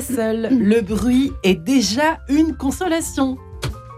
seul, 0.00 0.48
le 0.50 0.80
bruit 0.80 1.32
est 1.42 1.54
déjà 1.54 2.18
une 2.28 2.56
consolation. 2.56 3.36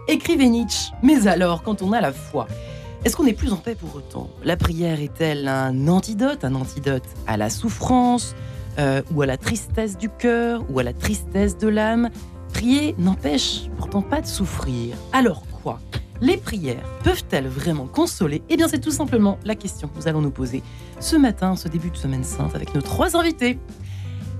Écrivait 0.07 0.49
Nietzsche. 0.49 0.91
Mais 1.03 1.27
alors, 1.27 1.63
quand 1.63 1.81
on 1.81 1.91
a 1.93 2.01
la 2.01 2.11
foi, 2.11 2.47
est-ce 3.05 3.15
qu'on 3.15 3.25
est 3.27 3.33
plus 3.33 3.53
en 3.53 3.57
paix 3.57 3.75
pour 3.75 3.95
autant? 3.95 4.29
La 4.43 4.57
prière 4.57 4.99
est-elle 4.99 5.47
un 5.47 5.87
antidote, 5.87 6.43
un 6.43 6.55
antidote 6.55 7.03
à 7.27 7.37
la 7.37 7.49
souffrance, 7.49 8.35
euh, 8.77 9.01
ou 9.13 9.21
à 9.21 9.25
la 9.25 9.37
tristesse 9.37 9.97
du 9.97 10.09
cœur, 10.09 10.63
ou 10.69 10.79
à 10.79 10.83
la 10.83 10.93
tristesse 10.93 11.57
de 11.57 11.67
l'âme? 11.67 12.09
Prier 12.53 12.95
n'empêche 12.97 13.69
pourtant 13.77 14.01
pas 14.01 14.21
de 14.21 14.27
souffrir. 14.27 14.95
Alors 15.13 15.43
quoi? 15.61 15.79
Les 16.21 16.35
prières 16.35 16.83
peuvent-elles 17.03 17.47
vraiment 17.47 17.85
consoler? 17.85 18.41
Eh 18.49 18.57
bien, 18.57 18.67
c'est 18.67 18.81
tout 18.81 18.91
simplement 18.91 19.37
la 19.45 19.55
question 19.55 19.87
que 19.87 19.97
nous 19.97 20.07
allons 20.07 20.21
nous 20.21 20.31
poser 20.31 20.61
ce 20.99 21.15
matin, 21.15 21.55
ce 21.55 21.69
début 21.69 21.91
de 21.91 21.97
semaine 21.97 22.25
sainte, 22.25 22.55
avec 22.55 22.75
nos 22.75 22.81
trois 22.81 23.15
invités. 23.15 23.59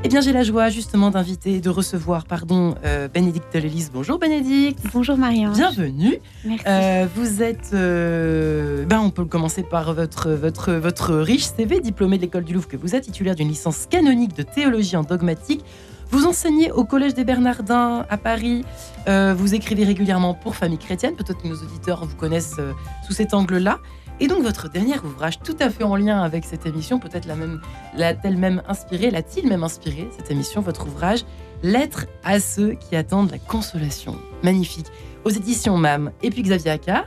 Eh 0.02 0.08
bien, 0.08 0.22
j'ai 0.22 0.32
la 0.32 0.44
joie 0.44 0.70
justement 0.70 1.12
d'inviter, 1.12 1.60
de 1.60 1.70
recevoir, 1.70 2.24
pardon, 2.24 2.76
euh, 2.86 3.10
Bénédicte. 3.10 3.58
Bonjour 3.92 4.18
Bénédicte. 4.18 4.80
Bonjour 4.94 5.18
Marianne. 5.18 5.52
Bienvenue. 5.52 6.20
Merci. 6.46 6.64
Euh, 6.68 7.06
vous 7.14 7.44
êtes, 7.44 7.72
euh, 7.74 8.86
ben 8.86 9.02
on 9.02 9.10
peut 9.10 9.26
commencer 9.26 9.62
par 9.62 9.94
votre, 9.94 10.30
votre, 10.30 10.72
votre 10.72 11.16
riche 11.16 11.44
CV, 11.44 11.82
diplômé 11.82 12.16
de 12.16 12.22
l'école 12.22 12.46
du 12.46 12.54
Louvre 12.54 12.70
que 12.70 12.78
vous 12.78 12.96
êtes, 12.96 13.04
titulaire 13.04 13.36
d'une 13.36 13.50
licence 13.50 13.88
canonique 13.88 14.38
de 14.38 14.44
théologie 14.44 14.96
en 14.96 15.04
dogmatique. 15.04 15.66
Vous 16.12 16.26
enseignez 16.26 16.72
au 16.72 16.86
Collège 16.86 17.14
des 17.14 17.26
Bernardins 17.26 18.06
à 18.10 18.18
Paris. 18.18 18.64
Euh, 19.10 19.36
vous 19.38 19.54
écrivez 19.54 19.84
régulièrement 19.84 20.34
pour 20.34 20.56
Famille 20.56 20.78
Chrétienne. 20.78 21.16
Peut-être 21.16 21.42
que 21.42 21.48
nos 21.50 21.58
auditeurs 21.58 22.06
vous 22.06 22.16
connaissent 22.16 22.56
sous 23.06 23.14
cet 23.14 23.34
angle-là. 23.34 23.80
Et 24.22 24.28
donc 24.28 24.44
votre 24.44 24.70
dernier 24.70 25.00
ouvrage, 25.00 25.40
tout 25.40 25.56
à 25.60 25.70
fait 25.70 25.84
en 25.84 25.96
lien 25.96 26.22
avec 26.22 26.44
cette 26.44 26.66
émission, 26.66 27.00
peut-être 27.00 27.26
la 27.26 27.36
même, 27.36 27.62
l'a-t-elle 27.96 28.38
même 28.38 28.62
inspiré, 28.68 29.12
l'a-t-il 29.12 29.48
même 29.48 29.64
inspiré 29.64 30.10
cette 30.18 30.30
émission, 30.30 30.62
votre 30.62 30.88
ouvrage, 30.88 31.24
Lettre 31.62 32.06
à 32.24 32.40
ceux 32.40 32.74
qui 32.74 32.96
attendent 32.96 33.32
la 33.32 33.38
consolation. 33.38 34.16
Magnifique. 34.44 34.86
Aux 35.26 35.30
éditions 35.30 35.78
MAM. 35.78 36.12
Et 36.24 36.30
puis 36.30 36.42
Xavier 36.42 36.72
Accard. 36.72 37.06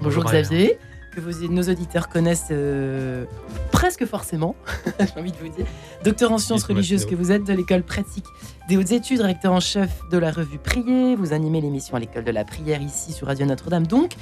Bonjour. 0.00 0.24
Xavier, 0.24 0.78
que 1.14 1.20
vos- 1.20 1.48
nos 1.48 1.62
auditeurs 1.62 2.08
connaissent 2.08 2.48
euh, 2.50 3.24
presque 3.70 4.04
forcément, 4.06 4.54
j'ai 4.98 5.20
envie 5.20 5.32
de 5.32 5.36
vous 5.36 5.48
dire. 5.48 5.66
Docteur 6.04 6.32
en 6.32 6.38
sciences 6.38 6.64
religieuses 6.64 7.06
que 7.06 7.14
vous 7.14 7.30
êtes 7.30 7.44
de 7.44 7.52
l'école 7.52 7.82
pratique 7.82 8.24
des 8.68 8.76
hautes 8.76 8.92
études, 8.92 9.20
rédacteur 9.20 9.52
en 9.52 9.60
chef 9.60 9.90
de 10.10 10.18
la 10.18 10.30
revue 10.30 10.58
Prier. 10.58 11.14
Vous 11.16 11.32
animez 11.32 11.60
l'émission 11.60 11.96
à 11.96 12.00
l'école 12.00 12.24
de 12.24 12.30
la 12.30 12.44
prière 12.44 12.80
ici 12.82 13.12
sur 13.12 13.26
Radio 13.26 13.46
Notre-Dame. 13.46 13.86
Donc, 13.86 14.12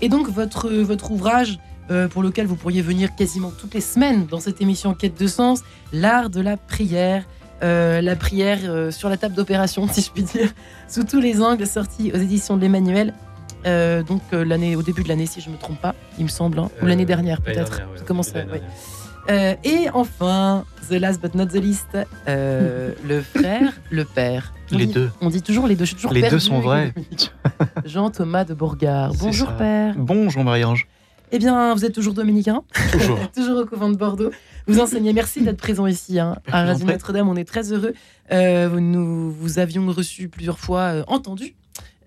et 0.00 0.08
donc 0.08 0.28
votre, 0.28 0.68
votre 0.70 1.10
ouvrage 1.10 1.58
euh, 1.90 2.08
pour 2.08 2.22
lequel 2.22 2.46
vous 2.46 2.56
pourriez 2.56 2.82
venir 2.82 3.14
quasiment 3.16 3.50
toutes 3.50 3.74
les 3.74 3.80
semaines 3.80 4.26
dans 4.26 4.40
cette 4.40 4.60
émission 4.60 4.94
Quête 4.94 5.18
de 5.20 5.26
sens, 5.26 5.60
l'art 5.92 6.30
de 6.30 6.40
la 6.40 6.56
prière. 6.56 7.24
Euh, 7.62 8.00
la 8.00 8.16
prière 8.16 8.90
sur 8.90 9.10
la 9.10 9.18
table 9.18 9.34
d'opération, 9.34 9.86
si 9.92 10.00
je 10.00 10.10
puis 10.10 10.22
dire, 10.22 10.50
sous 10.88 11.04
tous 11.04 11.20
les 11.20 11.42
angles, 11.42 11.66
sorti 11.66 12.10
aux 12.10 12.16
éditions 12.16 12.56
de 12.56 12.62
l'Emmanuel. 12.62 13.12
Euh, 13.66 14.02
donc 14.02 14.22
euh, 14.32 14.44
l'année, 14.44 14.74
au 14.76 14.82
début 14.82 15.02
de 15.02 15.08
l'année, 15.08 15.26
si 15.26 15.40
je 15.40 15.50
me 15.50 15.56
trompe 15.56 15.80
pas, 15.80 15.94
il 16.18 16.24
me 16.24 16.28
semble, 16.30 16.58
hein. 16.58 16.70
ou 16.80 16.84
Euh, 16.84 16.88
l'année 16.88 17.04
dernière 17.04 17.40
peut-être. 17.42 17.78
ouais, 17.78 18.00
Comment 18.06 18.22
ça 18.22 18.38
l'année 18.38 18.52
ouais. 18.52 18.62
Euh, 19.28 19.54
Et 19.64 19.88
enfin, 19.92 20.64
the 20.88 20.94
last 20.94 21.20
but 21.20 21.34
not 21.34 21.46
the 21.46 21.54
least, 21.62 21.88
euh, 22.26 22.92
le 23.06 23.20
frère, 23.20 23.74
le 23.90 24.04
père. 24.04 24.52
On 24.72 24.78
Les 24.78 24.86
dit- 24.86 24.92
deux. 24.94 25.10
On 25.20 25.28
dit 25.28 25.42
toujours 25.42 25.66
les 25.66 25.76
deux. 25.76 25.84
Je 25.84 25.88
suis 25.90 25.96
toujours 25.96 26.12
Les 26.12 26.28
deux 26.28 26.38
sont 26.38 26.60
vrais. 26.60 26.94
Jean-Thomas 27.84 28.44
de 28.44 28.54
Bourgard. 28.54 29.12
Bonjour 29.18 29.48
ça. 29.48 29.54
père. 29.54 29.94
Bonjour 29.98 30.42
Marie-Ange. 30.44 30.86
Eh 31.32 31.38
bien, 31.38 31.74
vous 31.74 31.84
êtes 31.84 31.92
toujours 31.94 32.14
dominicain 32.14 32.62
Toujours. 32.90 33.18
toujours 33.34 33.58
au 33.60 33.66
couvent 33.66 33.88
de 33.88 33.96
Bordeaux. 33.96 34.30
Vous 34.66 34.80
enseignez. 34.80 35.12
Merci 35.12 35.42
d'être 35.42 35.58
présent 35.58 35.86
ici 35.86 36.18
hein, 36.18 36.36
à 36.50 36.64
Radio. 36.64 36.86
Notre-Dame. 36.86 37.28
On 37.28 37.36
est 37.36 37.44
très 37.44 37.72
heureux. 37.72 37.92
Euh, 38.32 38.68
nous 38.80 39.30
vous 39.30 39.58
avions 39.60 39.86
reçu 39.92 40.28
plusieurs 40.28 40.58
fois, 40.58 40.80
euh, 40.80 41.04
entendu. 41.06 41.54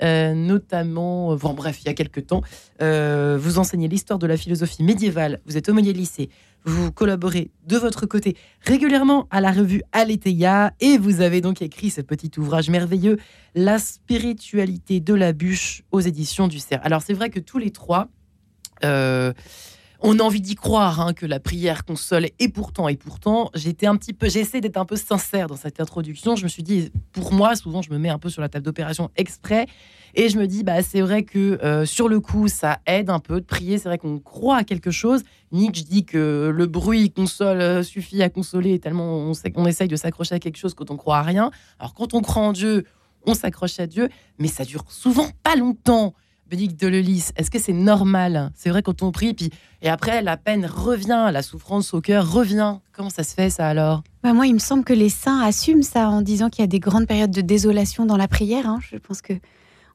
Euh, 0.04 0.34
notamment, 0.34 1.32
euh, 1.32 1.36
bon, 1.38 1.54
bref, 1.54 1.82
il 1.82 1.86
y 1.88 1.90
a 1.90 1.94
quelques 1.94 2.28
temps, 2.28 2.42
Euh, 2.82 3.38
vous 3.40 3.60
enseignez 3.60 3.88
l'histoire 3.88 4.20
de 4.20 4.28
la 4.28 4.36
philosophie 4.36 4.84
médiévale, 4.84 5.40
vous 5.46 5.56
êtes 5.58 5.70
aumônier 5.70 5.94
lycée, 5.94 6.30
vous 6.66 6.92
collaborez 6.92 7.52
de 7.66 7.78
votre 7.78 8.06
côté 8.06 8.36
régulièrement 8.62 9.28
à 9.32 9.40
la 9.42 9.52
revue 9.52 9.84
Aletheia 9.92 10.74
et 10.80 10.98
vous 10.98 11.22
avez 11.22 11.40
donc 11.40 11.62
écrit 11.62 11.90
ce 11.90 12.02
petit 12.02 12.32
ouvrage 12.38 12.70
merveilleux, 12.70 13.18
La 13.56 13.80
spiritualité 13.80 15.00
de 15.00 15.14
la 15.14 15.32
bûche 15.32 15.84
aux 15.92 16.02
éditions 16.02 16.48
du 16.48 16.60
Cerf. 16.60 16.82
Alors 16.84 17.02
c'est 17.02 17.14
vrai 17.14 17.30
que 17.30 17.40
tous 17.40 17.60
les 17.60 17.72
trois, 17.72 18.10
on 20.06 20.20
a 20.20 20.22
envie 20.22 20.42
d'y 20.42 20.56
croire 20.56 21.00
hein, 21.00 21.14
que 21.14 21.26
la 21.26 21.40
prière 21.40 21.86
console 21.86 22.28
et 22.38 22.50
pourtant 22.50 22.90
et 22.90 22.98
pourtant 22.98 23.50
j'étais 23.56 23.88
un 23.88 23.96
petit 23.96 24.12
peu 24.12 24.28
j'essaie 24.28 24.60
d'être 24.60 24.76
un 24.76 24.86
peu 24.86 24.98
sincère 24.98 25.48
dans 25.48 25.56
cette 25.56 25.80
introduction. 25.80 26.36
Je 26.36 26.44
me 26.44 26.50
suis 26.50 26.62
dit 26.62 26.92
pour 27.14 27.32
moi 27.32 27.56
souvent 27.56 27.82
je 27.82 27.90
me 27.90 27.98
mets 27.98 28.10
un 28.10 28.20
peu 28.20 28.30
sur 28.30 28.42
la 28.42 28.50
table 28.50 28.66
d'opération 28.66 29.10
exprès 29.16 29.66
et 30.14 30.28
je 30.28 30.38
me 30.38 30.46
dis 30.46 30.64
bah 30.64 30.84
c'est 30.84 31.00
vrai 31.00 31.24
que 31.24 31.58
euh, 31.64 31.86
sur 31.86 32.10
le 32.10 32.20
coup 32.20 32.50
ça 32.50 32.80
aide 32.86 33.10
un 33.10 33.20
peu 33.20 33.40
de 33.40 33.46
prier. 33.46 33.78
C'est 33.78 33.88
vrai 33.88 33.98
qu'on 33.98 34.20
croit 34.20 34.58
à 34.58 34.64
quelque 34.66 34.92
chose. 34.92 35.24
Nietzsche 35.54 35.86
dit 35.86 36.04
que 36.04 36.52
le 36.54 36.66
bruit 36.66 37.10
console 37.10 37.62
euh, 37.62 37.82
suffit 37.82 38.22
à 38.22 38.30
consoler 38.30 38.80
tellement 38.80 39.06
on, 39.06 39.34
sait, 39.34 39.54
on 39.56 39.66
essaye 39.66 39.88
de 39.88 39.96
s'accrocher 39.96 40.36
à 40.36 40.40
quelque 40.40 40.58
chose 40.58 40.74
quand 40.74 40.92
on 40.92 40.98
croit 40.98 41.20
à 41.20 41.24
rien. 41.24 41.50
Alors 41.80 41.94
quand 41.94 42.14
on 42.14 42.22
croit 42.22 42.44
en 42.44 42.52
Dieu 42.52 42.84
on 43.26 43.36
s'accroche 43.36 43.80
à 43.80 43.88
Dieu 43.88 44.10
mais 44.38 44.50
ça 44.50 44.66
dure 44.66 44.84
souvent 44.90 45.30
pas 45.44 45.56
longtemps 45.56 46.14
Bénédicte 46.54 46.80
de 46.80 46.88
Lelis, 46.88 47.30
est-ce 47.36 47.50
que 47.50 47.58
c'est 47.58 47.74
normal? 47.74 48.52
C'est 48.54 48.70
vrai 48.70 48.84
quand 48.84 49.02
on 49.02 49.12
prie, 49.12 49.34
puis 49.34 49.50
et 49.82 49.90
après 49.90 50.22
la 50.22 50.38
peine 50.38 50.68
revient, 50.68 51.32
la 51.34 51.42
souffrance 51.42 51.96
au 51.96 52.00
cœur 52.00 52.32
revient. 52.32 52.76
Comment 52.92 53.10
ça 53.10 53.24
se 53.24 53.34
fait 53.34 53.50
ça 53.50 53.68
alors? 53.68 54.04
Bah, 54.22 54.34
moi, 54.34 54.46
il 54.46 54.54
me 54.54 54.60
semble 54.60 54.84
que 54.84 54.94
les 54.94 55.10
saints 55.10 55.40
assument 55.42 55.82
ça 55.82 56.10
en 56.10 56.22
disant 56.22 56.52
qu'il 56.52 56.62
y 56.62 56.64
a 56.64 56.68
des 56.68 56.80
grandes 56.80 57.08
périodes 57.08 57.32
de 57.32 57.42
désolation 57.42 58.06
dans 58.06 58.18
la 58.18 58.28
prière. 58.28 58.70
hein. 58.70 58.78
Je 58.88 58.98
pense 58.98 59.24
que 59.24 59.34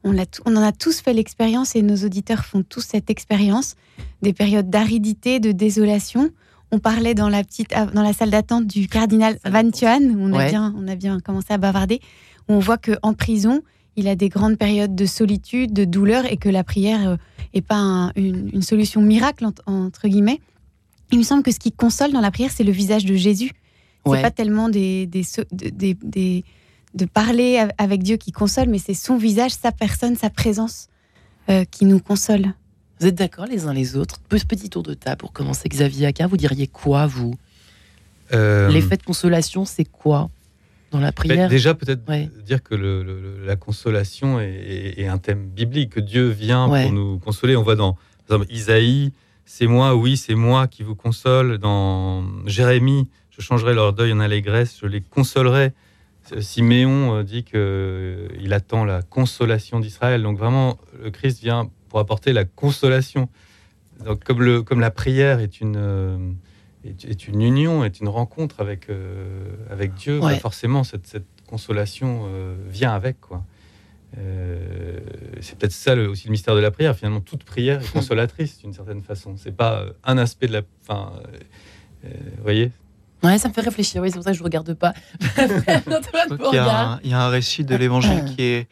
on, 0.03 0.11
en 0.19 0.63
a 0.63 0.73
tous 0.73 1.01
fait 1.01 1.13
l'expérience 1.13 1.77
et 1.77 1.83
nos 1.83 2.05
auditeurs 2.05 2.45
font 2.45 2.65
tous 2.65 2.81
cette 2.81 3.09
expérience. 3.09 3.77
Des 4.23 4.33
périodes 4.33 4.69
d'aridité, 4.69 5.39
de 5.39 5.53
désolation. 5.53 6.31
On 6.73 6.81
parlait 6.81 7.15
dans 7.15 7.29
la 7.29 7.45
petite, 7.45 7.71
dans 7.95 8.03
la 8.03 8.13
salle 8.13 8.31
d'attente 8.31 8.67
du 8.67 8.89
cardinal 8.89 9.39
Van. 9.45 9.71
Thuan, 9.71 10.11
où 10.11 10.23
on 10.23 10.33
a 10.33 10.39
Ouais. 10.39 10.51
bien, 10.51 10.75
on 10.77 10.89
a 10.89 10.97
bien 10.97 11.21
commencé 11.21 11.53
à 11.53 11.57
bavarder. 11.59 12.01
Où 12.49 12.55
on 12.55 12.59
voit 12.59 12.79
que 12.79 12.99
en 13.03 13.15
prison, 13.15 13.63
il 13.99 14.09
a 14.09 14.15
des 14.17 14.29
grandes 14.29 14.57
périodes 14.57 14.95
de 14.95 15.07
solitude, 15.07 15.73
de 15.73 15.85
douleur, 15.85 16.25
et 16.31 16.37
que 16.37 16.49
la 16.49 16.65
prière 16.65 17.09
euh, 17.09 17.17
est 17.53 17.61
pas 17.61 17.77
un- 17.77 18.13
une, 18.17 18.49
une 18.53 18.63
solution 18.63 19.01
miracle 19.03 19.45
ent- 19.45 19.55
entre 19.67 20.07
guillemets. 20.09 20.41
Il 21.13 21.19
me 21.19 21.25
semble 21.25 21.43
que 21.43 21.51
ce 21.51 21.59
qui 21.59 21.73
console 21.73 22.13
dans 22.13 22.21
la 22.21 22.31
prière, 22.31 22.51
c'est 22.55 22.65
le 22.65 22.73
visage 22.73 23.05
de 23.05 23.15
Jésus. 23.17 23.51
C'est 24.05 24.11
Ouais. 24.13 24.23
pas 24.23 24.31
tellement 24.31 24.69
des, 24.69 25.07
des, 25.07 25.23
so- 25.25 25.43
de- 25.53 25.69
des- 25.71 25.97
des- 26.03 26.45
de 26.95 27.05
parler 27.05 27.59
av- 27.59 27.73
avec 27.79 28.03
Dieu 28.03 28.17
qui 28.17 28.31
console, 28.33 28.69
mais 28.69 28.79
c'est 28.79 28.95
son 28.95 29.17
visage, 29.19 29.51
sa 29.53 29.73
personne, 29.73 30.17
sa 30.17 30.31
présence 30.31 30.89
euh, 31.51 31.65
qui 31.71 31.85
nous 31.85 31.99
console. 32.01 32.55
Vous 33.01 33.07
êtes 33.07 33.15
d'accord 33.17 33.47
les 33.47 33.67
uns 33.67 33.73
les 33.75 33.97
autres? 33.97 34.19
Pe- 34.29 34.45
Petit 34.47 34.71
tour 34.71 34.83
de 34.83 34.95
table 34.95 35.19
pour 35.19 35.33
commencer. 35.33 35.69
Xavier 35.69 36.07
Aka, 36.07 36.27
vous 36.27 36.37
diriez 36.37 36.67
quoi 36.67 37.07
vous? 37.07 37.35
Euh, 38.33 38.69
L'effet 38.69 38.97
de 38.97 39.03
consolation, 39.03 39.65
c'est 39.65 39.85
quoi? 39.85 40.29
Dans 40.91 41.01
la 41.01 41.09
bah, 41.09 41.13
prière 41.13 41.49
déjà, 41.49 41.75
peut-être 41.75 42.09
Ouais. 42.09 42.31
dire 42.45 42.63
que 42.63 42.75
le- 42.75 43.03
le- 43.03 43.21
le- 43.21 43.47
la 43.47 43.57
consolation 43.57 44.41
est, 44.41 44.49
est- 44.49 45.01
est 45.01 45.07
un 45.07 45.19
thème 45.19 45.47
biblique, 45.49 45.91
que 45.91 46.01
Dieu 46.01 46.29
vient 46.29 46.69
Ouais. 46.69 46.85
pour 46.85 46.93
nous 46.93 47.19
consoler. 47.19 47.57
On 47.57 47.63
voit 47.63 47.77
dans 47.77 47.95
par 48.27 48.37
exemple, 48.39 48.53
Isaïe, 48.55 49.13
c'est 49.47 49.67
moi, 49.67 49.95
oui, 49.97 50.17
c'est 50.19 50.35
moi 50.35 50.67
qui 50.67 50.83
vous 50.83 50.95
console. 50.95 51.57
Dans 51.59 52.25
Jérémie, 52.47 53.09
je 53.31 53.41
changerai 53.41 53.73
leur 53.75 53.93
deuil 53.95 54.13
en 54.13 54.21
allégresse, 54.21 54.79
je 54.83 54.87
les 54.87 55.01
consolerai. 55.01 55.73
Siméon 56.41 57.17
euh, 57.17 57.23
dit 57.23 57.43
qu'il 57.45 58.53
attend 58.53 58.85
la 58.85 59.01
consolation 59.03 59.81
d'Israël. 59.81 60.23
Donc 60.23 60.39
vraiment, 60.39 60.79
le 61.03 61.11
Christ 61.11 61.41
vient 61.41 61.71
pour 61.89 62.01
apporter 62.01 62.33
la 62.35 62.45
consolation. 62.45 63.29
Donc 64.05 64.25
comme, 64.25 64.43
le, 64.43 64.63
comme 64.63 64.81
la 64.81 64.91
prière 64.91 65.41
est 65.41 65.61
une, 65.63 65.77
euh, 65.77 66.19
est, 66.89 67.05
est 67.05 67.29
une 67.29 67.43
union, 67.43 67.85
est 67.85 68.01
une 68.01 68.09
rencontre 68.09 68.61
avec, 68.61 68.89
euh, 68.91 69.27
avec 69.71 69.95
Dieu, 69.95 70.19
Ouais. 70.21 70.35
bah, 70.35 70.39
forcément 70.41 70.85
cette, 70.85 71.07
cette 71.07 71.27
consolation 71.47 72.25
euh, 72.27 72.55
vient 72.69 72.93
avec. 72.95 73.21
quoi. 73.21 73.45
Euh, 74.17 74.99
c'est 75.41 75.59
peut-être 75.59 75.73
ça 75.73 75.95
le- 75.95 76.09
aussi 76.09 76.27
le 76.27 76.33
mystère 76.33 76.55
de 76.55 76.61
la 76.61 76.71
prière. 76.71 76.97
Finalement, 76.97 77.21
toute 77.21 77.45
prière 77.45 77.81
est 77.83 77.93
consolatrice 77.93 78.59
d'une 78.59 78.73
certaine 78.73 79.03
façon. 79.03 79.35
C'est 79.37 79.55
pas 79.57 79.85
un 80.05 80.19
aspect 80.19 80.47
de 80.47 80.53
la. 80.55 80.63
Enfin, 80.89 81.13
euh, 81.17 81.27
euh, 82.07 82.09
vous 82.37 82.43
voyez? 82.43 82.71
Ouais, 83.23 83.37
ça 83.39 83.49
me 83.49 83.53
fait 83.53 83.61
réfléchir. 83.63 84.01
Oui, 84.01 84.09
c'est 84.11 84.15
pour 84.15 84.23
ça 84.25 84.31
que 84.31 84.37
je 84.37 84.43
ne 84.43 84.45
regarde 84.45 84.73
pas. 84.75 84.93
Qu'il 85.35 85.45
y, 85.45 85.71
a 85.71 86.37
Bourgard. 86.37 86.69
un, 86.93 87.01
il 87.05 87.11
y 87.11 87.15
a 87.15 87.21
un 87.21 87.29
récit 87.29 87.65
de 87.65 87.75
l'évangile 87.77 88.25
qui 88.37 88.43
est, 88.43 88.69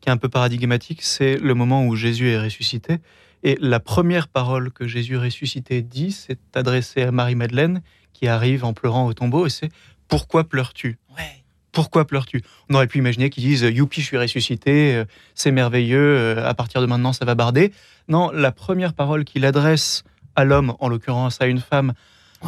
qui 0.00 0.08
est 0.08 0.12
un 0.12 0.16
peu 0.16 0.28
paradigmatique. 0.28 1.02
C'est 1.02 1.36
le 1.36 1.54
moment 1.54 1.86
où 1.86 1.96
Jésus 1.96 2.28
est 2.30 2.40
ressuscité. 2.40 2.98
Et 3.42 3.56
la 3.60 3.80
première 3.80 4.28
parole 4.28 4.70
que 4.70 4.86
Jésus 4.86 5.16
ressuscité 5.16 5.82
dit, 5.82 6.12
c'est 6.12 6.38
adressée 6.54 7.02
à 7.02 7.10
Marie-Madeleine, 7.10 7.82
qui 8.12 8.28
arrive 8.28 8.64
en 8.64 8.74
pleurant 8.74 9.06
au 9.06 9.14
tombeau, 9.14 9.46
et 9.46 9.50
c'est 9.50 9.70
Pourquoi 10.08 10.44
pleures-tu? 10.44 10.98
Ouais. 11.16 11.44
Pourquoi 11.72 12.06
pleures-tu? 12.06 12.42
On 12.68 12.74
aurait 12.74 12.86
pu 12.86 12.98
imaginer 12.98 13.30
qu'ils 13.30 13.44
disent 13.44 13.62
Youpi, 13.62 14.00
je 14.00 14.06
suis 14.06 14.18
ressuscité, 14.18 14.94
euh, 14.94 15.04
c'est 15.34 15.52
merveilleux, 15.52 15.98
euh, 15.98 16.46
à 16.46 16.52
partir 16.52 16.80
de 16.80 16.86
maintenant, 16.86 17.12
ça 17.12 17.24
va 17.24 17.34
barder. 17.34 17.72
Non, 18.08 18.30
la 18.30 18.52
première 18.52 18.92
parole 18.92 19.24
qu'il 19.24 19.46
adresse 19.46 20.04
à 20.36 20.44
l'homme, 20.44 20.74
en 20.80 20.88
l'occurrence 20.88 21.40
à 21.40 21.46
une 21.46 21.60
femme, 21.60 21.94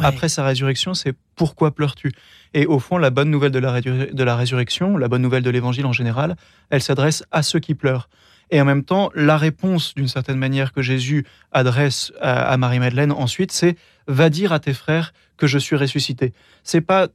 après 0.01 0.29
sa 0.29 0.43
résurrection, 0.43 0.93
c'est 0.93 1.13
pourquoi 1.35 1.73
pleures-tu? 1.73 2.11
Et 2.53 2.65
au 2.65 2.79
fond, 2.79 2.97
la 2.97 3.09
bonne 3.09 3.29
nouvelle 3.29 3.51
de 3.51 3.59
la, 3.59 4.35
résurrection, 4.35 4.97
la 4.97 5.07
bonne 5.07 5.21
nouvelle 5.21 5.43
de 5.43 5.49
l'évangile 5.49 5.85
en 5.85 5.91
général, 5.91 6.35
elle 6.69 6.81
s'adresse 6.81 7.23
à 7.31 7.43
ceux 7.43 7.59
qui 7.59 7.75
pleurent. 7.75 8.09
Et 8.51 8.61
en 8.61 8.65
même 8.65 8.83
temps, 8.83 9.09
la 9.15 9.37
réponse, 9.37 9.95
d'une 9.95 10.07
certaine 10.07 10.37
manière, 10.37 10.73
que 10.73 10.81
Jésus 10.81 11.25
adresse 11.51 12.11
à, 12.21 12.55
Marie-Madeleine 12.57 13.11
ensuite, 13.11 13.51
c'est 13.51 13.77
va 14.07 14.29
dire 14.29 14.51
à 14.51 14.59
tes 14.59 14.73
frères 14.73 15.13
que 15.37 15.47
je 15.47 15.57
suis 15.57 15.75
ressuscité. 15.75 16.33
C'est 16.63 16.81
pas 16.81 17.07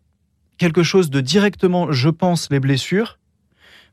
quelque 0.57 0.83
chose 0.83 1.11
de 1.11 1.21
directement 1.21 1.93
je 1.93 2.09
pense 2.09 2.51
les 2.51 2.61
blessures, 2.61 3.19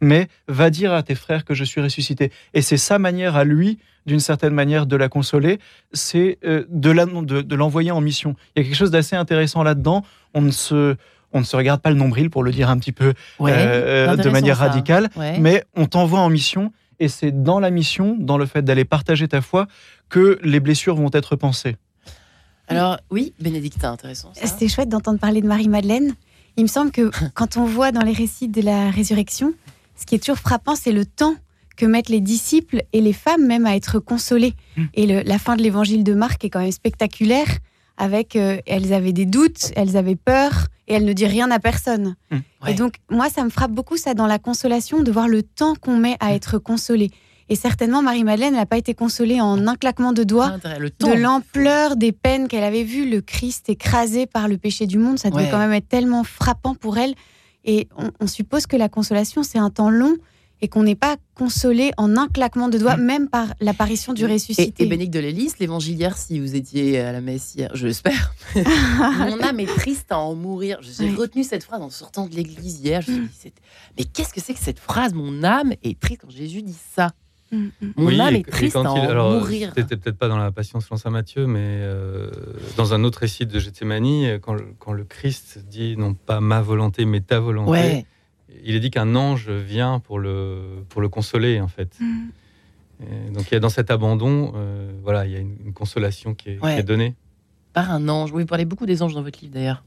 mais 0.02 0.28
va 0.48 0.70
dire 0.70 0.94
à 0.94 1.04
tes 1.04 1.16
frères 1.16 1.46
que 1.46 1.54
je 1.54 1.64
suis 1.64 1.82
ressuscité. 1.82 2.32
Et 2.54 2.62
c'est 2.62 2.78
sa 2.78 3.00
manière 3.00 3.36
à 3.36 3.44
lui, 3.44 3.80
d'une 4.06 4.20
certaine 4.20 4.54
manière, 4.54 4.86
de 4.86 4.96
la 4.96 5.10
consoler, 5.10 5.60
c'est 5.94 6.38
euh, 6.46 6.66
de 6.70 7.56
l'envoyer 7.56 7.92
en 7.92 8.02
mission. 8.02 8.36
Il 8.56 8.60
y 8.60 8.66
a 8.66 8.68
quelque 8.68 8.78
chose 8.78 8.92
d'assez 8.92 9.16
intéressant 9.16 9.64
là-dedans. 9.64 10.04
On 10.34 10.42
ne 10.42 10.52
se 10.52 10.96
on 11.34 11.40
ne 11.40 11.44
se 11.44 11.58
regarde 11.58 11.82
pas 11.82 11.90
le 11.90 11.98
nombril 11.98 12.30
pour 12.30 12.44
le 12.44 12.52
dire 12.52 12.70
un 12.70 12.78
petit 12.78 12.94
peu 12.94 13.14
euh, 13.42 14.16
de 14.16 14.30
manière 14.30 14.58
radicale, 14.58 15.10
mais 15.40 15.66
on 15.76 15.86
t'envoie 15.86 16.20
en 16.20 16.30
mission 16.30 16.72
et 17.00 17.10
c'est 17.10 17.44
dans 17.44 17.60
la 17.60 17.72
mission, 17.72 18.16
dans 18.18 18.38
le 18.38 18.46
fait 18.46 18.62
d'aller 18.62 18.86
partager 18.86 19.28
ta 19.28 19.42
foi, 19.42 19.68
que 20.08 20.40
les 20.44 20.62
blessures 20.62 20.96
vont 20.96 21.10
être 21.12 21.36
pensées. 21.36 21.76
Alors 22.68 22.98
oui, 23.12 23.34
Bénédictin, 23.40 23.92
intéressant. 23.92 24.32
C'était 24.34 24.68
chouette 24.68 24.90
d'entendre 24.90 25.20
parler 25.20 25.42
de 25.42 25.48
Marie-Madeleine. 25.48 26.16
Il 26.58 26.64
me 26.64 26.68
semble 26.70 26.92
que 26.92 27.12
quand 27.34 27.58
on 27.58 27.66
voit 27.66 27.92
dans 27.92 28.02
les 28.02 28.14
récits 28.14 28.48
de 28.48 28.62
la 28.62 28.90
résurrection, 28.90 29.54
ce 29.96 30.06
qui 30.06 30.16
est 30.16 30.20
toujours 30.20 30.38
frappant, 30.38 30.76
c'est 30.76 30.92
le 30.92 31.06
temps 31.06 31.36
que 31.76 31.86
mettent 31.86 32.10
les 32.10 32.22
disciples 32.22 32.84
et 32.94 33.02
les 33.02 33.14
femmes 33.14 33.46
même 33.46 33.66
à 33.66 33.76
être 33.76 34.00
consolées. 34.00 34.54
Hmm. 34.78 34.86
Et 34.94 35.24
la 35.24 35.40
fin 35.40 35.56
de 35.56 35.62
l'évangile 35.62 36.04
de 36.04 36.14
Marc 36.14 36.44
est 36.46 36.50
quand 36.50 36.62
même 36.62 36.72
spectaculaire, 36.72 37.48
avec 37.98 38.36
euh, 38.36 38.58
elles 38.66 38.94
avaient 38.94 39.14
des 39.14 39.26
doutes, 39.26 39.72
elles 39.76 39.98
avaient 39.98 40.16
peur, 40.16 40.68
et 40.88 40.94
elles 40.94 41.06
ne 41.06 41.14
disent 41.14 41.28
rien 41.28 41.50
à 41.52 41.60
personne. 41.60 42.16
Hmm. 42.32 42.40
Et 42.68 42.74
donc, 42.74 42.96
moi, 43.10 43.30
ça 43.30 43.44
me 43.44 43.50
frappe 43.50 43.72
beaucoup, 43.72 43.98
ça, 43.98 44.14
dans 44.14 44.28
la 44.28 44.40
consolation, 44.40 45.02
de 45.02 45.12
voir 45.12 45.28
le 45.28 45.44
temps 45.44 45.76
qu'on 45.76 45.98
met 45.98 46.18
à 46.20 46.28
hmm. 46.28 46.36
être 46.36 46.58
consolé. 46.60 47.12
Et 47.48 47.56
certainement, 47.56 48.02
Marie-Madeleine 48.02 48.56
n'a 48.56 48.66
pas 48.66 48.78
été 48.78 48.96
consolée 48.96 49.40
en 49.40 49.68
un 49.68 49.76
claquement 49.76 50.14
de 50.14 50.24
doigts 50.24 50.58
de 50.58 51.14
l'ampleur 51.14 51.96
des 51.96 52.12
peines 52.12 52.48
qu'elle 52.48 52.64
avait 52.64 52.84
vues, 52.84 53.08
le 53.08 53.22
Christ 53.22 53.70
écrasé 53.70 54.26
par 54.26 54.48
le 54.48 54.58
péché 54.58 54.88
du 54.88 54.98
monde. 54.98 55.20
Ça 55.20 55.30
devait 55.30 55.50
quand 55.52 55.60
même 55.60 55.74
être 55.74 55.88
tellement 55.88 56.24
frappant 56.24 56.74
pour 56.74 56.98
elle. 56.98 57.14
Et 57.66 57.90
on, 58.20 58.28
suppose 58.28 58.68
que 58.68 58.78
la 58.78 58.90
consolation, 58.90 59.44
c'est 59.44 59.58
un 59.58 59.72
temps 59.72 59.90
long 59.90 60.16
et 60.62 60.68
qu'on 60.68 60.84
n'est 60.84 60.96
pas 60.96 61.18
consolé 61.34 61.92
en 61.98 62.16
un 62.16 62.28
claquement 62.28 62.70
de 62.70 62.78
doigts, 62.78 62.96
mm. 62.96 63.04
même 63.04 63.28
par 63.28 63.54
l'apparition 63.60 64.14
du 64.14 64.26
ressuscité. 64.26 64.84
Et, 64.84 64.86
et 64.86 64.88
Bénédicte 64.88 65.14
de 65.14 65.20
l'Hélice, 65.20 65.60
l'évangilière, 65.60 66.18
si 66.18 66.40
vous 66.40 66.56
étiez 66.56 67.00
à 67.00 67.12
la 67.12 67.22
messe 67.22 67.56
hier, 67.56 67.72
je 67.74 67.88
l'espère, 67.88 68.34
mon 68.56 69.42
âme 69.42 69.60
est 69.60 69.76
triste 69.76 70.12
à 70.12 70.20
en 70.20 70.36
mourir. 70.36 70.80
J'ai 70.82 71.10
retenu 71.10 71.44
cette 71.44 71.64
phrase 71.64 71.82
en 71.82 71.90
sortant 71.90 72.28
de 72.28 72.36
l'église 72.36 72.80
hier. 72.80 73.02
Je 73.02 73.12
me 73.12 73.28
suis 73.28 73.50
dit, 73.50 73.54
mais 73.98 74.06
qu'est-ce 74.06 74.34
que 74.34 74.40
c'est 74.40 74.54
que 74.54 74.60
cette 74.60 74.80
phrase? 74.80 75.14
Mon 75.14 75.44
âme 75.44 75.74
est 75.84 76.00
triste 76.00 76.22
quand 76.22 76.30
Jésus 76.30 76.62
dit 76.62 76.78
ça. 76.96 77.12
Mm, 77.52 77.58
mm. 77.58 77.92
Mon 77.98 78.20
âme 78.20 78.36
est 78.36 78.50
triste 78.50 78.76
à 78.76 78.82
en 78.82 79.40
mourir. 79.40 79.72
C'était 79.76 79.98
peut-être 79.98 80.18
pas 80.18 80.28
dans 80.28 80.38
la 80.38 80.52
Passion 80.52 80.80
selon 80.80 80.98
saint 80.98 81.10
Matthieu, 81.10 81.48
mais 81.48 81.60
euh, 81.62 82.30
dans 82.78 82.94
un 82.94 83.04
autre 83.04 83.20
récit 83.20 83.46
de 83.46 83.60
Gethsemane, 83.60 84.40
quand, 84.40 84.58
quand, 84.80 84.94
le 84.94 85.04
Christ 85.04 85.60
dit 85.68 85.96
non 85.98 86.14
pas 86.14 86.40
ma 86.40 86.62
volonté, 86.62 87.06
mais 87.06 87.22
ta 87.22 87.40
volonté, 87.40 88.06
il 88.64 88.76
est 88.76 88.80
dit 88.80 88.92
qu'un 88.92 89.16
ange 89.16 89.50
vient 89.50 90.00
pour 90.00 90.20
le, 90.20 90.84
pour 90.90 91.02
le 91.02 91.10
consoler, 91.10 91.62
en 91.62 91.68
fait. 91.68 91.98
Mm. 92.00 93.34
donc 93.34 93.52
il 93.52 93.54
y 93.54 93.58
a 93.58 93.60
dans 93.60 93.70
cet 93.70 93.92
abandon, 93.92 94.54
euh, 94.56 94.92
voilà, 95.04 95.26
il 95.26 95.32
y 95.32 95.36
a 95.36 95.40
une, 95.40 95.74
consolation 95.74 96.34
qui 96.34 96.52
est, 96.52 96.60
qui 96.60 96.68
est, 96.68 96.84
donnée. 96.84 97.16
Par 97.74 97.92
un 97.92 98.08
ange. 98.10 98.32
Oui, 98.32 98.44
vous 98.44 98.48
parlez 98.48 98.66
beaucoup 98.66 98.86
des 98.86 99.04
anges 99.04 99.14
dans 99.14 99.22
votre 99.22 99.40
livre 99.42 99.54
d'ailleurs. 99.54 99.84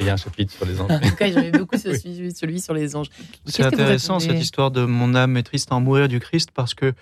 Il 0.00 0.06
y 0.06 0.10
a 0.10 0.14
un 0.14 0.16
chapitre 0.16 0.52
sur 0.52 0.64
les 0.66 0.80
anges. 0.80 0.90
en 0.90 1.00
tout 1.00 1.16
cas, 1.16 1.30
j'aimais 1.30 1.50
beaucoup 1.50 1.76
celui, 1.78 2.32
celui, 2.32 2.60
sur 2.60 2.74
les 2.74 2.96
anges. 2.96 3.08
C'est 3.46 3.64
intéressant 3.64 4.18
cette 4.20 4.40
histoire 4.40 4.70
de 4.70 4.84
mon 4.84 5.14
âme 5.14 5.36
est 5.36 5.42
triste 5.42 5.72
à 5.72 5.76
en 5.76 5.80
mourir 5.80 6.08
du 6.08 6.20
Christ 6.20 6.50
parce 6.52 6.74
que, 6.74 6.92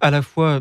à 0.00 0.10
la 0.10 0.22
fois, 0.22 0.60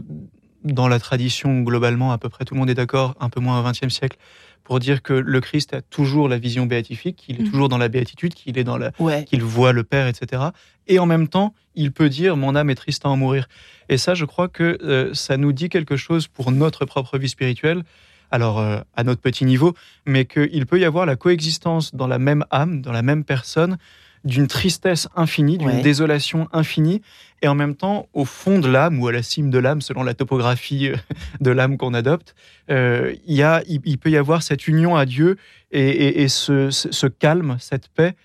dans 0.64 0.88
la 0.88 1.00
tradition, 1.00 1.62
globalement, 1.62 2.12
à 2.12 2.18
peu 2.18 2.30
près 2.30 2.46
tout 2.46 2.54
le 2.54 2.60
monde 2.60 2.70
est 2.70 2.76
d'accord, 2.76 3.16
un 3.20 3.30
peu 3.30 3.40
moins 3.40 3.60
au 3.60 3.64
XXe 3.64 3.94
siècle, 3.94 4.18
pour 4.64 4.80
dire 4.80 5.02
que 5.02 5.14
le 5.14 5.42
Christ 5.42 5.74
a 5.74 5.82
toujours 5.82 6.30
la 6.30 6.38
vision 6.38 6.68
béatifique, 6.68 7.16
qu'il 7.16 7.40
est 7.40 7.44
mm. 7.44 7.50
toujours 7.50 7.70
dans 7.70 7.80
la 7.80 7.88
béatitude, 7.88 8.34
qu'il 8.36 8.58
est 8.58 8.64
dans 8.64 8.78
la, 8.78 8.92
qu'il 9.24 9.42
voit 9.42 9.74
le 9.74 9.84
Père, 9.84 10.08
etc. 10.08 10.44
Et 10.88 11.00
en 11.00 11.06
même 11.06 11.28
temps, 11.28 11.56
il 11.76 11.92
peut 11.92 12.10
dire 12.10 12.38
mon 12.38 12.56
âme 12.56 12.70
est 12.70 12.76
triste 12.76 13.06
à 13.06 13.10
en 13.10 13.18
mourir. 13.18 13.48
Et 13.90 13.98
ça, 13.98 14.14
je 14.14 14.26
crois 14.26 14.48
que 14.48 14.78
euh, 14.84 15.14
ça 15.14 15.38
nous 15.38 15.54
dit 15.54 15.70
quelque 15.70 15.98
chose 15.98 16.28
pour 16.28 16.52
notre 16.52 16.86
propre 16.86 17.18
vie 17.18 17.30
spirituelle 17.30 17.84
alors 18.32 18.60
euh, 18.60 18.80
à 18.96 19.04
notre 19.04 19.22
petit 19.22 19.46
niveau, 19.46 19.74
mais 20.06 20.26
qu'il 20.26 20.66
peut 20.66 20.80
y 20.80 20.86
avoir 20.86 21.06
la 21.06 21.16
coexistence 21.16 21.96
dans 21.96 22.08
la 22.08 22.20
même 22.20 22.46
âme, 22.52 22.82
dans 22.82 22.92
la 22.92 23.02
même 23.02 23.24
personne, 23.24 23.78
d'une 24.26 24.48
tristesse 24.48 25.08
infinie, 25.16 25.58
d'une 25.58 25.82
désolation 25.82 26.50
infinie, 26.52 27.02
et 27.42 27.48
en 27.48 27.56
même 27.56 27.76
temps, 27.76 28.08
au 28.14 28.26
fond 28.26 28.60
de 28.60 28.68
l'âme 28.68 29.00
ou 29.00 29.08
à 29.08 29.12
la 29.12 29.24
cime 29.24 29.50
de 29.50 29.58
l'âme, 29.58 29.82
selon 29.82 30.04
la 30.04 30.14
topographie 30.14 30.90
euh, 30.90 30.96
de 31.42 31.52
l'âme 31.52 31.78
qu'on 31.78 31.94
adopte, 31.94 32.36
euh, 32.70 33.16
il, 33.26 33.46
il, 33.86 33.98
peut 33.98 34.10
y 34.10 34.18
avoir 34.18 34.44
cette 34.44 34.68
union 34.68 34.96
à 34.96 35.06
Dieu 35.06 35.38
et, 35.72 36.28
ce, 36.28 37.08
calme, 37.08 37.58
cette 37.60 37.88
paix 37.90 38.16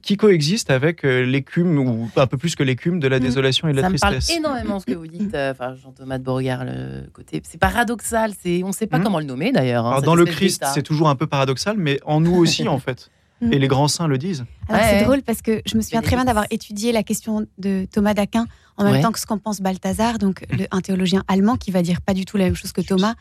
qui 0.00 0.16
coexiste 0.16 0.70
avec 0.70 1.04
euh, 1.04 1.24
l'écume, 1.24 1.78
ou 1.78 2.08
un 2.14 2.26
peu 2.26 2.36
plus 2.36 2.54
que 2.54 2.62
l'écume, 2.62 3.00
de 3.00 3.08
la 3.08 3.18
mm. 3.18 3.22
désolation 3.22 3.68
et 3.68 3.72
de 3.72 3.80
la 3.80 3.88
tristesse. 3.88 4.26
Ça 4.26 4.34
me 4.34 4.42
parle 4.42 4.56
énormément 4.56 4.80
ce 4.80 4.86
que 4.86 4.92
vous 4.92 5.08
dites, 5.08 5.34
euh, 5.34 5.50
enfin, 5.50 5.74
Jean-Thomas 5.74 6.18
de 6.18 6.24
Beauregard, 6.24 6.64
le 6.64 7.08
côté. 7.12 7.42
C'est 7.44 7.58
paradoxal, 7.58 8.32
c'est... 8.40 8.62
on 8.62 8.68
ne 8.68 8.72
sait 8.72 8.86
pas 8.86 8.98
mm. 8.98 9.02
comment 9.02 9.18
le 9.18 9.24
nommer 9.24 9.50
d'ailleurs. 9.50 9.86
Hein, 9.86 10.00
dans 10.00 10.14
le 10.14 10.24
Christ, 10.24 10.64
c'est 10.72 10.82
toujours 10.82 11.08
un 11.08 11.16
peu 11.16 11.26
paradoxal, 11.26 11.76
mais 11.78 11.98
en 12.04 12.20
nous 12.20 12.34
aussi, 12.36 12.68
en 12.68 12.78
fait. 12.78 13.10
Mm. 13.40 13.52
Et 13.52 13.58
les 13.58 13.66
grands 13.66 13.88
saints 13.88 14.06
le 14.06 14.18
disent. 14.18 14.44
c'est 14.70 15.02
drôle 15.02 15.22
parce 15.22 15.42
que 15.42 15.62
je 15.66 15.76
me 15.76 15.82
souviens 15.82 16.02
très 16.02 16.14
bien 16.14 16.24
d'avoir 16.24 16.46
étudié 16.50 16.92
la 16.92 17.02
question 17.02 17.46
de 17.58 17.86
Thomas 17.90 18.14
d'Aquin 18.14 18.46
en 18.76 18.84
même 18.84 19.02
temps 19.02 19.12
que 19.12 19.18
ce 19.18 19.26
qu'en 19.26 19.38
pense 19.38 19.60
Balthazar, 19.60 20.18
donc 20.18 20.44
un 20.70 20.80
théologien 20.80 21.24
allemand 21.28 21.56
qui 21.56 21.70
va 21.70 21.82
dire 21.82 22.00
pas 22.00 22.14
du 22.14 22.24
tout 22.24 22.36
la 22.36 22.44
même 22.44 22.54
chose 22.54 22.72
que 22.72 22.80
Thomas. 22.80 23.14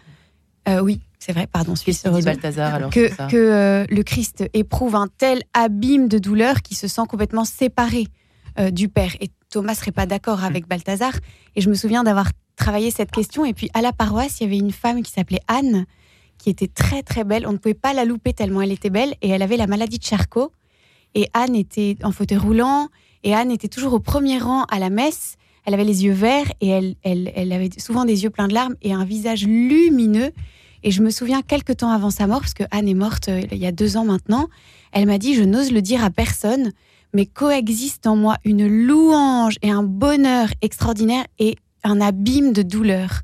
Oui, 0.68 1.02
c'est 1.22 1.34
vrai, 1.34 1.46
pardon, 1.46 1.76
Suisse 1.76 2.04
Balthazar, 2.04 2.74
alors, 2.74 2.90
que, 2.90 3.10
que 3.30 3.38
euh, 3.38 3.86
le 3.88 4.02
Christ 4.02 4.44
éprouve 4.54 4.96
un 4.96 5.08
tel 5.08 5.44
abîme 5.54 6.08
de 6.08 6.18
douleur 6.18 6.64
qu'il 6.64 6.76
se 6.76 6.88
sent 6.88 7.04
complètement 7.08 7.46
séparé 7.46 8.08
euh, 8.58 8.72
du 8.72 8.90
Père. 8.90 9.16
Et 9.22 9.30
Thomas 9.52 9.76
serait 9.76 9.92
pas 9.92 10.08
d'accord 10.08 10.44
avec 10.44 10.68
Balthazar. 10.68 11.14
Et 11.56 11.62
je 11.62 11.70
me 11.70 11.76
souviens 11.76 12.04
d'avoir 12.04 12.32
travaillé 12.56 12.90
cette 12.90 13.12
question. 13.12 13.46
Et 13.46 13.54
puis 13.54 13.70
à 13.76 13.84
la 13.84 13.94
paroisse, 13.94 14.40
il 14.40 14.46
y 14.46 14.48
avait 14.48 14.58
une 14.58 14.72
femme 14.72 15.04
qui 15.04 15.12
s'appelait 15.12 15.42
Anne, 15.48 15.86
qui 16.40 16.50
était 16.50 16.68
très 16.68 17.04
très 17.04 17.24
belle. 17.24 17.46
On 17.46 17.52
ne 17.52 17.58
pouvait 17.58 17.76
pas 17.76 17.94
la 17.94 18.04
louper 18.04 18.34
tellement 18.34 18.64
elle 18.64 18.72
était 18.72 18.90
belle. 18.90 19.14
Et 19.22 19.30
elle 19.30 19.44
avait 19.44 19.58
la 19.58 19.68
maladie 19.68 20.00
de 20.00 20.04
Charcot. 20.04 20.52
Et 21.14 21.30
Anne 21.36 21.56
était 21.56 21.98
en 22.04 22.12
fauteuil 22.12 22.40
roulant. 22.40 22.88
Et 23.24 23.36
Anne 23.36 23.52
était 23.52 23.68
toujours 23.68 23.94
au 23.94 24.00
premier 24.00 24.40
rang 24.40 24.64
à 24.72 24.80
la 24.80 24.90
messe. 24.90 25.36
Elle 25.66 25.74
avait 25.74 25.84
les 25.84 26.06
yeux 26.06 26.14
verts 26.14 26.52
et 26.60 26.70
elle, 26.70 26.96
elle, 27.04 27.32
elle 27.36 27.52
avait 27.52 27.70
souvent 27.78 28.06
des 28.06 28.24
yeux 28.24 28.30
pleins 28.30 28.48
de 28.48 28.54
larmes 28.54 28.76
et 28.82 28.94
un 28.94 29.06
visage 29.06 29.46
lumineux. 29.46 30.32
Et 30.84 30.92
je 30.92 31.02
me 31.04 31.12
souviens 31.12 31.42
quelques 31.42 31.78
temps 31.78 31.92
avant 31.92 32.10
sa 32.10 32.26
mort, 32.26 32.40
parce 32.40 32.56
que 32.56 32.64
Anne 32.72 32.88
est 32.88 32.96
morte 32.96 33.30
euh, 33.30 33.42
il 33.52 33.58
y 33.60 33.68
a 33.68 33.72
deux 33.72 33.98
ans 33.98 34.06
maintenant, 34.06 34.48
elle 34.92 35.06
m'a 35.06 35.20
dit, 35.20 35.36
je 35.36 35.44
n'ose 35.44 35.72
le 35.72 35.82
dire 35.82 36.04
à 36.04 36.10
personne, 36.10 36.72
mais 37.14 37.26
coexiste 37.26 38.08
en 38.08 38.16
moi 38.16 38.38
une 38.46 38.68
louange 38.68 39.58
et 39.62 39.70
un 39.70 39.84
bonheur 39.84 40.50
extraordinaire 40.62 41.26
et 41.40 41.56
un 41.84 42.02
abîme 42.02 42.52
de 42.54 42.62
douleur. 42.62 43.22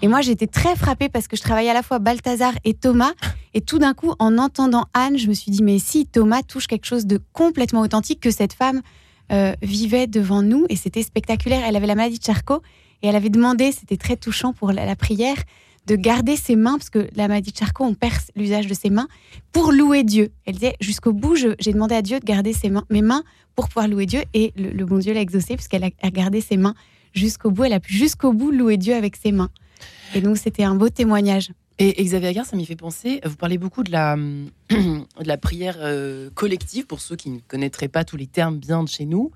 Et 0.00 0.08
moi, 0.08 0.20
j'étais 0.20 0.46
très 0.46 0.76
frappée 0.76 1.08
parce 1.08 1.26
que 1.26 1.36
je 1.36 1.42
travaillais 1.42 1.70
à 1.70 1.74
la 1.74 1.82
fois 1.82 1.98
Balthazar 1.98 2.52
et 2.64 2.74
Thomas. 2.74 3.12
Et 3.54 3.60
tout 3.60 3.78
d'un 3.78 3.94
coup, 3.94 4.14
en 4.18 4.38
entendant 4.38 4.84
Anne, 4.94 5.18
je 5.18 5.28
me 5.28 5.34
suis 5.34 5.50
dit, 5.50 5.62
mais 5.62 5.78
si 5.78 6.06
Thomas 6.06 6.42
touche 6.42 6.66
quelque 6.66 6.86
chose 6.86 7.06
de 7.06 7.20
complètement 7.32 7.80
authentique 7.80 8.20
que 8.20 8.30
cette 8.30 8.52
femme 8.52 8.82
euh, 9.32 9.54
vivait 9.62 10.06
devant 10.06 10.42
nous, 10.42 10.66
et 10.68 10.76
c'était 10.76 11.02
spectaculaire. 11.02 11.62
Elle 11.66 11.76
avait 11.76 11.86
la 11.86 11.94
maladie 11.94 12.18
de 12.18 12.24
Charcot 12.24 12.62
et 13.02 13.08
elle 13.08 13.16
avait 13.16 13.30
demandé, 13.30 13.72
c'était 13.72 13.96
très 13.96 14.16
touchant 14.16 14.52
pour 14.52 14.72
la 14.72 14.96
prière, 14.96 15.36
de 15.86 15.96
garder 15.96 16.36
ses 16.36 16.56
mains, 16.56 16.76
parce 16.76 16.90
que 16.90 17.08
la 17.14 17.28
maladie 17.28 17.52
de 17.52 17.56
Charcot, 17.56 17.84
on 17.84 17.94
perd 17.94 18.14
l'usage 18.36 18.66
de 18.66 18.74
ses 18.74 18.90
mains, 18.90 19.08
pour 19.52 19.72
louer 19.72 20.04
Dieu. 20.04 20.30
Elle 20.44 20.54
disait, 20.54 20.76
jusqu'au 20.80 21.12
bout, 21.12 21.36
j'ai 21.36 21.72
demandé 21.72 21.94
à 21.94 22.02
Dieu 22.02 22.20
de 22.20 22.24
garder 22.24 22.52
ses 22.52 22.68
mains, 22.68 22.84
mes 22.90 23.02
mains 23.02 23.22
pour 23.54 23.68
pouvoir 23.68 23.88
louer 23.88 24.06
Dieu, 24.06 24.22
et 24.34 24.52
le, 24.56 24.84
bon 24.84 24.98
Dieu 24.98 25.14
l'a 25.14 25.20
exaucé, 25.20 25.54
puisqu'elle 25.54 25.84
a 25.84 26.10
gardé 26.10 26.40
ses 26.40 26.56
mains 26.56 26.74
jusqu'au 27.14 27.50
bout, 27.50 27.64
elle 27.64 27.72
a 27.72 27.80
pu 27.80 27.92
jusqu'au 27.92 28.32
bout 28.32 28.50
louer 28.50 28.76
Dieu 28.76 28.94
avec 28.94 29.16
ses 29.16 29.32
mains. 29.32 29.50
Et 30.14 30.20
donc, 30.20 30.38
c'était 30.38 30.64
un 30.64 30.74
beau 30.74 30.88
témoignage. 30.88 31.50
Et, 31.80 32.02
Xavier 32.04 32.28
Agar, 32.28 32.44
ça 32.44 32.56
m'y 32.56 32.66
fait 32.66 32.74
penser, 32.74 33.20
vous 33.24 33.36
parlez 33.36 33.56
beaucoup 33.56 33.84
de 33.84 33.92
la, 33.92 34.16
de 34.70 35.04
la 35.24 35.36
prière 35.38 35.76
euh, 35.78 36.28
collective, 36.34 36.86
pour 36.86 37.00
ceux 37.00 37.14
qui 37.14 37.30
ne 37.30 37.38
connaîtraient 37.38 37.88
pas 37.88 38.04
tous 38.04 38.16
les 38.16 38.26
termes 38.26 38.58
bien 38.58 38.82
de 38.82 38.88
chez 38.88 39.04
nous. 39.04 39.30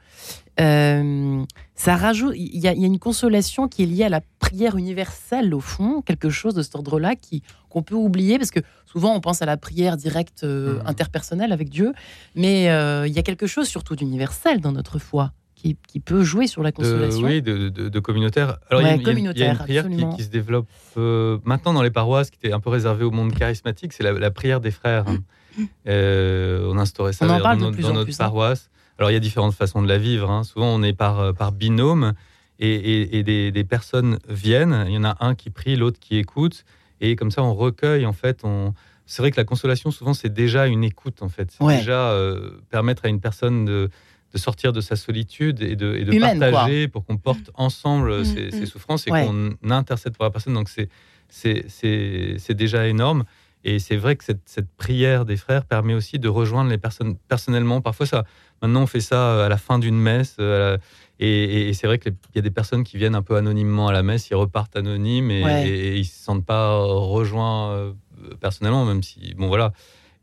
Euh, 0.61 1.45
ça 1.77 1.95
rajoute, 1.95 2.35
il 2.37 2.59
y, 2.59 2.67
a 2.67 2.73
une 2.73 2.99
consolation 2.99 3.69
qui 3.69 3.85
est 3.85 3.87
liée 3.87 4.05
à 4.05 4.09
la 4.09 4.23
prière 4.41 4.77
universelle, 4.77 5.55
au 5.55 5.61
fond, 5.61 6.03
quelque 6.03 6.31
chose 6.31 6.55
de 6.55 6.63
cet 6.63 6.75
ordre-là 6.75 7.15
qui 7.15 7.43
qu'on 7.69 7.83
peut 7.83 7.95
oublier, 7.95 8.39
parce 8.39 8.51
que 8.51 8.61
souvent 8.85 9.15
on 9.15 9.21
pense 9.21 9.41
à 9.41 9.47
la 9.47 9.57
prière 9.57 9.97
directe 9.97 10.43
euh, 10.45 10.75
mmh. 10.75 10.87
interpersonnelle 10.87 11.53
avec 11.53 11.71
Dieu, 11.71 11.95
mais 12.35 12.65
il 12.65 13.13
y 13.13 13.19
a 13.19 13.23
quelque 13.23 13.47
chose 13.47 13.69
surtout 13.69 13.95
d'universel 13.97 14.61
dans 14.61 14.73
notre 14.73 14.99
foi 14.99 15.33
qui, 15.63 15.77
qui 15.89 16.01
peut 16.01 16.25
jouer 16.25 16.47
sur 16.49 16.63
la 16.63 16.73
consolation. 16.73 17.25
oui, 17.27 17.41
de, 17.41 17.69
de, 17.69 17.89
de 17.89 18.01
communautaire. 18.01 18.59
Alors, 18.69 18.83
il 18.83 18.87
y 18.87 18.91
a 18.91 18.95
une- 18.95 19.01
il 19.01 19.07
y, 19.07 19.11
a 19.11 19.13
une- 19.13 19.19
il 19.19 19.25
y 19.41 19.43
a 19.47 19.51
une 19.51 19.57
communautaire, 19.59 19.59
prière 19.87 19.89
qui, 20.11 20.17
qui 20.17 20.23
se 20.25 20.29
développe 20.31 20.67
euh, 20.97 21.39
maintenant 21.45 21.73
dans 21.73 21.83
les 21.83 21.91
paroisses, 21.91 22.31
qui 22.31 22.39
était 22.43 22.53
un 22.53 22.61
peu 22.61 22.71
réservée 22.71 23.05
au 23.05 23.11
monde 23.11 23.33
charismatique, 23.33 23.93
c'est 23.93 24.03
la, 24.03 24.13
la 24.13 24.31
prière 24.31 24.61
des 24.61 24.71
frères. 24.73 25.05
Euh, 25.87 26.67
on 26.71 26.79
instaurait 26.79 27.13
ça 27.13 27.25
On 27.25 27.29
en 27.29 27.33
d'ailleurs 27.33 27.43
parle 27.45 27.59
dans, 27.59 27.61
de 27.61 27.65
notre- 27.67 27.77
plus 27.77 27.83
dans 27.85 27.91
en 27.91 27.95
notre 27.95 28.05
plus, 28.07 28.15
hein. 28.21 28.25
paroisse. 28.25 28.71
Alors, 28.99 29.11
il 29.11 29.15
y 29.15 29.17
a 29.17 29.21
différentes 29.21 29.55
façons 29.55 29.83
de 29.83 29.89
la 29.89 29.99
vivre. 29.99 30.31
hein. 30.31 30.45
Souvent, 30.45 30.67
on 30.75 30.83
est 30.83 30.93
par, 30.93 31.21
euh, 31.21 31.33
par 31.33 31.53
binôme 31.53 32.13
et, 32.59 32.69
et- 32.75 33.19
et 33.19 33.23
des, 33.23 33.51
des 33.53 33.65
personnes 33.65 34.19
viennent. 34.29 34.85
Il 34.89 34.95
y 34.95 34.99
en 34.99 35.05
a 35.05 35.17
un 35.21 35.35
qui 35.35 35.51
prie, 35.51 35.77
l'autre 35.77 35.99
qui 36.01 36.17
écoute. 36.17 36.65
Et 37.01 37.17
comme 37.17 37.31
ça, 37.31 37.43
on 37.43 37.55
recueille, 37.55 38.07
en 38.07 38.13
fait. 38.13 38.41
On... 38.45 38.75
C'est 39.07 39.21
vrai 39.23 39.31
que 39.31 39.37
la 39.41 39.45
consolation, 39.45 39.91
souvent, 39.91 40.15
c'est 40.15 40.33
déjà 40.33 40.67
une 40.67 40.85
écoute, 40.85 41.23
en 41.23 41.29
fait. 41.29 41.51
C'est 41.51 41.65
Ouais. 41.65 41.79
déjà 41.79 42.11
euh, 42.11 42.53
permettre 42.71 43.05
à 43.05 43.09
une 43.09 43.21
personne 43.21 43.65
de, 43.65 43.91
de 44.33 44.39
sortir 44.39 44.73
de 44.73 44.81
sa 44.81 44.97
solitude 44.97 45.61
et 45.63 45.77
de, 45.77 45.95
et 45.95 46.05
de 46.05 46.13
Humaine, 46.13 46.39
quoi. 46.39 46.51
partager 46.51 46.89
pour 46.89 47.05
qu'on 47.05 47.17
porte 47.19 47.51
ensemble 47.55 48.21
Mm, 48.21 48.25
ses, 48.25 48.51
ses 48.51 48.67
souffrances 48.67 49.07
et 49.07 49.11
Ouais. 49.11 49.27
qu'on 49.27 49.51
intercède 49.71 50.15
pour 50.15 50.25
la 50.25 50.31
personne. 50.31 50.55
Donc, 50.55 50.69
c'est- 50.69 50.89
déjà 52.55 52.87
énorme. 52.89 53.25
Et 53.65 53.79
c'est 53.79 53.97
vrai 53.97 54.17
que 54.17 54.25
cette, 54.25 54.41
cette 54.47 54.69
prière 54.77 55.25
des 55.25 55.37
frères 55.37 55.65
permet 55.65 55.95
aussi 55.95 56.19
de 56.19 56.29
rejoindre 56.29 56.69
les 56.71 56.79
personnes 56.79 57.17
personnellement. 57.29 57.81
Parfois, 57.81 58.07
ça, 58.07 58.25
maintenant, 58.61 58.83
on 58.83 58.87
fait 58.87 59.01
ça 59.01 59.45
à 59.47 59.49
la 59.49 59.57
fin 59.57 59.79
d'une 59.79 59.99
messe. 59.99 60.37
euh, 60.41 60.73
la- 60.77 60.79
et, 61.21 61.29
et- 61.29 61.69
et 61.69 61.73
c'est 61.75 61.87
vrai 61.87 61.99
qu'il 62.01 62.13
y 62.35 62.39
a 62.39 62.43
des 62.43 62.51
personnes 62.51 62.83
qui 62.83 62.97
viennent 62.97 63.15
un 63.15 63.23
peu 63.23 63.37
anonymement 63.37 63.87
à 63.87 63.93
la 63.93 64.03
messe, 64.03 64.29
ils 64.31 64.35
repartent 64.35 64.75
anonymes 64.77 65.31
et, 65.31 65.45
Ouais. 65.45 65.69
et- 65.69 65.97
ils 65.99 66.05
se 66.05 66.25
sentent 66.25 66.45
pas 66.45 66.77
rejoints 66.77 67.71
euh, 67.73 67.93
personnellement, 68.41 68.85
même 68.85 69.03
si, 69.05 69.35
bon 69.37 69.47
voilà. 69.47 69.73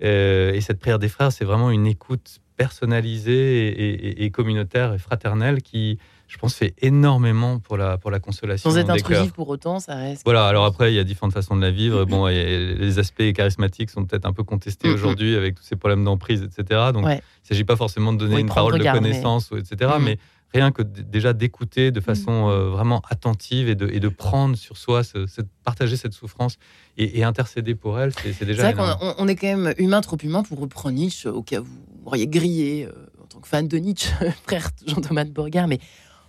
Euh, 0.03 0.51
et 0.53 0.59
cette 0.61 0.79
prière 0.79 0.99
des 0.99 1.07
frères, 1.09 1.31
c'est 1.31 1.45
vraiment 1.45 1.69
une 1.71 1.87
écoute 1.87 2.39
personnalisée 2.59 3.67
et, 3.67 3.89
et- 4.09 4.23
et 4.25 4.29
communautaire 4.31 4.93
et 4.93 4.97
fraternelle 4.97 5.61
qui, 5.61 5.97
je 6.27 6.37
pense, 6.37 6.55
fait 6.55 6.73
énormément 6.81 7.59
pour 7.59 7.77
la, 7.77 7.97
pour 7.97 8.11
la 8.11 8.19
consolation 8.19 8.69
Sans 8.69 8.77
être 8.77 8.89
intrusif 8.89 9.31
pour 9.33 9.49
autant, 9.49 9.79
ça 9.79 9.95
reste. 9.95 10.21
Voilà, 10.25 10.45
alors 10.47 10.65
après, 10.65 10.91
il 10.91 10.95
y 10.95 10.99
a 10.99 11.03
différentes 11.03 11.33
façons 11.33 11.55
de 11.55 11.61
la 11.61 11.71
vivre. 11.71 12.05
Bon, 12.09 12.27
et 12.27 12.75
les 12.75 12.99
aspects 12.99 13.31
charismatiques 13.33 13.89
sont 13.89 14.05
peut-être 14.05 14.25
un 14.25 14.33
peu 14.33 14.43
contestés 14.43 14.89
aujourd'hui 14.89 15.35
avec 15.35 15.55
tous 15.55 15.63
ces 15.63 15.75
problèmes 15.75 16.03
d'emprise, 16.03 16.41
etc. 16.43 16.91
Donc, 16.93 17.05
Ouais. 17.05 17.15
il 17.15 17.43
ne 17.43 17.47
s'agit 17.47 17.63
pas 17.63 17.75
forcément 17.75 18.13
de 18.13 18.17
donner 18.17 18.35
Oui, 18.35 18.41
une 18.41 18.47
parole 18.47 18.77
de 18.77 18.83
garde, 18.83 18.97
connaissance, 18.99 19.51
etc. 19.57 19.91
Mais 20.01 20.17
rien 20.53 20.71
que 20.71 20.81
déjà 20.81 21.33
d'écouter 21.33 21.91
de 21.91 21.99
façon 21.99 22.31
Mhm. 22.47 22.49
euh, 22.51 22.69
vraiment 22.69 23.01
attentive 23.09 23.69
et 23.69 23.75
de, 23.75 23.87
et 23.87 23.99
de 23.99 24.09
prendre 24.09 24.55
sur 24.55 24.77
soi, 24.77 25.03
ce- 25.03 25.27
partager 25.63 25.95
cette 25.97 26.13
souffrance 26.13 26.57
et, 26.97 27.19
et 27.19 27.23
intercéder 27.23 27.75
pour 27.75 27.99
elle, 27.99 28.11
c'est 28.13 28.29
c'est 28.33 28.39
C'est 28.39 28.45
déjà 28.45 28.71
vrai 28.71 28.73
qu'on 28.73 29.13
on- 29.19 29.27
est 29.27 29.35
quand 29.35 29.47
même 29.55 29.73
humain, 29.77 30.01
trop 30.01 30.17
humain 30.23 30.41
pour 30.43 30.59
reprendre 30.59 30.95
Nietzsche, 30.95 31.29
au 31.29 31.43
cas 31.43 31.59
où 31.61 31.65
vous 31.65 32.03
m'auriez 32.03 32.27
grillé 32.27 32.85
euh, 32.85 32.91
en 33.21 33.25
tant 33.27 33.39
que 33.39 33.47
fan 33.47 33.67
de 33.67 33.77
Nietzsche, 33.77 34.09
frère 34.47 34.69
Jean-Thomas 34.87 35.25
de 35.25 35.31
Bourgard, 35.31 35.67
mais 35.67 35.79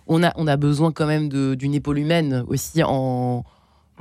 on 0.07 0.21
a, 0.23 0.31
on 0.35 0.45
a 0.47 0.57
besoin 0.57 0.91
quand 0.91 1.07
même 1.07 1.29
d'une 1.55 1.73
épaule 1.73 1.99
humaine 1.99 2.43
aussi. 2.47 2.83
En... 2.83 3.43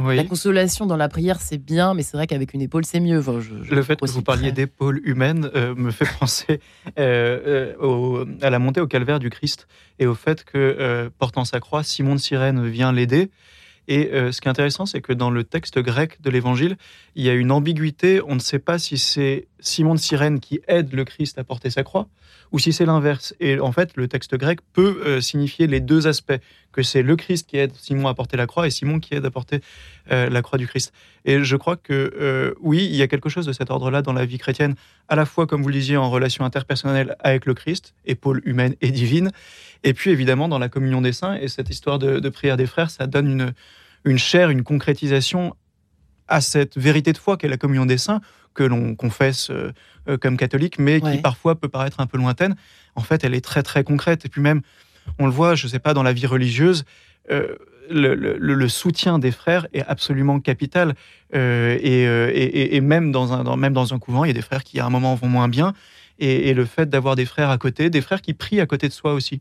Oui. 0.03 0.17
La 0.17 0.25
consolation 0.25 0.87
dans 0.87 0.97
la 0.97 1.09
prière, 1.09 1.41
c'est 1.41 1.59
bien, 1.59 1.95
mais 1.95 2.03
c'est 2.03 2.17
vrai 2.17 2.27
qu'avec 2.27 2.55
une 2.55 2.63
épaule, 2.63 2.85
c'est 2.85 3.01
mieux. 3.01 3.19
Enfin, 3.19 3.41
je- 3.41 3.63
je 3.63 3.75
Le 3.75 3.83
fait 3.83 4.01
que 4.01 4.07
vous 4.11 4.23
parliez 4.23 4.51
d'épaule 4.53 5.01
humaine 5.05 5.51
euh, 5.55 5.75
me 5.75 5.91
fait 5.91 6.05
penser 6.21 6.61
euh, 6.99 7.75
euh, 7.79 7.87
au- 7.87 8.25
à 8.43 8.51
la 8.51 8.59
montée 8.59 8.81
au 8.81 8.87
calvaire 8.87 9.19
du 9.19 9.31
Christ 9.31 9.67
et 9.99 10.07
au 10.07 10.15
fait 10.15 10.45
que, 10.45 11.11
portant 11.19 11.45
sa 11.45 11.61
croix, 11.61 11.83
Simon 11.83 12.15
de 12.15 12.21
Cyrène 12.21 12.67
vient 12.69 12.93
l'aider. 12.93 13.31
Et 13.89 14.09
ce 14.13 14.41
qui 14.41 14.47
est 14.47 14.51
intéressant, 14.51 14.87
c'est 14.87 15.01
que 15.01 15.13
dans 15.13 15.31
le 15.31 15.43
texte 15.45 15.79
grec 15.81 16.21
de 16.23 16.31
l'Évangile, 16.31 16.77
il 17.17 17.25
y 17.25 17.29
a 17.29 17.35
une 17.35 17.51
ambiguïté. 17.51 18.21
On 18.27 18.35
ne 18.37 18.41
sait 18.41 18.61
pas 18.61 18.79
si 18.79 18.97
c'est 18.99 19.49
Simon 19.61 19.95
de 19.95 20.01
Cyrène 20.01 20.41
qui 20.41 20.61
aide 20.69 20.93
le 20.93 21.05
Christ 21.05 21.39
à 21.39 21.45
porter 21.45 21.71
sa 21.71 21.83
croix 21.83 22.09
ou 22.53 22.59
si 22.59 22.73
c'est 22.73 22.87
l'inverse. 22.87 23.35
Et 23.41 23.61
en 23.61 23.73
fait, 23.73 23.97
le 23.97 24.09
texte 24.09 24.37
grec 24.37 24.61
peut 24.73 25.03
euh, 25.05 25.21
signifier 25.21 25.67
les 25.67 25.81
deux 25.81 26.07
aspects, 26.07 26.41
que 26.73 26.83
c'est 26.83 27.03
le 27.03 27.17
Christ 27.17 27.49
qui 27.49 27.59
aide 27.59 27.73
Simon 27.75 28.09
à 28.09 28.15
porter 28.15 28.37
la 28.37 28.47
croix 28.47 28.67
et 28.67 28.71
Simon 28.71 29.01
qui 29.01 29.15
aide 29.15 29.25
à 29.25 29.31
porter 29.31 29.61
euh, 30.11 30.29
la 30.29 30.43
croix 30.43 30.59
du 30.59 30.67
Christ. 30.67 30.93
Et 31.25 31.43
je 31.43 31.57
crois 31.57 31.77
que 31.77 32.13
euh, 32.21 32.55
oui, 32.61 32.85
il 32.85 32.97
y 32.97 33.03
a 33.03 33.09
quelque 33.09 33.29
chose 33.29 33.47
de 33.47 33.53
cet 33.53 33.71
ordre-là 33.71 34.03
dans 34.03 34.13
la 34.13 34.25
vie 34.25 34.39
chrétienne, 34.39 34.75
à 35.09 35.17
la 35.17 35.27
fois, 35.27 35.47
comme 35.47 35.63
vous 35.63 35.69
le 35.69 35.75
disiez, 35.75 35.97
en 35.97 36.11
relation 36.11 36.45
interpersonnelle 36.45 37.17
avec 37.21 37.47
le 37.47 37.55
Christ, 37.55 37.95
épaule 38.05 38.41
humaine 38.45 38.75
et 38.81 38.91
divine, 38.91 39.31
et 39.85 39.95
puis 39.95 40.11
évidemment 40.11 40.49
dans 40.49 40.59
la 40.59 40.69
communion 40.69 41.01
des 41.01 41.13
saints. 41.13 41.35
Et 41.35 41.49
cette 41.49 41.71
histoire 41.71 41.99
de, 41.99 42.19
de 42.19 42.29
prière 42.29 42.57
des 42.57 42.67
frères, 42.67 42.91
ça 42.91 43.07
donne 43.07 43.31
une, 43.31 43.53
une 44.05 44.19
chair, 44.19 44.51
une 44.51 44.63
concrétisation 44.63 45.55
à 46.29 46.41
cette 46.41 46.79
vérité 46.79 47.13
de 47.13 47.19
foi 47.19 47.37
qu'est 47.37 47.49
la 47.49 47.57
communion 47.57 47.87
des 47.87 47.99
saints, 47.99 48.21
que 48.55 48.63
l'on 48.65 48.95
confesse 48.95 49.51
euh, 49.51 49.73
euh, 50.09 50.17
comme 50.19 50.37
catholique, 50.37 50.79
mais 50.79 51.03
Ouais. 51.03 51.13
qui 51.17 51.19
parfois 51.23 51.55
peut 51.55 51.69
paraître 51.69 52.01
un 52.01 52.07
peu 52.07 52.19
lointaine. 52.19 52.57
En 52.97 53.03
fait, 53.03 53.23
elle 53.25 53.35
est 53.35 53.41
très 53.45 53.63
très 53.63 53.85
concrète. 53.85 54.25
Et 54.25 54.29
puis 54.29 54.41
même, 54.41 54.63
on 55.19 55.27
le 55.27 55.33
voit, 55.33 55.55
je 55.55 55.67
ne 55.67 55.71
sais 55.71 55.79
pas, 55.79 55.95
dans 55.95 56.03
la 56.03 56.13
vie 56.13 56.27
religieuse, 56.27 56.85
euh, 57.31 57.55
le, 57.91 58.15
le- 58.15 58.37
le 58.39 58.69
soutien 58.69 59.19
des 59.19 59.33
frères 59.33 59.67
est 59.73 59.85
absolument 59.87 60.39
capital. 60.41 60.95
Euh, 61.35 61.77
et, 61.81 62.03
et- 62.03 62.61
et- 62.63 62.77
et 62.77 62.81
même, 62.81 63.11
dans 63.13 63.33
un, 63.33 63.45
dans- 63.45 63.57
même 63.57 63.73
dans 63.73 63.95
un 63.95 63.99
couvent, 63.99 64.25
il 64.25 64.29
y 64.29 64.31
a 64.31 64.35
des 64.35 64.43
frères 64.43 64.63
qui 64.65 64.79
à 64.81 64.87
un 64.87 64.91
moment 64.91 65.15
vont 65.15 65.29
moins 65.29 65.49
bien. 65.49 65.75
Et, 66.19 66.49
et 66.49 66.55
le 66.55 66.65
fait 66.67 66.89
d'avoir 66.91 67.17
des 67.17 67.25
frères 67.27 67.51
à 67.51 67.59
côté, 67.59 67.89
des 67.91 68.01
frères 68.01 68.21
qui 68.23 68.35
prient 68.35 68.61
à 68.61 68.67
côté 68.67 68.87
de 68.89 68.93
soi 68.93 69.15
aussi, 69.15 69.41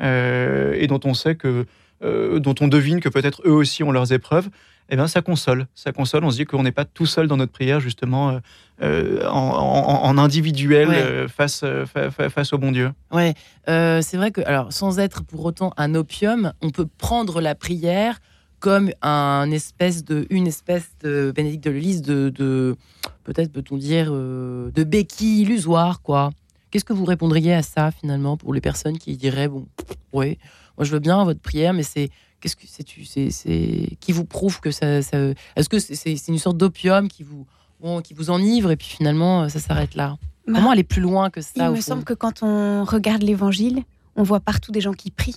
et 0.00 0.86
dont 0.88 1.00
on 1.04 1.14
sait 1.14 1.34
que, 1.36 1.66
dont 2.02 2.54
on 2.60 2.68
devine 2.68 3.00
que 3.00 3.08
peut-être 3.08 3.42
eux 3.46 3.52
aussi 3.52 3.82
ont 3.82 3.92
leurs 3.92 4.12
épreuves, 4.12 4.48
eh 4.90 4.96
bien, 4.96 5.06
ça 5.06 5.22
console. 5.22 5.66
Ça 5.74 5.92
console. 5.92 6.24
On 6.24 6.30
se 6.30 6.36
dit 6.36 6.44
qu'on 6.44 6.62
n'est 6.62 6.72
pas 6.72 6.84
tout 6.84 7.06
seul 7.06 7.26
dans 7.28 7.36
notre 7.36 7.52
prière, 7.52 7.80
justement, 7.80 8.30
euh, 8.30 8.38
euh, 8.82 9.26
en, 9.28 9.32
en- 9.32 10.04
en 10.04 10.18
individuel 10.18 10.88
Ouais. 10.88 10.96
euh, 10.96 11.28
face, 11.28 11.62
euh, 11.64 11.86
fa- 11.86 12.10
fa- 12.10 12.28
face 12.30 12.52
au 12.52 12.58
bon 12.58 12.70
Dieu. 12.72 12.90
Ouais, 13.12 13.34
c'est 13.66 14.16
vrai 14.16 14.30
que, 14.30 14.40
alors, 14.42 14.72
sans 14.72 14.98
être 14.98 15.22
pour 15.24 15.44
autant 15.44 15.72
un 15.76 15.94
opium, 15.94 16.52
on 16.62 16.70
peut 16.70 16.86
prendre 16.98 17.40
la 17.40 17.54
prière 17.54 18.18
comme 18.60 18.90
un 19.02 19.50
espèce 19.50 20.04
de, 20.04 20.26
une 20.30 20.46
espèce 20.46 20.90
de 21.02 21.32
Bénédicte 21.34 21.64
de 21.64 21.70
l'Église 21.70 22.00
de, 22.02 22.30
de 22.30 22.76
peut-être 23.24 23.52
peut-on 23.52 23.76
dire, 23.76 24.10
de 24.10 24.84
béquille 24.84 25.42
illusoire, 25.42 26.00
quoi. 26.02 26.30
Qu'est-ce 26.70 26.84
que 26.84 26.92
vous 26.94 27.04
répondriez 27.04 27.52
à 27.54 27.62
ça 27.62 27.90
finalement 27.90 28.36
pour 28.36 28.52
les 28.54 28.60
personnes 28.62 28.98
qui 28.98 29.16
diraient 29.16 29.48
bon, 29.48 29.66
oui, 30.12 30.38
moi 30.76 30.84
je 30.84 30.90
veux 30.92 30.98
bien 30.98 31.22
votre 31.24 31.40
prière, 31.40 31.72
mais 31.74 31.82
c'est 31.84 32.08
qu'est-ce 32.44 32.56
que 32.56 32.66
c'est, 33.06 33.30
c'est, 33.30 33.96
qui 34.00 34.12
vous 34.12 34.24
prouve 34.24 34.60
que 34.60 34.70
ça, 34.70 35.02
ça- 35.02 35.32
est-ce 35.56 35.68
que 35.68 35.78
c'est, 35.78 36.28
une 36.28 36.38
sorte 36.38 36.56
d'opium 36.58 37.08
qui 37.08 37.22
vous, 37.22 37.46
bon, 37.80 38.00
qui 38.02 38.14
vous 38.14 38.30
enivre 38.30 38.70
et 38.70 38.76
puis 38.76 38.88
finalement 38.88 39.48
ça 39.48 39.58
s'arrête 39.60 39.94
là? 39.94 40.16
Bah, 40.46 40.54
Comment 40.56 40.70
aller 40.70 40.84
plus 40.84 41.00
loin 41.00 41.30
que 41.30 41.40
ça 41.40 41.50
Il 41.56 41.62
me 41.70 41.74
fond? 41.76 41.80
semble 41.80 42.04
que 42.04 42.12
quand 42.14 42.42
on 42.42 42.84
regarde 42.84 43.22
l'évangile, 43.22 43.82
on 44.16 44.22
voit 44.22 44.40
partout 44.40 44.72
des 44.72 44.80
gens 44.82 44.92
qui 44.92 45.10
prient. 45.10 45.36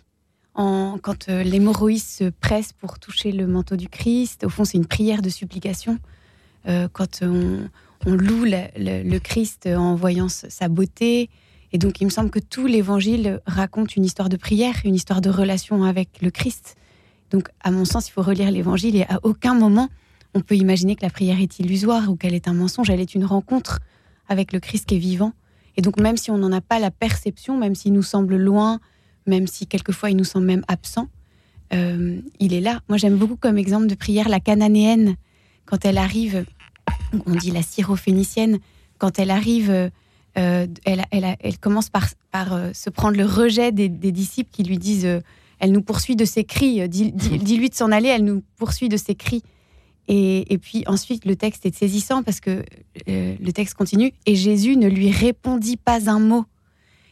En, 0.54 0.98
quand 1.02 1.30
euh, 1.30 1.44
l'hémorroïde 1.44 2.02
se 2.02 2.30
presse 2.30 2.74
pour 2.74 3.00
toucher 3.00 3.32
le 3.32 3.48
manteau 3.48 3.76
du 3.76 3.88
Christ, 3.90 4.44
au 4.44 4.50
fond, 4.50 4.66
c'est 4.66 4.78
une 4.78 4.88
prière 4.88 5.22
de 5.22 5.30
supplication. 5.30 5.98
Euh, 6.68 6.88
quand 6.92 7.20
on, 7.22 7.70
on 8.06 8.12
loue 8.16 8.44
le, 8.44 9.04
le 9.10 9.20
Christ 9.20 9.68
en 9.68 9.96
voyant 9.96 10.28
sa 10.30 10.68
beauté. 10.68 11.30
Et 11.74 11.78
donc, 11.78 12.02
il 12.02 12.06
me 12.06 12.10
semble 12.10 12.30
que 12.32 12.40
tout 12.40 12.66
l'évangile 12.66 13.40
raconte 13.46 13.96
une 13.96 14.04
histoire 14.06 14.30
de 14.30 14.38
prière, 14.38 14.76
une 14.84 14.96
histoire 14.96 15.22
de 15.22 15.30
relation 15.30 15.84
avec 15.84 16.10
le 16.22 16.32
Christ. 16.32 16.76
Donc, 17.32 17.50
à 17.62 17.72
mon 17.72 17.86
sens, 17.86 18.08
il 18.08 18.12
faut 18.12 18.22
relire 18.22 18.52
l'évangile 18.52 18.96
et 18.96 19.04
à 19.04 19.20
aucun 19.24 19.54
moment 19.54 19.90
on 20.34 20.42
peut 20.42 20.56
imaginer 20.56 20.96
que 20.96 21.04
la 21.04 21.10
prière 21.10 21.42
est 21.42 21.60
illusoire 21.60 22.10
ou 22.10 22.16
qu'elle 22.16 22.36
est 22.36 22.48
un 22.48 22.54
mensonge. 22.54 22.90
Elle 22.90 23.00
est 23.00 23.16
une 23.16 23.26
rencontre 23.26 23.80
avec 24.30 24.54
le 24.54 24.60
Christ 24.60 24.86
qui 24.86 24.96
est 24.96 25.00
vivant. 25.00 25.34
Et 25.78 25.82
donc, 25.82 26.00
même 26.00 26.18
si 26.18 26.32
on 26.32 26.38
n'en 26.38 26.52
a 26.52 26.62
pas 26.62 26.80
la 26.80 26.92
perception, 26.92 27.58
même 27.58 27.76
s'il 27.76 27.94
nous 27.94 28.04
semble 28.04 28.36
loin, 28.36 28.80
même 29.26 29.48
si 29.48 29.68
quelquefois 29.68 30.10
il 30.10 30.18
nous 30.18 30.24
semble 30.24 30.46
même 30.46 30.64
absent, 30.68 31.08
euh, 31.74 32.20
il 32.40 32.54
est 32.54 32.62
là. 32.62 32.82
Moi, 32.88 32.98
j'aime 32.98 33.18
beaucoup 33.18 33.36
comme 33.36 33.58
exemple 33.58 33.88
de 33.88 33.96
prière 33.96 34.30
la 34.30 34.40
cananéenne, 34.40 35.16
quand 35.66 35.86
elle 35.86 35.98
arrive, 35.98 36.46
on 37.26 37.36
dit 37.36 37.52
la 37.52 37.62
syrophénicienne, 37.62 38.60
quand 39.00 39.20
elle 39.20 39.32
arrive, 39.32 39.70
euh, 39.70 39.90
euh, 40.38 40.68
elle, 40.86 41.58
commence 41.60 41.90
par, 41.90 42.08
se 42.74 42.90
prendre 42.90 43.18
le 43.18 43.26
rejet 43.26 43.72
des, 43.72 43.90
disciples 43.90 44.50
qui 44.52 44.64
lui 44.64 44.78
disent 44.78 45.22
Elle 45.60 45.72
nous 45.72 45.82
poursuit 45.82 46.16
de 46.16 46.26
ses 46.26 46.44
cris, 46.44 46.82
euh, 46.82 46.88
dis- 46.88 47.12
dis- 47.12 47.38
dis-lui 47.40 47.70
de 47.70 47.76
s'en 47.76 47.92
aller, 47.92 48.10
elle 48.10 48.24
nous 48.24 48.44
poursuit 48.58 48.90
de 48.90 48.98
ses 48.98 49.16
cris. 49.16 49.42
Et, 50.08 50.54
et 50.54 50.58
puis 50.58 50.84
ensuite, 50.88 51.26
le 51.26 51.36
texte 51.36 51.66
est 51.66 51.76
saisissant 51.76 52.24
parce 52.24 52.40
que 52.40 52.64
euh, 53.10 53.36
le 53.42 53.52
texte 53.52 53.74
continue 53.74 54.14
et 54.26 54.36
Jésus 54.36 54.78
ne 54.78 54.88
lui 54.88 55.12
répondit 55.12 55.76
pas 55.78 56.10
un 56.10 56.20
mot. 56.20 56.46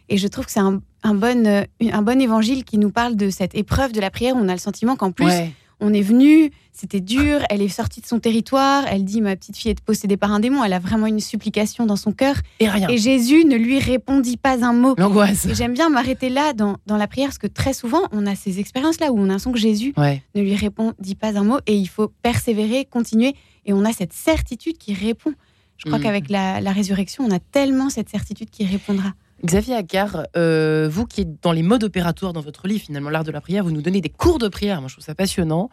Et 0.07 0.17
je 0.17 0.27
trouve 0.27 0.45
que 0.45 0.51
c'est 0.51 0.59
un, 0.61 0.81
un 1.03 1.13
bon, 1.15 1.45
euh, 1.47 1.63
un 1.91 2.01
bon 2.03 2.21
évangile 2.21 2.63
qui 2.63 2.77
nous 2.77 2.91
parle 2.91 3.15
de 3.15 3.29
cette 3.31 3.55
épreuve 3.55 3.91
de 3.91 3.99
la 3.99 4.11
prière. 4.11 4.35
où 4.35 4.39
On 4.39 4.47
a 4.47 4.53
le 4.53 4.59
sentiment 4.59 4.95
qu'en 4.95 5.11
plus, 5.11 5.25
Ouais. 5.25 5.51
On 5.79 5.93
est 5.93 6.01
venu, 6.01 6.51
c'était 6.71 7.01
dur, 7.01 7.39
elle 7.49 7.61
est 7.61 7.67
sortie 7.69 8.01
de 8.01 8.05
son 8.05 8.19
territoire, 8.19 8.85
elle 8.87 9.03
dit 9.03 9.21
ma 9.21 9.35
petite 9.35 9.57
fille 9.57 9.71
est 9.71 9.81
possédée 9.81 10.17
par 10.17 10.31
un 10.31 10.39
démon, 10.39 10.63
elle 10.63 10.73
a 10.73 10.79
vraiment 10.79 11.05
une 11.07 11.19
supplication 11.19 11.85
dans 11.85 11.95
son 11.95 12.11
cœur. 12.11 12.35
Et 12.59 12.69
rien. 12.69 12.87
Et 12.89 12.97
Jésus 12.97 13.45
ne 13.45 13.55
lui 13.55 13.79
répondit 13.79 14.37
pas 14.37 14.65
un 14.65 14.73
mot. 14.73 14.95
L'angoisse. 14.97 15.47
J'aime 15.53 15.73
bien 15.73 15.89
m'arrêter 15.89 16.29
là 16.29 16.53
dans, 16.53 16.77
dans 16.85 16.97
la 16.97 17.07
prière 17.07 17.27
parce 17.29 17.37
que 17.37 17.47
très 17.47 17.73
souvent, 17.73 18.01
on 18.11 18.25
a 18.25 18.35
ces 18.35 18.59
expériences-là 18.59 19.11
où 19.11 19.17
on 19.19 19.23
a 19.23 19.27
l'impression 19.27 19.51
que 19.51 19.59
Jésus 19.59 19.93
Ouais. 19.97 20.21
ne 20.33 20.41
lui 20.41 20.55
répondit 20.55 21.15
pas 21.15 21.37
un 21.37 21.43
mot 21.43 21.59
et 21.67 21.75
il 21.75 21.87
faut 21.87 22.07
persévérer, 22.23 22.85
continuer. 22.85 23.35
Et 23.65 23.73
on 23.73 23.83
a 23.85 23.91
cette 23.93 24.13
certitude 24.13 24.77
qui 24.77 24.93
répond. 24.93 25.33
Je 25.77 25.85
crois 25.87 25.99
Mm. 25.99 26.03
qu'avec 26.03 26.29
la, 26.29 26.61
la 26.61 26.71
résurrection, 26.71 27.25
on 27.25 27.31
a 27.31 27.39
tellement 27.39 27.89
cette 27.89 28.09
certitude 28.09 28.49
qui 28.49 28.65
répondra. 28.65 29.13
Xavier 29.45 29.75
Accard, 29.75 30.23
euh, 30.35 30.89
vous 30.91 31.05
qui 31.05 31.21
êtes 31.21 31.41
dans 31.43 31.51
les 31.51 31.63
modes 31.63 31.83
opératoires 31.83 32.33
dans 32.33 32.41
votre 32.41 32.67
livre, 32.67 32.83
finalement, 32.83 33.09
l'art 33.09 33.23
de 33.23 33.31
la 33.31 33.41
prière, 33.41 33.63
vous 33.63 33.71
nous 33.71 33.81
donnez 33.81 34.01
des 34.01 34.09
cours 34.09 34.39
de 34.39 34.47
prière. 34.47 34.81
Moi, 34.81 34.89
je 34.89 34.95
trouve 34.95 35.05
ça 35.05 35.15
passionnant. 35.15 35.69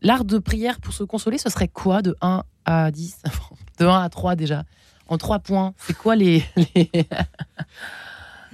L'art 0.00 0.24
de 0.24 0.38
prière 0.38 0.80
pour 0.80 0.92
se 0.92 1.04
consoler, 1.04 1.38
ce 1.38 1.48
serait 1.48 1.68
quoi 1.68 2.02
de 2.02 2.16
1 2.20 2.42
à 2.64 2.90
10 2.90 3.22
De 3.78 3.86
1 3.86 4.02
à 4.02 4.08
3 4.08 4.34
déjà 4.34 4.64
En 5.08 5.18
3 5.18 5.38
points. 5.40 5.74
C'est 5.78 5.96
quoi 5.96 6.16
les. 6.16 6.44
les... 6.74 6.90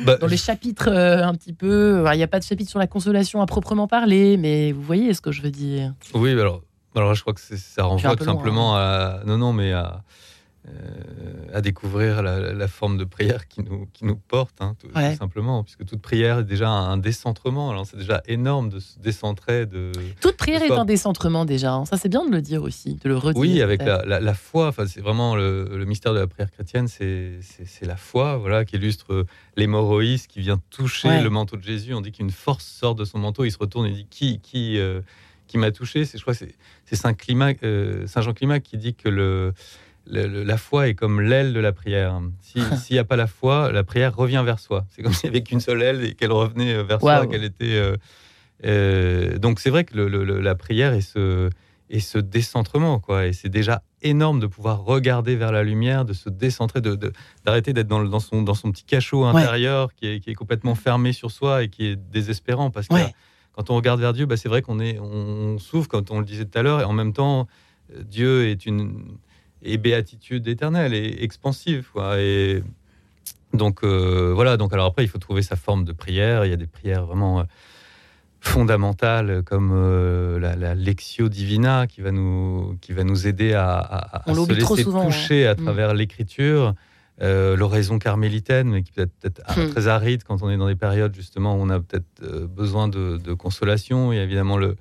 Bah, 0.05 0.17
dans 0.17 0.29
les 0.29 0.37
chapitres 0.37 0.89
euh, 0.89 1.25
un 1.25 1.35
petit 1.35 1.53
peu. 1.53 2.05
Il 2.13 2.17
n'y 2.17 2.23
a 2.23 2.29
pas 2.29 2.39
de 2.39 2.45
chapitre 2.45 2.71
sur 2.71 2.79
la 2.79 2.87
consolation 2.87 3.43
à 3.43 3.47
proprement 3.47 3.89
parler, 3.89 4.37
mais 4.37 4.71
vous 4.71 4.81
voyez 4.81 5.13
ce 5.13 5.21
que 5.21 5.33
je 5.33 5.43
veux 5.43 5.51
dire. 5.51 5.93
Oui, 6.15 6.31
alors, 6.31 6.63
alors 6.95 7.15
je 7.17 7.23
crois 7.23 7.35
que 7.35 7.41
ça 7.41 7.83
renvoie 7.83 8.15
tout 8.15 8.23
simplement 8.23 8.77
à. 8.77 9.23
Non, 9.27 9.39
non, 9.39 9.53
mais 9.53 9.73
à. 9.73 10.05
Euh, 10.69 11.57
à 11.57 11.61
découvrir 11.61 12.23
la, 12.23 12.53
la 12.53 12.69
forme 12.69 12.99
de 12.99 13.05
prière 13.05 13.49
qui 13.49 13.63
nous, 13.63 13.87
qui 13.95 14.05
nous 14.05 14.17
porte, 14.17 14.57
hein, 14.61 14.77
tout, 14.79 14.89
simplement, 15.19 15.65
puisque 15.65 15.85
toute 15.87 16.01
prière 16.03 16.41
est 16.41 16.45
déjà 16.45 16.69
un 16.69 16.99
décentrement. 16.99 17.71
Alors 17.71 17.87
c'est 17.87 17.97
déjà 17.97 18.23
énorme 18.27 18.69
de 18.69 18.81
se 18.81 18.99
décentrer, 18.99 19.67
de, 19.67 19.93
Toute 20.21 20.37
prière 20.37 20.63
est 20.63 20.71
un 20.71 20.85
décentrement 20.85 21.45
déjà. 21.45 21.73
hein. 21.73 21.85
Ça, 21.87 21.97
c'est 21.97 22.09
bien 22.09 22.25
de 22.27 22.31
le 22.31 22.43
dire 22.43 22.63
aussi, 22.63 22.97
de 22.97 23.09
le 23.09 23.17
redire. 23.17 23.41
Oui, 23.41 23.63
avec 23.63 23.83
la, 23.83 24.05
la- 24.05 24.21
la 24.21 24.35
foi. 24.35 24.69
Enfin, 24.69 24.87
c'est 24.87 25.01
vraiment 25.01 25.35
le, 25.37 25.69
le 25.77 25.85
mystère 25.85 26.13
de 26.15 26.19
la 26.21 26.27
prière 26.27 26.51
chrétienne, 26.51 26.87
c'est 26.89 27.41
la 27.83 27.97
foi, 27.97 28.37
voilà, 28.37 28.65
qui 28.65 28.77
illustre 28.77 29.13
euh, 29.13 29.25
l'hémorroïs 29.57 30.27
qui 30.27 30.41
vient 30.41 30.61
toucher 30.71 31.09
Ouais. 31.09 31.23
le 31.23 31.31
manteau 31.31 31.57
de 31.57 31.63
Jésus. 31.63 31.95
On 31.95 32.01
dit 32.01 32.13
qu'une 32.13 32.31
force 32.31 32.65
sort 32.67 32.95
de 32.95 33.05
son 33.05 33.19
manteau, 33.19 33.45
il 33.45 33.51
se 33.53 33.59
retourne 33.59 33.87
et 33.87 33.93
dit 33.93 34.07
qui 34.11 34.41
qui 34.41 34.79
euh, 34.79 35.01
qui 35.47 35.57
m'a 35.57 35.71
touché? 35.71 36.05
C'est 36.05 36.19
je 36.19 36.23
crois 36.23 36.35
que 36.35 36.41
c'est 36.41 36.55
c'est 36.85 36.97
Saint 36.97 37.15
Climac, 37.15 37.59
euh, 37.63 38.07
Saint 38.07 38.21
Jean 38.21 38.33
Climac 38.35 38.63
qui 38.63 38.77
dit 38.77 38.95
que 38.95 39.09
le, 39.09 39.55
le- 40.11 40.27
le- 40.27 40.43
la 40.45 40.57
foi 40.57 40.89
est 40.89 40.95
comme 40.95 41.21
l'aile 41.21 41.53
de 41.53 41.61
la 41.61 41.73
prière. 41.73 42.21
Si- 42.41 42.61
S'il 42.77 42.95
n'y 42.95 43.01
a 43.01 43.05
pas 43.05 43.17
la 43.17 43.27
foi, 43.27 43.71
la 43.73 43.85
prière 43.85 44.17
revient 44.17 44.43
vers 44.45 44.59
soi. 44.59 44.87
C'est 44.91 45.03
comme 45.03 45.13
s'il 45.27 45.31
n'y 45.31 45.37
avait 45.37 45.45
qu'une 45.45 45.61
seule 45.61 45.83
aile 45.83 46.05
et 46.05 46.15
qu'elle 46.15 46.33
revenait 46.33 46.75
euh, 46.75 46.83
vers 46.83 47.01
soi, 47.01 47.27
qu'elle 47.27 47.45
était. 47.45 47.77
euh, 47.77 47.97
euh, 48.65 49.39
donc 49.39 49.61
c'est 49.61 49.71
vrai 49.71 49.85
que 49.85 49.95
le- 49.97 50.41
la 50.41 50.55
prière 50.55 50.93
est 50.93 51.01
ce, 51.01 51.51
est 51.91 52.01
ce 52.01 52.19
décentrement, 52.19 52.99
quoi. 52.99 53.27
Et 53.27 53.33
c'est 53.33 53.49
déjà 53.49 53.83
énorme 54.03 54.41
de 54.41 54.47
pouvoir 54.47 54.85
regarder 54.85 55.37
vers 55.37 55.53
la 55.53 55.63
lumière, 55.63 56.05
de 56.05 56.13
se 56.13 56.29
décentrer, 56.29 56.81
de, 56.81 56.95
de- 56.95 57.13
d'arrêter 57.45 57.73
d'être 57.73 57.89
dans, 57.89 58.21
son, 58.21 58.43
dans 58.43 58.55
son 58.55 58.71
petit 58.73 58.85
cachot 58.85 59.25
intérieur 59.25 59.95
qui, 59.95 60.07
est, 60.07 60.21
qui 60.21 60.31
est 60.31 60.35
complètement 60.35 60.75
fermé 60.75 61.13
sur 61.13 61.31
soi 61.31 61.63
et 61.65 61.69
qui 61.69 61.87
est 61.87 61.97
désespérant. 61.97 62.71
Parce 62.71 62.89
que 62.89 62.95
Ouais. 62.95 63.15
quand 63.53 63.71
on 63.71 63.77
regarde 63.77 64.01
vers 64.01 64.13
Dieu, 64.13 64.27
bah, 64.27 64.37
c'est 64.37 64.49
vrai 64.49 64.63
qu'on 64.63 64.81
est, 64.81 64.99
on 64.99 65.59
souffre, 65.59 65.89
comme 65.89 66.05
on 66.11 66.21
le 66.21 66.25
disait 66.25 66.45
tout 66.45 66.59
à 66.59 66.63
l'heure, 66.63 66.81
et 66.81 66.85
en 66.85 66.93
même 66.93 67.13
temps, 67.13 67.47
Dieu 68.05 68.49
est 68.49 68.67
une 68.67 69.03
est 69.63 69.77
béatitude 69.79 70.47
éternelle 70.49 70.95
et 70.95 71.23
expansive. 71.23 71.89
Quoi. 71.93 72.21
Et 72.21 72.63
donc 73.53 73.83
euh, 73.85 74.33
voilà. 74.35 74.57
Donc 74.57 74.73
alors 74.73 74.87
après, 74.87 75.05
il 75.05 75.09
faut 75.09 75.19
trouver 75.19 75.43
sa 75.43 75.57
forme 75.57 75.85
de 75.85 75.93
prière. 75.93 76.45
Il 76.45 76.51
y 76.51 76.55
a 76.55 76.57
des 76.57 76.67
prières 76.67 77.05
vraiment 77.07 77.41
euh, 77.41 77.45
fondamentales 78.41 79.43
comme 79.45 79.73
euh, 79.75 80.39
la, 80.39 80.55
la 80.57 80.75
lectio 80.75 81.29
divina 81.29 81.87
qui 81.87 82.01
va 82.01 82.13
nous 82.13 82.77
qui 82.81 82.93
va 82.93 83.05
nous 83.05 83.27
aider 83.27 83.53
à, 83.55 83.79
à- 83.79 84.35
se 84.35 84.53
laisser 84.53 84.83
souvent, 84.83 85.05
toucher 85.07 85.47
à 85.47 85.55
Mm. 85.55 85.65
travers 85.65 85.95
l'écriture. 85.95 86.75
Euh, 87.21 87.57
l'oraison 87.57 87.99
carmélitaine, 87.99 88.69
mais 88.71 88.85
qui 88.85 88.93
peut 88.93 89.03
être 89.03 89.13
peut-être 89.21 89.43
Hmm. 89.57 89.71
très 89.73 89.89
aride 89.89 90.23
quand 90.23 90.41
on 90.45 90.51
est 90.51 90.57
dans 90.57 90.69
des 90.69 90.77
périodes 90.77 91.13
justement 91.17 91.57
où 91.57 91.59
on 91.59 91.69
a 91.69 91.81
peut-être 91.81 92.45
besoin 92.47 92.87
de, 92.87 93.17
de 93.17 93.33
consolation. 93.35 94.13
Il 94.13 94.17
y 94.17 94.19
a 94.21 94.23
évidemment 94.23 94.57
le, 94.57 94.77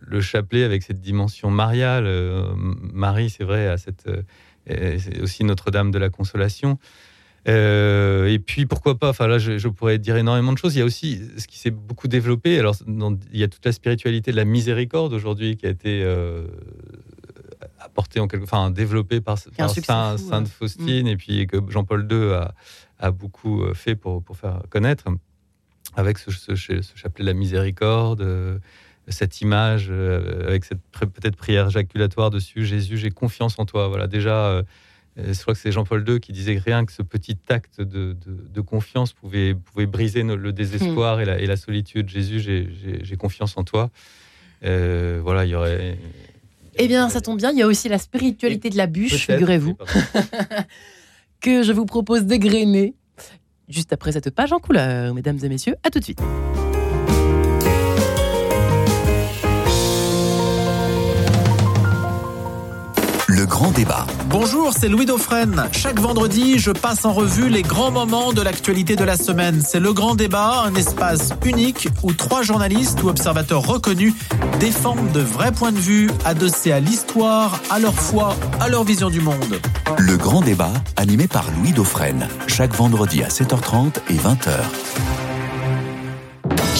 le 0.00 0.20
chapelet 0.20 0.64
avec 0.64 0.82
cette 0.82 1.00
dimension 1.00 1.50
mariale. 1.50 2.04
Euh, 2.06 2.52
Marie, 2.56 3.30
c'est 3.30 3.44
vrai, 3.44 3.66
a 3.68 3.76
cette, 3.78 4.06
euh, 4.08 4.98
c'est 4.98 5.20
aussi 5.20 5.44
Notre-Dame 5.44 5.90
de 5.90 5.98
la 5.98 6.08
Consolation. 6.10 6.78
Euh, 7.48 8.26
et 8.26 8.40
puis 8.40 8.66
pourquoi 8.66 8.98
pas 8.98 9.08
Enfin 9.10 9.28
là, 9.28 9.38
je, 9.38 9.56
je 9.58 9.68
pourrais 9.68 9.98
dire 9.98 10.16
énormément 10.16 10.52
de 10.52 10.58
choses. 10.58 10.74
Il 10.74 10.80
y 10.80 10.82
a 10.82 10.84
aussi 10.84 11.20
ce 11.36 11.46
qui 11.46 11.58
s'est 11.58 11.70
beaucoup 11.70 12.08
développé. 12.08 12.58
Alors, 12.58 12.74
dans- 12.88 13.16
il 13.32 13.38
y 13.38 13.44
a 13.44 13.48
toute 13.48 13.64
la 13.64 13.70
spiritualité 13.72 14.32
de 14.32 14.36
la 14.36 14.44
miséricorde 14.44 15.12
aujourd'hui 15.12 15.56
qui 15.56 15.66
a 15.66 15.70
été 15.70 16.02
euh, 16.02 16.46
apportée 17.80 18.20
en 18.20 18.26
quelque, 18.28 18.42
enfin 18.44 18.70
développée 18.70 19.20
par, 19.20 19.38
Saint- 19.38 19.50
fou, 20.18 20.28
Sainte. 20.28 20.48
Faustine 20.48 21.06
et 21.06 21.16
puis 21.16 21.46
que 21.46 21.58
Jean-Paul 21.68 22.06
II 22.10 22.32
a, 22.32 22.54
a 22.98 23.10
beaucoup 23.12 23.64
fait 23.74 23.94
pour, 23.94 24.22
pour 24.22 24.36
faire 24.36 24.62
connaître 24.68 25.04
avec 25.94 26.18
ce, 26.18 26.30
ce- 26.32 26.56
ce 26.56 26.96
chapelet 26.96 27.24
de 27.24 27.30
la 27.30 27.34
miséricorde. 27.34 28.22
Cette 29.08 29.40
image 29.40 29.88
euh, 29.90 30.46
avec 30.48 30.64
cette 30.64 30.80
peut-être 30.90 31.36
prière 31.36 31.70
jaculatoire 31.70 32.30
dessus, 32.30 32.64
Jésus, 32.66 32.98
j'ai 32.98 33.10
confiance 33.10 33.58
en 33.58 33.64
toi. 33.64 33.88
Voilà, 33.88 34.06
déjà, 34.06 34.46
euh, 34.48 34.62
euh, 35.18 35.32
je 35.32 35.40
crois 35.40 35.54
que 35.54 35.60
c'est 35.60 35.70
Jean-Paul 35.72 36.04
II 36.08 36.20
qui 36.20 36.32
disait 36.32 36.56
que 36.56 36.62
rien 36.62 36.84
que 36.84 36.92
ce 36.92 37.02
petit 37.02 37.38
acte 37.48 37.80
de, 37.80 38.12
de- 38.14 38.16
de 38.52 38.60
confiance 38.60 39.12
pouvait, 39.12 39.54
pouvait 39.54 39.86
briser 39.86 40.22
le 40.24 40.52
désespoir 40.52 41.20
et, 41.20 41.24
la, 41.24 41.38
et 41.38 41.46
la 41.46 41.56
solitude. 41.56 42.08
Jésus, 42.08 42.40
j'ai- 42.40 43.16
confiance 43.16 43.56
en 43.56 43.64
toi. 43.64 43.90
Euh, 44.64 45.20
voilà, 45.22 45.44
il 45.44 45.50
y 45.50 45.54
aurait. 45.54 45.98
Eh 46.78 46.88
bien, 46.88 47.08
ça 47.08 47.20
tombe 47.20 47.38
bien, 47.38 47.52
il 47.52 47.58
y 47.58 47.62
a 47.62 47.66
aussi 47.66 47.88
la 47.88 47.98
spiritualité 47.98 48.68
de 48.70 48.76
la 48.76 48.86
bûche, 48.86 49.26
figurez-vous, 49.34 49.76
que 51.40 51.62
je 51.62 51.72
vous 51.72 51.86
propose 51.86 52.24
d'égrener 52.24 52.94
juste 53.68 53.92
après 53.92 54.12
cette 54.12 54.30
page 54.30 54.52
en 54.52 54.58
couleur, 54.58 55.14
mesdames 55.14 55.38
et 55.42 55.48
messieurs. 55.48 55.76
À 55.84 55.90
tout 55.90 55.98
de 56.00 56.04
suite. 56.04 56.20
Le 63.46 63.50
grand 63.50 63.70
débat. 63.70 64.08
Bonjour, 64.28 64.72
c'est 64.76 64.88
Louis 64.88 65.06
Dauphren. 65.06 65.68
Chaque 65.70 66.00
vendredi, 66.00 66.58
je 66.58 66.72
passe 66.72 67.04
en 67.04 67.12
revue 67.12 67.48
les 67.48 67.62
grands 67.62 67.92
moments 67.92 68.32
de 68.32 68.42
l'actualité 68.42 68.96
de 68.96 69.04
la 69.04 69.16
semaine. 69.16 69.62
C'est 69.64 69.78
le 69.78 69.92
grand 69.92 70.16
débat, 70.16 70.64
un 70.66 70.74
espace 70.74 71.32
unique 71.44 71.88
où 72.02 72.12
trois 72.12 72.42
journalistes 72.42 73.04
ou 73.04 73.08
observateurs 73.08 73.64
reconnus 73.64 74.14
défendent 74.58 75.12
de 75.12 75.20
vrais 75.20 75.52
points 75.52 75.70
de 75.70 75.78
vue 75.78 76.10
adossés 76.24 76.72
à 76.72 76.80
l'histoire, 76.80 77.60
à 77.70 77.78
leur 77.78 77.94
foi, 77.94 78.34
à 78.58 78.68
leur 78.68 78.82
vision 78.82 79.10
du 79.10 79.20
monde. 79.20 79.60
Le 79.96 80.16
grand 80.16 80.40
débat 80.40 80.72
animé 80.96 81.28
par 81.28 81.44
Louis 81.56 81.70
Dauphren. 81.70 82.26
Chaque 82.48 82.74
vendredi 82.74 83.22
à 83.22 83.28
7h30 83.28 83.98
et 84.10 84.14
20h. 84.14 85.25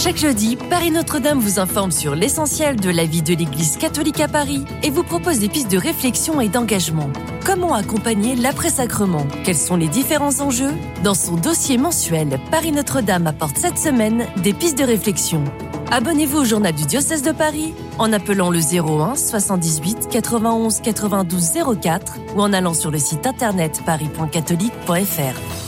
Chaque 0.07 0.19
jeudi, 0.19 0.55
Paris 0.55 0.93
Notre-Dame 0.93 1.41
vous 1.41 1.59
informe 1.59 1.91
sur 1.91 2.15
l'essentiel 2.15 2.77
de 2.77 2.91
la 2.91 3.07
vie 3.07 3.23
de 3.23 3.35
l'Église 3.35 3.77
catholique 3.77 4.21
à 4.21 4.29
Paris 4.29 4.65
et 4.85 4.91
vous 4.91 5.03
propose 5.03 5.41
des 5.41 5.49
pistes 5.49 5.69
de 5.69 5.79
réflexion 5.79 6.41
et 6.41 6.49
d'engagement. 6.49 7.11
Comment 7.45 7.75
accompagner 7.75 8.37
l'après-sacrement? 8.37 9.27
Quels 9.43 9.57
sont 9.57 9.75
les 9.75 9.89
différents 9.89 10.41
enjeux? 10.41 10.71
Dans 11.03 11.15
son 11.15 11.35
dossier 11.35 11.77
mensuel, 11.77 12.39
Paris 12.53 12.71
Notre-Dame 12.71 13.27
apporte 13.27 13.59
cette 13.59 13.79
semaine 13.79 14.29
des 14.45 14.53
pistes 14.53 14.79
de 14.79 14.85
réflexion. 14.85 15.43
Abonnez-vous 15.91 16.39
au 16.39 16.45
journal 16.45 16.73
du 16.73 16.85
diocèse 16.85 17.23
de 17.23 17.33
Paris 17.33 17.75
en 17.99 18.13
appelant 18.13 18.51
le 18.51 18.61
01 18.61 19.17
78 19.17 20.07
91 20.09 20.83
92 20.83 21.51
04 21.83 22.19
ou 22.37 22.43
en 22.43 22.53
allant 22.53 22.75
sur 22.75 22.93
le 22.93 22.99
site 23.01 23.27
internet 23.27 23.83
paris.catholique.fr. 23.85 25.66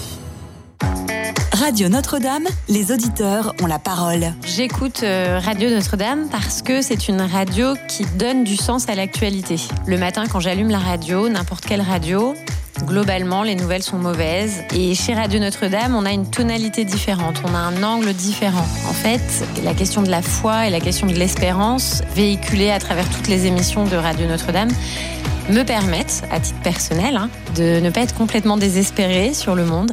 Radio 1.68 1.90
Notre-Dame, 1.90 2.46
les 2.70 2.92
auditeurs 2.92 3.54
ont 3.62 3.66
la 3.66 3.78
parole. 3.78 4.32
J'écoute 4.46 5.02
euh, 5.02 5.38
Radio 5.38 5.68
Notre-Dame 5.68 6.30
parce 6.32 6.62
que 6.62 6.80
c'est 6.80 7.08
une 7.08 7.20
radio 7.20 7.74
qui 7.88 8.06
donne 8.16 8.42
du 8.42 8.56
sens 8.56 8.88
à 8.88 8.94
l'actualité. 8.94 9.56
Le 9.86 9.98
matin, 9.98 10.24
quand 10.32 10.40
j'allume 10.40 10.70
la 10.70 10.78
radio, 10.78 11.28
n'importe 11.28 11.66
quelle 11.66 11.82
radio, 11.82 12.34
globalement, 12.86 13.42
les 13.42 13.54
nouvelles 13.54 13.82
sont 13.82 13.98
mauvaises. 13.98 14.62
Et 14.74 14.94
chez 14.94 15.12
Radio 15.12 15.40
Notre-Dame, 15.40 15.94
on 15.94 16.06
a 16.06 16.10
une 16.10 16.30
tonalité 16.30 16.86
différente, 16.86 17.42
on 17.44 17.54
a 17.54 17.58
un 17.58 17.82
angle 17.82 18.14
différent. 18.14 18.66
En 18.88 18.94
fait, 18.94 19.20
la 19.62 19.74
question 19.74 20.00
de 20.00 20.08
la 20.08 20.22
foi 20.22 20.68
et 20.68 20.70
la 20.70 20.80
question 20.80 21.06
de 21.06 21.12
l'espérance, 21.12 22.00
véhiculée 22.14 22.70
à 22.70 22.78
travers 22.78 23.06
toutes 23.10 23.28
les 23.28 23.44
émissions 23.44 23.84
de 23.84 23.96
Radio 23.96 24.26
Notre-Dame, 24.26 24.70
me 25.50 25.64
permettent, 25.64 26.24
à 26.30 26.40
titre 26.40 26.60
personnel, 26.62 27.18
hein, 27.18 27.28
de 27.56 27.78
ne 27.80 27.90
pas 27.90 28.00
être 28.00 28.14
complètement 28.14 28.56
désespérée 28.56 29.34
sur 29.34 29.54
le 29.54 29.66
monde. 29.66 29.92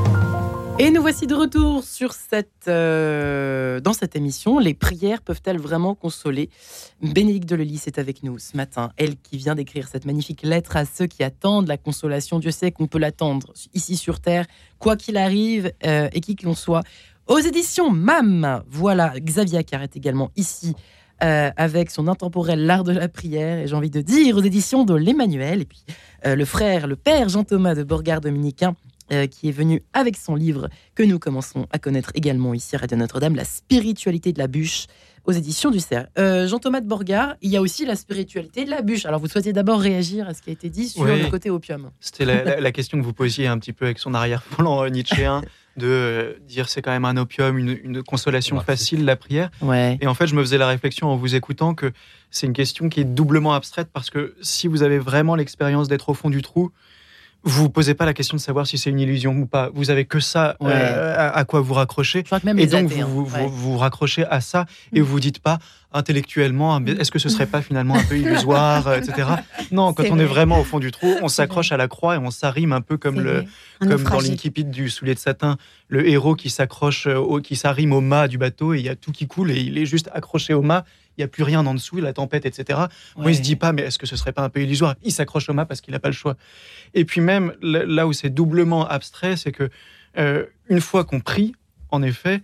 Et 0.79 0.89
nous 0.89 1.01
voici 1.01 1.27
de 1.27 1.35
retour 1.35 1.83
sur 1.83 2.13
cette, 2.13 2.67
euh, 2.67 3.79
dans 3.81 3.93
cette 3.93 4.15
émission. 4.15 4.57
Les 4.57 4.73
prières 4.73 5.21
peuvent-elles 5.21 5.59
vraiment 5.59 5.93
consoler? 5.93 6.49
Bénédicte 7.01 7.47
de 7.47 7.55
est 7.55 7.99
avec 7.99 8.23
nous 8.23 8.39
ce 8.39 8.57
matin. 8.57 8.91
Elle 8.97 9.17
qui 9.17 9.37
vient 9.37 9.53
d'écrire 9.53 9.87
cette 9.87 10.05
magnifique 10.05 10.41
lettre 10.41 10.77
à 10.77 10.85
ceux 10.85 11.05
qui 11.05 11.23
attendent 11.23 11.67
la 11.67 11.77
consolation. 11.77 12.39
Dieu 12.39 12.51
sait 12.51 12.71
qu'on 12.71 12.87
peut 12.87 12.97
l'attendre 12.97 13.53
ici 13.73 13.95
sur 13.95 14.19
Terre, 14.19 14.45
quoi 14.79 14.95
qu'il 14.95 15.17
arrive 15.17 15.71
euh, 15.85 16.09
et 16.13 16.19
qui 16.19 16.35
que 16.35 16.51
soit. 16.53 16.81
Aux 17.27 17.39
éditions 17.39 17.91
MAM, 17.91 18.63
voilà, 18.67 19.13
Xavier 19.19 19.63
Carr 19.63 19.83
est 19.83 19.95
également 19.95 20.31
ici 20.35 20.75
euh, 21.21 21.51
avec 21.57 21.91
son 21.91 22.07
intemporel 22.07 22.65
L'art 22.65 22.83
de 22.83 22.93
la 22.93 23.07
prière. 23.07 23.59
Et 23.59 23.67
j'ai 23.67 23.75
envie 23.75 23.91
de 23.91 24.01
dire 24.01 24.37
aux 24.37 24.41
éditions 24.41 24.83
de 24.83 24.95
l'Emmanuel. 24.95 25.61
Et 25.61 25.65
puis 25.65 25.83
le 26.23 26.45
frère, 26.45 26.87
le 26.87 26.95
père 26.95 27.29
Jean-Thomas 27.29 27.75
de 27.75 27.83
Borgard 27.83 28.21
Dominicain 28.21 28.75
euh, 29.11 29.27
qui 29.27 29.49
est 29.49 29.51
venu 29.51 29.83
avec 29.93 30.15
son 30.17 30.35
livre 30.35 30.69
que 30.95 31.03
nous 31.03 31.19
commençons 31.19 31.67
à 31.71 31.79
connaître 31.79 32.11
également 32.15 32.53
ici 32.53 32.75
à 32.75 32.79
Radio 32.79 32.97
Notre-Dame, 32.97 33.35
La 33.35 33.45
spiritualité 33.45 34.33
de 34.33 34.39
la 34.39 34.47
bûche 34.47 34.85
aux 35.25 35.31
éditions 35.31 35.69
du 35.69 35.79
CERF. 35.79 36.07
Euh, 36.17 36.47
Jean-Thomas 36.47 36.81
de 36.81 36.87
Borgard, 36.87 37.35
il 37.41 37.51
y 37.51 37.57
a 37.57 37.61
aussi 37.61 37.85
la 37.85 37.95
spiritualité 37.95 38.65
de 38.65 38.69
la 38.71 38.81
bûche. 38.81 39.05
Alors 39.05 39.19
vous 39.19 39.27
souhaitiez 39.27 39.53
d'abord 39.53 39.79
réagir 39.79 40.27
à 40.27 40.33
ce 40.33 40.41
qui 40.41 40.49
a 40.49 40.53
été 40.53 40.69
dit 40.69 40.89
sur 40.89 41.03
Oui. 41.03 41.21
le 41.21 41.29
côté 41.29 41.49
opium. 41.51 41.91
C'était 41.99 42.25
la, 42.25 42.43
la- 42.43 42.59
la 42.59 42.71
question 42.71 42.99
que 42.99 43.03
vous 43.03 43.13
posiez 43.13 43.45
un 43.47 43.57
petit 43.59 43.71
peu 43.73 43.85
avec 43.85 43.99
son 43.99 44.13
arrière-plan 44.15 44.83
euh, 44.83 44.89
nietzschéen, 44.89 45.41
de 45.77 45.85
euh, 45.87 46.33
dire 46.47 46.67
c'est 46.69 46.81
quand 46.81 46.91
même 46.91 47.05
un 47.05 47.17
opium, 47.17 47.57
une, 47.57 47.77
une 47.83 48.03
consolation 48.03 48.55
Merci. 48.55 48.65
facile, 48.65 49.05
la 49.05 49.15
prière. 49.15 49.51
Ouais. 49.61 49.97
Et 50.01 50.07
en 50.07 50.13
fait, 50.15 50.25
je 50.27 50.35
me 50.35 50.41
faisais 50.41 50.57
la 50.57 50.67
réflexion 50.67 51.07
en 51.07 51.15
vous 51.15 51.35
écoutant 51.35 51.75
que 51.75 51.91
c'est 52.31 52.47
une 52.47 52.53
question 52.53 52.89
qui 52.89 52.99
est 53.01 53.05
doublement 53.05 53.53
abstraite 53.53 53.89
parce 53.93 54.09
que 54.09 54.35
si 54.41 54.67
vous 54.67 54.81
avez 54.83 54.97
vraiment 54.99 55.35
l'expérience 55.35 55.87
d'être 55.87 56.09
au 56.09 56.13
fond 56.15 56.29
du 56.31 56.41
trou, 56.41 56.71
vous 57.43 57.63
vous 57.63 57.69
posez 57.69 57.93
pas 57.95 58.05
la 58.05 58.13
question 58.13 58.37
de 58.37 58.41
savoir 58.41 58.67
si 58.67 58.77
c'est 58.77 58.89
une 58.91 58.99
illusion 58.99 59.33
ou 59.35 59.45
pas. 59.47 59.69
Vous 59.73 59.89
avez 59.89 60.05
que 60.05 60.19
ça 60.19 60.55
euh, 60.61 61.15
à, 61.17 61.29
à 61.35 61.43
quoi 61.45 61.61
vous 61.61 61.73
raccrochez. 61.73 62.23
Même 62.43 62.59
Et 62.59 62.67
donc, 62.67 62.91
athées, 62.91 63.01
vous, 63.03 63.21
hein. 63.21 63.25
vous, 63.27 63.35
Ouais. 63.35 63.47
vous, 63.47 63.71
vous 63.73 63.77
raccrochez 63.77 64.25
à 64.25 64.41
ça 64.41 64.65
et 64.93 65.01
vous 65.01 65.07
vous 65.07 65.19
dites 65.19 65.39
pas 65.39 65.57
intellectuellement, 65.93 66.79
est-ce 66.85 67.11
que 67.11 67.19
ce 67.19 67.27
serait 67.29 67.45
pas 67.47 67.61
finalement 67.61 67.95
un 67.95 68.03
peu 68.03 68.17
illusoire, 68.17 68.87
euh, 68.87 68.97
etc. 68.97 69.27
Non, 69.71 69.93
quand 69.93 70.03
on 70.09 70.19
est 70.19 70.23
vrai. 70.23 70.25
vraiment 70.25 70.59
au 70.59 70.63
fond 70.63 70.79
du 70.79 70.91
trou, 70.91 71.15
on 71.21 71.27
s'accroche 71.27 71.71
à 71.71 71.77
la 71.77 71.87
croix 71.87 72.15
et 72.15 72.17
on 72.17 72.31
s'arrime 72.31 72.71
un 72.73 72.81
peu 72.81 72.97
comme 72.97 73.19
le, 73.19 73.43
comme 73.79 74.03
dans 74.03 74.19
l'incipit 74.21 74.63
du 74.63 74.89
soulier 74.89 75.13
de 75.15 75.19
satin, 75.19 75.57
le 75.89 76.07
héros 76.07 76.35
qui 76.35 76.49
s'accroche, 76.49 77.07
euh, 77.07 77.15
au, 77.17 77.41
qui 77.41 77.55
s'arrime 77.55 77.91
au 77.93 78.01
mât 78.01 78.27
du 78.27 78.37
bateau 78.37 78.73
et 78.73 78.79
il 78.79 78.85
y 78.85 78.89
a 78.89 78.95
tout 78.95 79.11
qui 79.11 79.27
coule 79.27 79.51
et 79.51 79.59
il 79.59 79.77
est 79.77 79.85
juste 79.85 80.09
accroché 80.13 80.53
au 80.53 80.61
mât. 80.61 80.85
N'y 81.21 81.25
a 81.25 81.27
plus 81.27 81.43
rien 81.43 81.65
en 81.65 81.73
dessous, 81.73 81.97
la 81.97 82.13
tempête, 82.13 82.45
etc. 82.45 82.79
Moi, 83.15 83.31
il 83.31 83.35
se 83.35 83.41
dit 83.41 83.55
pas, 83.55 83.71
mais 83.73 83.83
est-ce 83.83 83.99
que 83.99 84.07
ce 84.07 84.15
serait 84.15 84.31
pas 84.31 84.41
un 84.43 84.49
peu 84.49 84.61
illusoire? 84.61 84.95
Il 85.03 85.11
s'accroche 85.11 85.47
au 85.49 85.53
mât 85.53 85.65
parce 85.65 85.81
qu'il 85.81 85.91
n'a 85.93 85.99
pas 85.99 86.09
le 86.09 86.13
choix. 86.15 86.35
Et 86.93 87.05
puis 87.05 87.21
même 87.21 87.53
là 87.61 88.07
où 88.07 88.13
c'est 88.13 88.29
doublement 88.29 88.87
abstrait, 88.87 89.37
c'est 89.37 89.51
que 89.51 89.69
euh, 90.17 90.45
une 90.69 90.81
fois 90.81 91.03
qu'on 91.05 91.19
prie, 91.19 91.53
en 91.89 92.01
effet, 92.01 92.41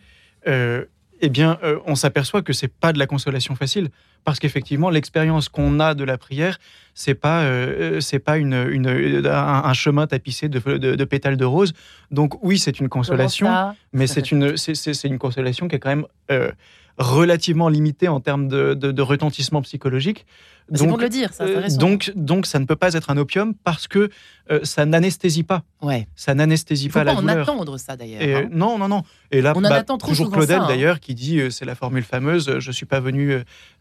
euh, 0.47 0.85
eh 1.21 1.29
bien, 1.29 1.57
euh, 1.63 1.79
on 1.87 1.95
s'aperçoit 1.95 2.43
que 2.43 2.53
c'est 2.53 2.67
pas 2.71 2.93
de 2.93 2.99
la 2.99 3.07
consolation 3.07 3.55
facile, 3.55 3.89
parce 4.23 4.37
qu'effectivement, 4.39 4.89
l'expérience 4.91 5.49
qu'on 5.49 5.79
a 5.79 5.95
de 5.95 6.03
la 6.03 6.17
prière, 6.19 6.59
c'est 6.93 7.15
pas, 7.15 7.41
euh, 7.43 7.99
c'est 8.01 8.19
pas 8.19 8.37
une, 8.37 8.53
une- 8.69 9.25
un, 9.25 9.63
un 9.63 9.73
chemin 9.73 10.05
tapissé 10.05 10.47
de, 10.49 10.59
de- 10.77 10.95
de 10.95 11.03
pétales 11.05 11.37
de 11.37 11.45
rose. 11.45 11.73
Donc 12.11 12.43
oui, 12.43 12.59
c'est 12.59 12.79
une 12.79 12.89
consolation, 12.89 13.47
mais 13.93 14.05
c'est 14.05 14.31
une, 14.31 14.57
c'est- 14.57 15.03
une 15.07 15.17
consolation 15.17 15.67
qui 15.67 15.75
est 15.75 15.79
quand 15.79 15.89
même 15.89 16.05
euh, 16.29 16.51
relativement 16.97 17.69
limitée 17.69 18.07
en 18.07 18.19
termes 18.19 18.47
de, 18.47 18.73
de- 18.73 18.91
de 18.91 19.01
retentissement 19.01 19.61
psychologique. 19.61 20.25
C'est 20.73 20.85
le 20.85 21.07
dire, 21.07 21.31
ça. 21.31 21.45
euh, 21.45 21.61
raison. 21.61 21.77
donc, 21.77 22.11
donc, 22.15 22.45
ça 22.45 22.59
ne 22.59 22.65
peut 22.65 22.75
pas 22.75 22.93
être 22.93 23.09
un 23.09 23.15
opium 23.15 23.53
parce 23.53 23.87
que 23.87 24.09
euh, 24.51 24.59
ça 24.63 24.85
n'anesthésie 24.85 25.43
pas. 25.43 25.63
ouais. 25.81 26.07
Ça 26.17 26.33
n'anesthésie 26.33 26.87
Il 26.87 26.91
faut 26.91 26.99
pas 26.99 27.05
pas 27.05 27.11
la 27.13 27.17
en 27.17 27.21
douleur. 27.21 27.39
attendre 27.49 27.77
ça 27.77 27.95
d'ailleurs. 27.95 28.21
Et, 28.21 28.33
euh, 28.35 28.39
hein. 28.45 28.49
non, 28.51 28.77
non, 28.77 28.89
non. 28.89 29.03
Et 29.31 29.41
là, 29.41 29.53
On 29.55 29.59
en 29.63 29.69
bah, 29.69 29.75
attend 29.75 29.97
trop 29.97 30.09
toujours 30.09 30.29
Claudel 30.29 30.57
ça, 30.57 30.63
hein. 30.65 30.67
d'ailleurs 30.67 30.99
qui 30.99 31.15
dit, 31.15 31.39
euh, 31.39 31.49
c'est 31.49 31.63
la 31.63 31.75
formule 31.75 32.03
fameuse, 32.03 32.49
euh, 32.49 32.59
je 32.59 32.71
suis 32.73 32.85
pas 32.85 32.99
venu 32.99 33.31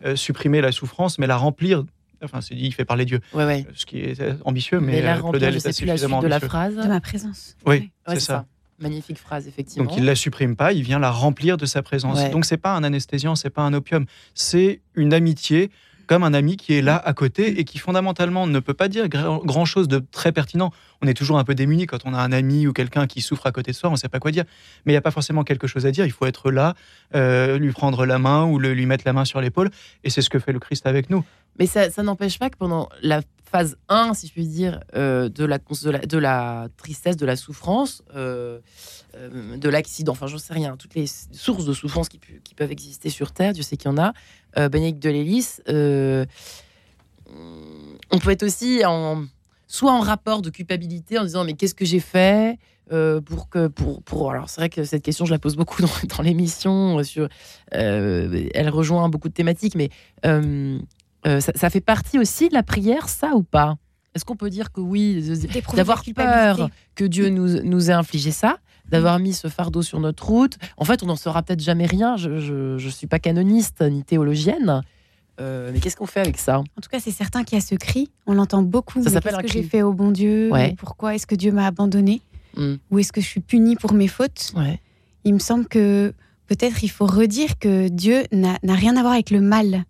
euh, 0.05 0.15
supprimer 0.17 0.61
la 0.61 0.71
souffrance, 0.71 1.19
mais 1.19 1.27
la 1.27 1.37
remplir. 1.37 1.83
Enfin, 2.23 2.41
c'est 2.41 2.55
dit, 2.55 2.67
il 2.67 2.73
fait 2.73 2.85
parler 2.85 3.05
Dieu, 3.05 3.19
Ouais, 3.35 3.45
ouais. 3.45 3.67
ce 3.75 3.85
qui 3.85 3.99
est 3.99 4.23
ambitieux, 4.45 4.79
Mais, 4.79 4.93
mais, 4.93 5.03
la 5.03 5.17
euh, 5.17 5.21
Claudel 5.23 5.53
je 5.53 5.57
est 5.57 5.61
sais 5.61 5.69
assez 5.71 5.83
plus 5.83 5.87
la 5.89 5.95
suite 5.95 6.03
suffisamment 6.05 6.23
de 6.23 6.29
la 6.29 6.37
ambitieux. 6.37 6.49
phrase. 6.49 6.77
De 6.77 6.87
ma 6.89 7.01
présence. 7.01 7.57
Oui, 7.67 7.75
Ouais, 7.75 7.91
c'est 8.07 8.15
c'est 8.15 8.21
ça. 8.21 8.33
ça. 8.35 8.47
Magnifique 8.79 9.19
phrase, 9.19 9.49
effectivement. 9.49 9.85
Donc 9.89 9.97
il 9.97 10.05
la 10.05 10.15
supprime 10.15 10.55
pas, 10.57 10.73
il 10.73 10.83
vient 10.83 10.99
la 10.99 11.11
remplir 11.11 11.57
de 11.57 11.65
sa 11.67 11.83
présence. 11.83 12.19
Ouais. 12.19 12.31
Donc 12.31 12.45
c'est 12.45 12.57
pas 12.59 12.75
un 12.75 12.85
anesthésiant, 12.85 13.35
c'est 13.35 13.51
pas 13.51 13.63
un 13.63 13.73
opium, 13.73 14.05
c'est 14.35 14.81
une 14.95 15.15
amitié 15.15 15.71
comme 16.07 16.23
un 16.23 16.35
ami 16.35 16.57
qui 16.57 16.73
est 16.75 16.83
là 16.83 16.97
à 17.05 17.13
côté 17.15 17.59
et 17.59 17.65
qui 17.65 17.79
fondamentalement 17.79 18.47
ne 18.47 18.61
peut 18.61 18.75
pas 18.75 18.87
dire 18.87 19.09
grand 19.09 19.65
chose 19.65 19.89
de 19.89 19.99
très 20.13 20.31
pertinent. 20.31 20.71
On 21.03 21.09
est 21.09 21.15
toujours 21.15 21.37
un 21.37 21.43
peu 21.43 21.57
démuni 21.57 21.87
quand 21.87 21.99
on 22.05 22.15
a 22.15 22.19
un 22.19 22.31
ami 22.31 22.69
ou 22.69 22.73
quelqu'un 22.73 23.09
qui 23.09 23.23
souffre 23.23 23.45
à 23.49 23.51
côté 23.51 23.73
de 23.73 23.77
soi, 23.77 23.89
on 23.89 23.95
ne 23.95 23.99
sait 23.99 24.09
pas 24.09 24.21
quoi 24.21 24.31
dire. 24.31 24.45
Mais 24.85 24.93
il 24.93 24.95
n'y 24.95 24.99
a 24.99 25.03
pas 25.03 25.11
forcément 25.11 25.43
quelque 25.43 25.67
chose 25.67 25.85
à 25.85 25.91
dire. 25.91 26.05
Il 26.07 26.13
faut 26.13 26.27
être 26.27 26.53
là, 26.53 26.75
euh, 27.17 27.59
lui 27.59 27.73
prendre 27.73 28.07
la 28.07 28.21
main 28.21 28.45
ou 28.45 28.61
le- 28.61 28.73
lui 28.73 28.87
mettre 28.87 29.03
la 29.05 29.13
main 29.15 29.25
sur 29.25 29.41
l'épaule. 29.41 29.71
Et 30.05 30.11
c'est 30.11 30.23
ce 30.23 30.31
que 30.31 30.39
fait 30.39 30.53
le 30.53 30.61
Christ 30.61 30.87
avec 30.87 31.11
nous. 31.11 31.25
Mais 31.59 31.67
ça, 31.67 31.91
ça 31.91 32.05
n'empêche 32.05 32.39
pas 32.39 32.51
que 32.51 32.57
pendant 32.57 32.89
la 33.03 33.23
phase 33.57 33.79
1, 33.89 34.13
si 34.13 34.27
je 34.27 34.33
puis 34.33 34.47
dire, 34.47 34.81
euh, 34.95 35.31
de, 35.31 35.47
la, 35.47 35.57
de, 35.57 35.91
la, 35.91 35.99
de 36.01 36.19
la 36.19 36.69
tristesse, 36.77 37.17
de 37.17 37.25
la 37.25 37.37
souffrance, 37.37 38.03
euh, 38.15 38.61
euh, 39.15 39.57
de 39.57 39.69
l'accident, 39.71 40.13
enfin 40.13 40.27
j'en 40.27 40.37
sais 40.37 40.53
rien, 40.53 40.77
toutes 40.77 40.95
les 40.95 41.07
sources 41.07 41.65
de 41.65 41.73
souffrance 41.73 42.11
qui, 42.11 42.19
peuvent 42.55 42.71
exister 42.71 43.09
sur 43.09 43.33
Terre, 43.33 43.55
Dieu 43.55 43.63
sait 43.63 43.79
qu'il 43.79 43.91
y 43.91 43.95
en 43.95 43.99
a, 43.99 44.13
Bénédicte 44.69 45.03
de 45.03 45.09
Lélis, 45.09 45.61
euh, 45.71 46.27
on 48.11 48.19
peut 48.19 48.31
être 48.31 48.43
aussi 48.43 48.85
en, 48.85 49.25
soit 49.67 49.93
en 49.93 50.01
rapport 50.01 50.43
de 50.43 50.51
culpabilité 50.51 51.19
en 51.19 51.25
disant 51.25 51.45
mais 51.45 51.55
qu'est-ce 51.55 51.75
que 51.75 51.87
j'ai 51.87 52.01
fait 52.01 52.59
pour 53.25 53.49
que 53.49 53.67
pour 53.69 54.03
pour 54.03 54.31
alors 54.31 54.49
c'est 54.49 54.61
vrai 54.61 54.69
que 54.69 54.85
cette 54.85 55.03
question 55.03 55.25
je 55.25 55.33
la 55.33 55.39
pose 55.39 55.57
beaucoup 55.57 55.83
dans, 56.17 56.23
l'émission 56.23 57.03
sur 57.03 57.29
elle 57.73 58.69
rejoint 58.69 59.09
beaucoup 59.09 59.29
de 59.29 59.35
thématiques 59.35 59.75
mais 59.75 59.91
euh, 60.25 60.79
euh, 61.27 61.41
ça, 61.41 61.53
ça 61.55 61.71
fait 61.71 61.81
partie 61.81 62.19
aussi 62.19 62.49
de 62.49 62.55
la 62.55 62.63
prière, 62.63 63.09
ça 63.09 63.35
ou 63.35 63.43
pas? 63.43 63.77
Est-ce 64.15 64.25
qu'on 64.25 64.37
peut 64.37 64.51
dire 64.51 64.73
que 64.73 64.81
oui, 64.81 65.23
d'avoir 65.75 66.03
peur 66.15 66.71
que 66.95 67.05
Dieu 67.05 67.29
nous, 67.29 67.63
nous 67.63 67.91
ait 67.91 67.95
infligé 67.95 68.31
ça, 68.31 68.59
d'avoir 68.89 69.19
mis 69.19 69.35
ce 69.35 69.49
fardeau 69.49 69.83
sur 69.83 70.01
notre 70.01 70.27
route? 70.27 70.57
En 70.79 70.87
fait, 70.87 71.03
on 71.03 71.07
n'en 71.07 71.17
saura 71.17 71.43
peut-être 71.43 71.61
jamais 71.61 71.85
rien. 71.85 72.17
Je 72.17 72.75
ne 72.83 72.91
suis 72.91 73.07
pas 73.07 73.19
canoniste 73.19 73.83
ni 73.83 74.03
théologienne. 74.05 74.81
Euh, 75.39 75.71
mais 75.71 75.81
qu'est-ce 75.81 75.97
qu'on 75.97 76.07
fait 76.07 76.21
avec 76.21 76.39
ça? 76.39 76.61
En 76.61 76.81
tout 76.81 76.89
cas, 76.91 76.99
c'est 76.99 77.11
certain 77.11 77.45
qu'il 77.45 77.59
y 77.59 77.61
a 77.61 77.65
ce 77.65 77.75
cri. 77.75 78.11
On 78.27 78.33
l'entend 78.33 78.63
beaucoup. 78.63 79.03
Ça 79.03 79.11
s'appelle 79.11 79.35
Qu'est-ce 79.35 79.47
que 79.47 79.53
j'ai 79.53 79.63
fait 79.65 79.83
au 79.83 79.93
bon 79.93 80.11
Dieu? 80.11 80.51
Ouais. 80.51 80.75
Pourquoi 80.79 81.15
est-ce 81.15 81.27
que 81.27 81.35
Dieu 81.35 81.53
m'a 81.53 81.67
abandonné? 81.67 82.23
Mm. 82.57 82.77
Ou 82.91 82.99
est-ce 82.99 83.13
que 83.13 83.21
je 83.21 83.27
suis 83.27 83.41
puni 83.41 83.77
pour 83.77 83.93
mes 83.93 84.09
fautes? 84.09 84.53
Ouais. 84.57 84.81
Il 85.25 85.35
me 85.35 85.39
semble 85.39 85.67
que 85.67 86.15
peut-être 86.47 86.83
il 86.83 86.89
faut 86.89 87.05
redire 87.05 87.59
que 87.59 87.89
Dieu 87.89 88.25
n'a 88.33 88.59
rien 88.63 88.97
à 88.97 89.03
voir 89.03 89.13
avec 89.13 89.31
le 89.31 89.43
mal. 89.43 89.85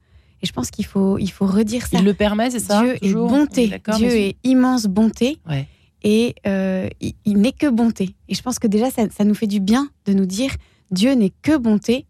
Et 0.46 0.48
je 0.48 0.52
pense 0.52 0.70
qu'il 0.70 0.84
faut, 0.86 1.18
il 1.18 1.32
faut 1.32 1.44
redire 1.44 1.88
ça. 1.88 1.98
Il 1.98 2.04
le 2.04 2.14
permet, 2.14 2.50
c'est 2.52 2.60
ça? 2.60 2.80
Dieu 2.80 2.94
est 2.94 3.00
toujours? 3.00 3.28
bonté. 3.28 3.80
Dieu 3.96 4.10
est 4.16 4.36
immense 4.44 4.84
bonté. 4.84 5.38
Ouais. 5.50 5.66
Et 6.04 6.36
euh, 6.46 6.88
il, 7.00 7.14
il 7.24 7.38
n'est 7.38 7.50
que 7.50 7.68
bonté. 7.68 8.14
Et 8.28 8.36
je 8.36 8.42
pense 8.42 8.60
que 8.60 8.68
déjà, 8.68 8.92
ça, 8.92 9.02
ça 9.10 9.24
nous 9.24 9.34
fait 9.34 9.48
du 9.48 9.58
bien 9.58 9.88
de 10.04 10.12
nous 10.12 10.24
dire 10.24 10.52
Dieu 10.92 11.14
n'est 11.14 11.32
que 11.42 11.56
bonté. 11.56 12.06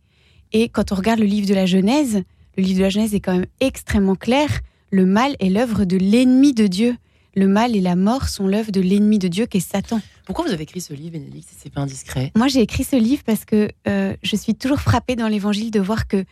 Et 0.53 0.68
quand 0.68 0.92
on 0.92 0.96
regarde 0.96 1.18
le 1.18 1.25
livre 1.25 1.49
de 1.49 1.55
la 1.55 1.64
Genèse, 1.64 2.25
le 2.59 2.62
livre 2.62 2.77
de 2.77 2.83
la 2.83 2.90
Genèse 2.90 3.14
est 3.14 3.20
quand 3.20 3.33
même 3.33 3.46
extrêmement 3.61 4.16
clair. 4.16 4.49
Le 4.90 5.07
mal 5.07 5.35
est 5.40 5.49
l'œuvre 5.49 5.87
de 5.87 5.96
l'ennemi 5.96 6.53
de 6.53 6.66
Dieu. 6.66 6.94
Le 7.35 7.49
mal 7.49 7.75
et 7.75 7.81
la 7.81 7.96
mort 7.96 8.29
sont 8.29 8.46
l'œuvre 8.46 8.70
de 8.70 8.83
l'ennemi 8.83 9.18
de 9.18 9.29
Dieu 9.29 9.46
qui 9.46 9.59
est 9.59 9.61
Satan. 9.61 10.03
Pourquoi 10.27 10.44
vous 10.44 10.53
avez 10.53 10.64
écrit 10.64 10.83
ce 10.83 10.92
livre, 10.92 11.12
Bénédicte 11.12 11.49
si 11.49 11.55
C'est 11.62 11.72
pas 11.72 11.81
indiscret? 11.81 12.33
Moi, 12.37 12.49
j'ai 12.49 12.61
écrit 12.61 12.85
ce 12.85 12.96
livre 12.96 13.22
parce 13.25 13.46
que 13.46 13.70
euh, 13.88 14.14
je 14.22 14.37
suis 14.37 14.55
toujours 14.55 14.81
frappée 14.81 15.16
dans 15.16 15.29
l'évangile 15.29 15.70
de 15.70 15.81
voir 15.81 16.07
que 16.07 16.25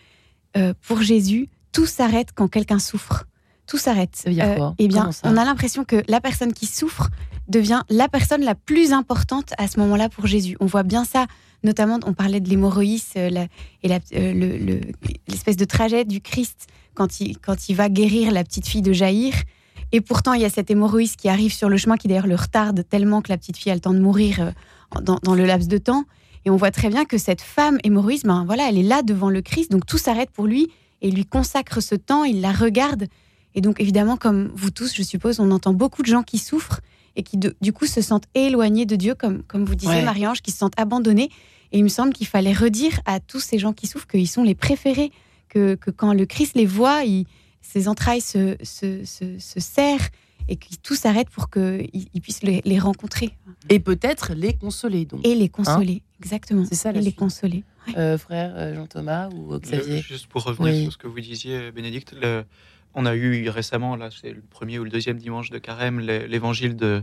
euh, 0.56 0.74
pour 0.86 1.00
Jésus, 1.02 1.48
tout 1.74 1.84
s'arrête 1.86 2.28
quand 2.34 2.48
quelqu'un 2.48 2.78
souffre. 2.78 3.24
Tout 3.66 3.78
s'arrête. 3.78 4.22
Quoi 4.56 4.74
Eh 4.78 4.88
bien, 4.88 5.04
on 5.24 5.36
a 5.36 5.44
l'impression 5.44 5.84
que 5.84 6.02
la 6.08 6.20
personne 6.20 6.52
qui 6.52 6.66
souffre 6.66 7.08
devient 7.48 7.82
la 7.90 8.08
personne 8.08 8.42
la 8.42 8.54
plus 8.54 8.92
importante 8.92 9.52
à 9.58 9.68
ce 9.68 9.78
moment-là 9.80 10.08
pour 10.08 10.26
Jésus. 10.26 10.56
On 10.60 10.66
voit 10.66 10.82
bien 10.82 11.04
ça, 11.04 11.26
notamment, 11.62 11.98
on 12.06 12.12
parlait 12.14 12.40
de 12.40 12.48
l'hémorroïs 12.48 13.12
euh, 13.16 13.46
et 13.82 13.90
euh, 13.92 13.98
le- 14.32 14.56
le- 14.58 14.80
l'espèce 15.28 15.56
de 15.56 15.64
trajet 15.64 16.04
du 16.04 16.20
Christ 16.20 16.66
quand 16.94 17.20
il, 17.20 17.38
quand 17.38 17.68
il 17.68 17.74
va 17.74 17.88
guérir 17.88 18.32
la 18.32 18.44
petite 18.44 18.66
fille 18.68 18.82
de 18.82 18.92
Jaïr. 18.92 19.34
Et 19.92 20.00
pourtant, 20.00 20.32
il 20.34 20.42
y 20.42 20.44
a 20.44 20.50
cette 20.50 20.70
hémorroïs 20.70 21.16
qui 21.16 21.28
arrive 21.28 21.52
sur 21.52 21.68
le 21.68 21.76
chemin, 21.76 21.96
qui 21.96 22.06
d'ailleurs 22.08 22.26
le 22.26 22.34
retarde 22.36 22.84
tellement 22.88 23.22
que 23.22 23.30
la 23.30 23.38
petite 23.38 23.56
fille 23.56 23.72
a 23.72 23.74
le 23.74 23.80
temps 23.80 23.94
de 23.94 24.00
mourir 24.00 24.40
euh, 24.40 25.00
dans, 25.00 25.18
dans 25.22 25.34
le 25.34 25.44
laps 25.46 25.68
de 25.68 25.78
temps. 25.78 26.04
Et 26.44 26.50
on 26.50 26.56
voit 26.56 26.70
très 26.70 26.90
bien 26.90 27.04
que 27.06 27.16
cette 27.16 27.40
femme 27.40 27.78
hémorroïs, 27.82 28.22
ben 28.24 28.44
voilà, 28.44 28.68
elle 28.68 28.76
est 28.78 28.82
là 28.82 29.02
devant 29.02 29.30
le 29.30 29.40
Christ, 29.40 29.70
donc 29.70 29.86
tout 29.86 29.96
s'arrête 29.98 30.30
pour 30.30 30.46
lui 30.46 30.68
et 31.04 31.08
il 31.08 31.14
lui 31.14 31.26
consacre 31.26 31.80
ce 31.80 31.94
temps, 31.94 32.24
il 32.24 32.40
la 32.40 32.50
regarde. 32.52 33.06
Et 33.54 33.60
donc 33.60 33.78
évidemment, 33.80 34.16
comme 34.16 34.50
vous 34.54 34.70
tous, 34.70 34.92
je 34.96 35.02
suppose, 35.02 35.38
on 35.38 35.50
entend 35.52 35.74
beaucoup 35.74 36.02
de 36.02 36.08
gens 36.08 36.22
qui 36.22 36.38
souffrent 36.38 36.80
et 37.14 37.22
qui 37.22 37.36
de- 37.36 37.54
du 37.60 37.72
coup 37.72 37.86
se 37.86 38.00
sentent 38.00 38.24
éloignés 38.34 38.86
de 38.86 38.96
Dieu, 38.96 39.14
comme, 39.14 39.42
comme 39.44 39.64
vous 39.64 39.74
disiez, 39.76 39.94
Ouais. 39.96 40.02
Marie-Ange, 40.02 40.40
qui 40.42 40.50
se 40.50 40.58
sentent 40.58 40.72
abandonnés. 40.78 41.28
Et 41.70 41.78
il 41.78 41.84
me 41.84 41.88
semble 41.88 42.12
qu'il 42.12 42.26
fallait 42.26 42.52
redire 42.52 42.98
à 43.04 43.20
tous 43.20 43.40
ces 43.40 43.58
gens 43.58 43.72
qui 43.72 43.86
souffrent 43.86 44.06
qu'ils 44.08 44.28
sont 44.28 44.42
les 44.42 44.54
préférés, 44.56 45.12
que, 45.48 45.74
que 45.76 45.90
quand 45.92 46.12
le 46.14 46.26
Christ 46.26 46.52
les 46.56 46.66
voit, 46.66 47.04
il- 47.04 47.26
ses 47.60 47.86
entrailles 47.86 48.20
se, 48.20 48.56
se, 48.62 49.04
se, 49.04 49.38
se 49.38 49.60
serrent 49.60 50.08
et 50.48 50.56
que 50.56 50.66
tout 50.82 50.94
s'arrête 50.94 51.30
pour 51.30 51.48
qu'ils 51.50 51.88
ils 52.12 52.20
puissent 52.20 52.42
les, 52.42 52.60
les 52.64 52.78
rencontrer 52.78 53.30
Et 53.70 53.78
peut-être 53.78 54.34
les 54.34 54.52
consoler, 54.54 55.04
donc. 55.06 55.20
et 55.26 55.34
les 55.34 55.48
consoler. 55.48 56.02
Exactement. 56.20 56.62
Hein 56.62 56.66
C'est 56.68 56.74
ça, 56.74 56.92
la 56.92 57.00
Et 57.00 57.02
les 57.02 57.12
consoler. 57.12 57.62
Euh, 57.96 58.18
frère 58.18 58.52
euh, 58.56 58.74
Jean-Thomas 58.74 59.28
ou 59.34 59.54
euh, 59.54 59.58
Xavier 59.58 60.00
Juste 60.02 60.26
pour 60.26 60.42
revenir 60.44 60.72
Oui. 60.72 60.82
sur 60.84 60.92
ce 60.92 60.98
que 60.98 61.06
vous 61.06 61.20
disiez, 61.20 61.70
Bénédicte, 61.70 62.14
le- 62.20 62.44
on 62.94 63.06
a 63.06 63.14
eu 63.16 63.48
récemment, 63.48 63.96
là, 63.96 64.08
c'est 64.10 64.30
le 64.32 64.40
premier 64.50 64.78
ou 64.78 64.84
le 64.84 64.90
deuxième 64.90 65.16
dimanche 65.18 65.50
de 65.50 65.58
carême, 65.58 65.98
l'é- 66.00 66.26
l'évangile 66.28 66.76
de 66.76 67.02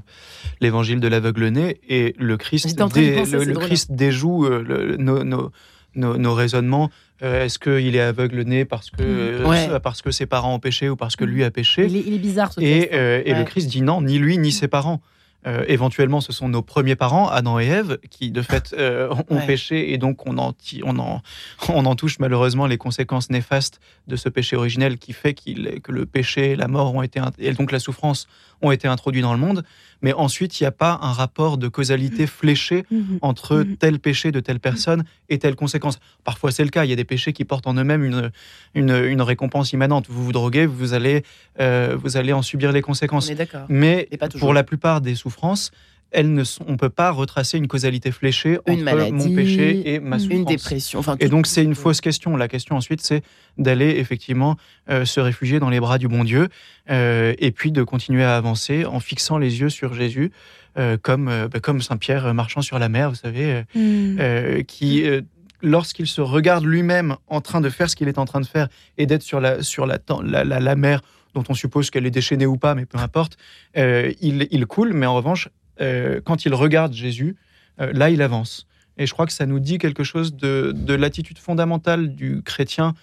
l'évangile 0.61 0.99
de 0.99 1.07
l'aveugle-né, 1.07 1.79
et 1.87 2.15
le 2.17 2.37
Christ, 2.37 2.67
dé- 2.67 2.75
penser, 2.75 3.25
le, 3.31 3.45
drôle, 3.45 3.63
hein. 3.63 3.65
Christ 3.67 3.91
déjoue 3.91 4.47
le- 4.47 4.95
nos, 4.97 5.23
nos- 5.23 5.51
nos- 5.95 6.17
nos 6.17 6.33
raisonnements. 6.33 6.89
Euh, 7.23 7.43
Est-ce 7.45 7.59
qu'il 7.59 7.95
est 7.95 7.99
aveugle-né 8.01 8.65
parce 8.65 8.89
que 8.89 9.03
euh. 9.03 9.45
Ouais. 9.45 9.67
parce 9.83 10.01
que 10.01 10.09
ses 10.11 10.25
parents 10.25 10.55
ont 10.55 10.59
péché 10.59 10.89
ou 10.89 10.95
parce 10.95 11.15
que 11.15 11.23
lui 11.25 11.43
a 11.43 11.51
péché 11.51 11.85
il 11.85 11.95
est, 11.97 12.03
il 12.07 12.13
est 12.15 12.19
bizarre 12.19 12.51
ce 12.53 12.61
Et, 12.61 12.63
texte, 12.79 12.93
hein. 12.93 12.97
euh, 12.97 13.21
et 13.25 13.33
Ouais. 13.33 13.39
le 13.39 13.43
Christ 13.45 13.67
dit 13.69 13.81
non, 13.81 14.01
ni 14.01 14.17
lui 14.17 14.37
ni 14.39 14.51
ses 14.51 14.67
parents. 14.67 15.01
Euh, 15.47 15.63
éventuellement, 15.67 16.21
ce 16.21 16.31
sont 16.31 16.49
nos 16.49 16.61
premiers 16.61 16.95
parents, 16.95 17.27
Adam 17.27 17.59
et 17.59 17.65
Ève, 17.65 17.97
qui 18.11 18.29
de 18.31 18.41
fait 18.43 18.75
euh, 18.77 19.09
ont 19.29 19.37
Ouais. 19.37 19.45
péché 19.47 19.91
et 19.91 19.97
donc 19.97 20.27
on 20.27 20.37
en, 20.37 20.53
ti- 20.53 20.81
on, 20.85 20.99
en, 20.99 21.21
on 21.69 21.85
en 21.85 21.95
touche 21.95 22.19
malheureusement 22.19 22.67
les 22.67 22.77
conséquences 22.77 23.29
néfastes 23.31 23.79
de 24.07 24.15
ce 24.15 24.29
péché 24.29 24.55
originel 24.55 24.97
qui 24.99 25.13
fait 25.13 25.33
que 25.33 25.91
le 25.91 26.05
péché, 26.05 26.55
la 26.55 26.67
mort 26.67 26.93
ont 26.93 27.01
été, 27.01 27.19
et 27.39 27.53
donc 27.53 27.71
la 27.71 27.79
souffrance 27.79 28.27
ont 28.61 28.71
été 28.71 28.87
introduits 28.87 29.21
dans 29.21 29.33
le 29.33 29.39
monde. 29.39 29.63
Mais 30.03 30.13
ensuite, 30.13 30.59
il 30.59 30.63
n'y 30.63 30.67
a 30.67 30.71
pas 30.71 30.97
un 31.01 31.11
rapport 31.11 31.57
de 31.57 31.67
causalité 31.67 32.25
fléché 32.25 32.85
Mhm. 32.89 33.19
entre 33.21 33.57
Mhm. 33.57 33.77
tel 33.77 33.99
péché 33.99 34.31
de 34.31 34.39
telle 34.39 34.59
personne 34.59 35.03
et 35.29 35.37
telle 35.37 35.55
conséquence. 35.55 35.99
Parfois, 36.23 36.51
c'est 36.51 36.63
le 36.63 36.69
cas. 36.69 36.85
Il 36.85 36.89
y 36.89 36.93
a 36.93 36.95
des 36.95 37.03
péchés 37.03 37.33
qui 37.33 37.45
portent 37.45 37.67
en 37.67 37.75
eux-mêmes 37.75 38.03
une, 38.03 38.31
une, 38.73 38.89
une 38.91 39.21
récompense 39.21 39.73
immanente. 39.73 40.05
Vous 40.09 40.23
vous 40.23 40.31
droguez, 40.31 40.65
vous 40.65 40.93
allez, 40.93 41.23
euh, 41.59 41.95
vous 42.01 42.17
allez 42.17 42.33
en 42.33 42.41
subir 42.41 42.71
les 42.71 42.79
On 42.79 42.81
conséquences. 42.81 43.29
Mais 43.69 44.07
pas 44.19 44.27
pour 44.29 44.53
la 44.53 44.63
plupart 44.63 45.01
des 45.01 45.13
souffrances, 45.15 45.71
elles 46.11 46.33
ne 46.33 46.43
sont, 46.43 46.63
on 46.67 46.73
ne 46.73 46.77
peut 46.77 46.89
pas 46.89 47.11
retracer 47.11 47.57
une 47.57 47.67
causalité 47.67 48.11
fléchée 48.11 48.59
Une 48.67 48.73
entre 48.75 48.83
maladie, 48.83 49.11
mon 49.13 49.35
péché 49.35 49.93
et 49.93 49.99
ma 49.99 50.17
une 50.17 50.21
souffrance. 50.21 50.37
Une 50.39 50.45
dépression. 50.45 50.99
Enfin, 50.99 51.15
Et 51.19 51.27
donc 51.29 51.47
c'est 51.47 51.63
une 51.63 51.75
fausse 51.75 52.01
question. 52.01 52.35
La 52.37 52.47
question 52.47 52.75
ensuite, 52.75 53.01
c'est 53.01 53.23
d'aller 53.57 53.91
effectivement 53.97 54.57
euh, 54.89 55.05
se 55.05 55.19
réfugier 55.19 55.59
dans 55.59 55.69
les 55.69 55.79
bras 55.79 55.97
du 55.97 56.07
bon 56.07 56.23
Dieu 56.23 56.49
euh, 56.89 57.33
et 57.39 57.51
puis 57.51 57.71
de 57.71 57.83
continuer 57.83 58.23
à 58.23 58.35
avancer 58.37 58.85
en 58.85 58.99
fixant 58.99 59.37
les 59.37 59.61
yeux 59.61 59.69
sur 59.69 59.93
Jésus, 59.93 60.31
euh, 60.77 60.97
comme, 61.01 61.27
euh, 61.29 61.47
bah, 61.47 61.59
comme 61.59 61.81
Saint 61.81 61.97
Pierre 61.97 62.25
euh, 62.27 62.33
marchant 62.33 62.61
sur 62.61 62.77
la 62.79 62.89
mer, 62.89 63.09
vous 63.09 63.15
savez, 63.15 63.63
euh, 63.77 64.63
qui, 64.63 65.07
euh, 65.07 65.21
lorsqu'il 65.61 66.07
se 66.07 66.21
regarde 66.21 66.65
lui-même 66.65 67.15
en 67.27 67.41
train 67.41 67.61
de 67.61 67.69
faire 67.69 67.89
ce 67.89 67.95
qu'il 67.95 68.07
est 68.07 68.17
en 68.17 68.25
train 68.25 68.41
de 68.41 68.45
faire 68.45 68.67
et 68.97 69.05
d'être 69.05 69.21
sur 69.23 69.39
la, 69.39 69.61
sur 69.63 69.85
la, 69.85 69.97
la, 70.23 70.43
la- 70.43 70.59
la 70.59 70.75
mer, 70.75 71.01
dont 71.33 71.43
on 71.47 71.53
suppose 71.53 71.89
qu'elle 71.89 72.05
est 72.05 72.11
déchaînée 72.11 72.45
ou 72.45 72.57
pas, 72.57 72.75
mais 72.75 72.85
peu 72.85 72.97
importe, 72.97 73.37
euh, 73.77 74.11
il, 74.21 74.47
il 74.51 74.65
coule, 74.65 74.91
mais 74.93 75.05
en 75.05 75.15
revanche, 75.15 75.47
euh, 75.81 76.21
quand 76.23 76.45
il 76.45 76.53
regarde 76.53 76.93
Jésus, 76.93 77.35
euh, 77.79 77.91
là, 77.93 78.09
il 78.09 78.21
avance. 78.21 78.67
Et 78.97 79.05
je 79.05 79.13
crois 79.13 79.25
que 79.25 79.33
ça 79.33 79.45
nous 79.45 79.59
dit 79.59 79.77
quelque 79.77 80.03
chose 80.03 80.35
de, 80.35 80.73
de 80.75 80.93
l'attitude 80.93 81.39
fondamentale 81.39 82.13
du 82.13 82.41
chrétien 82.43 82.93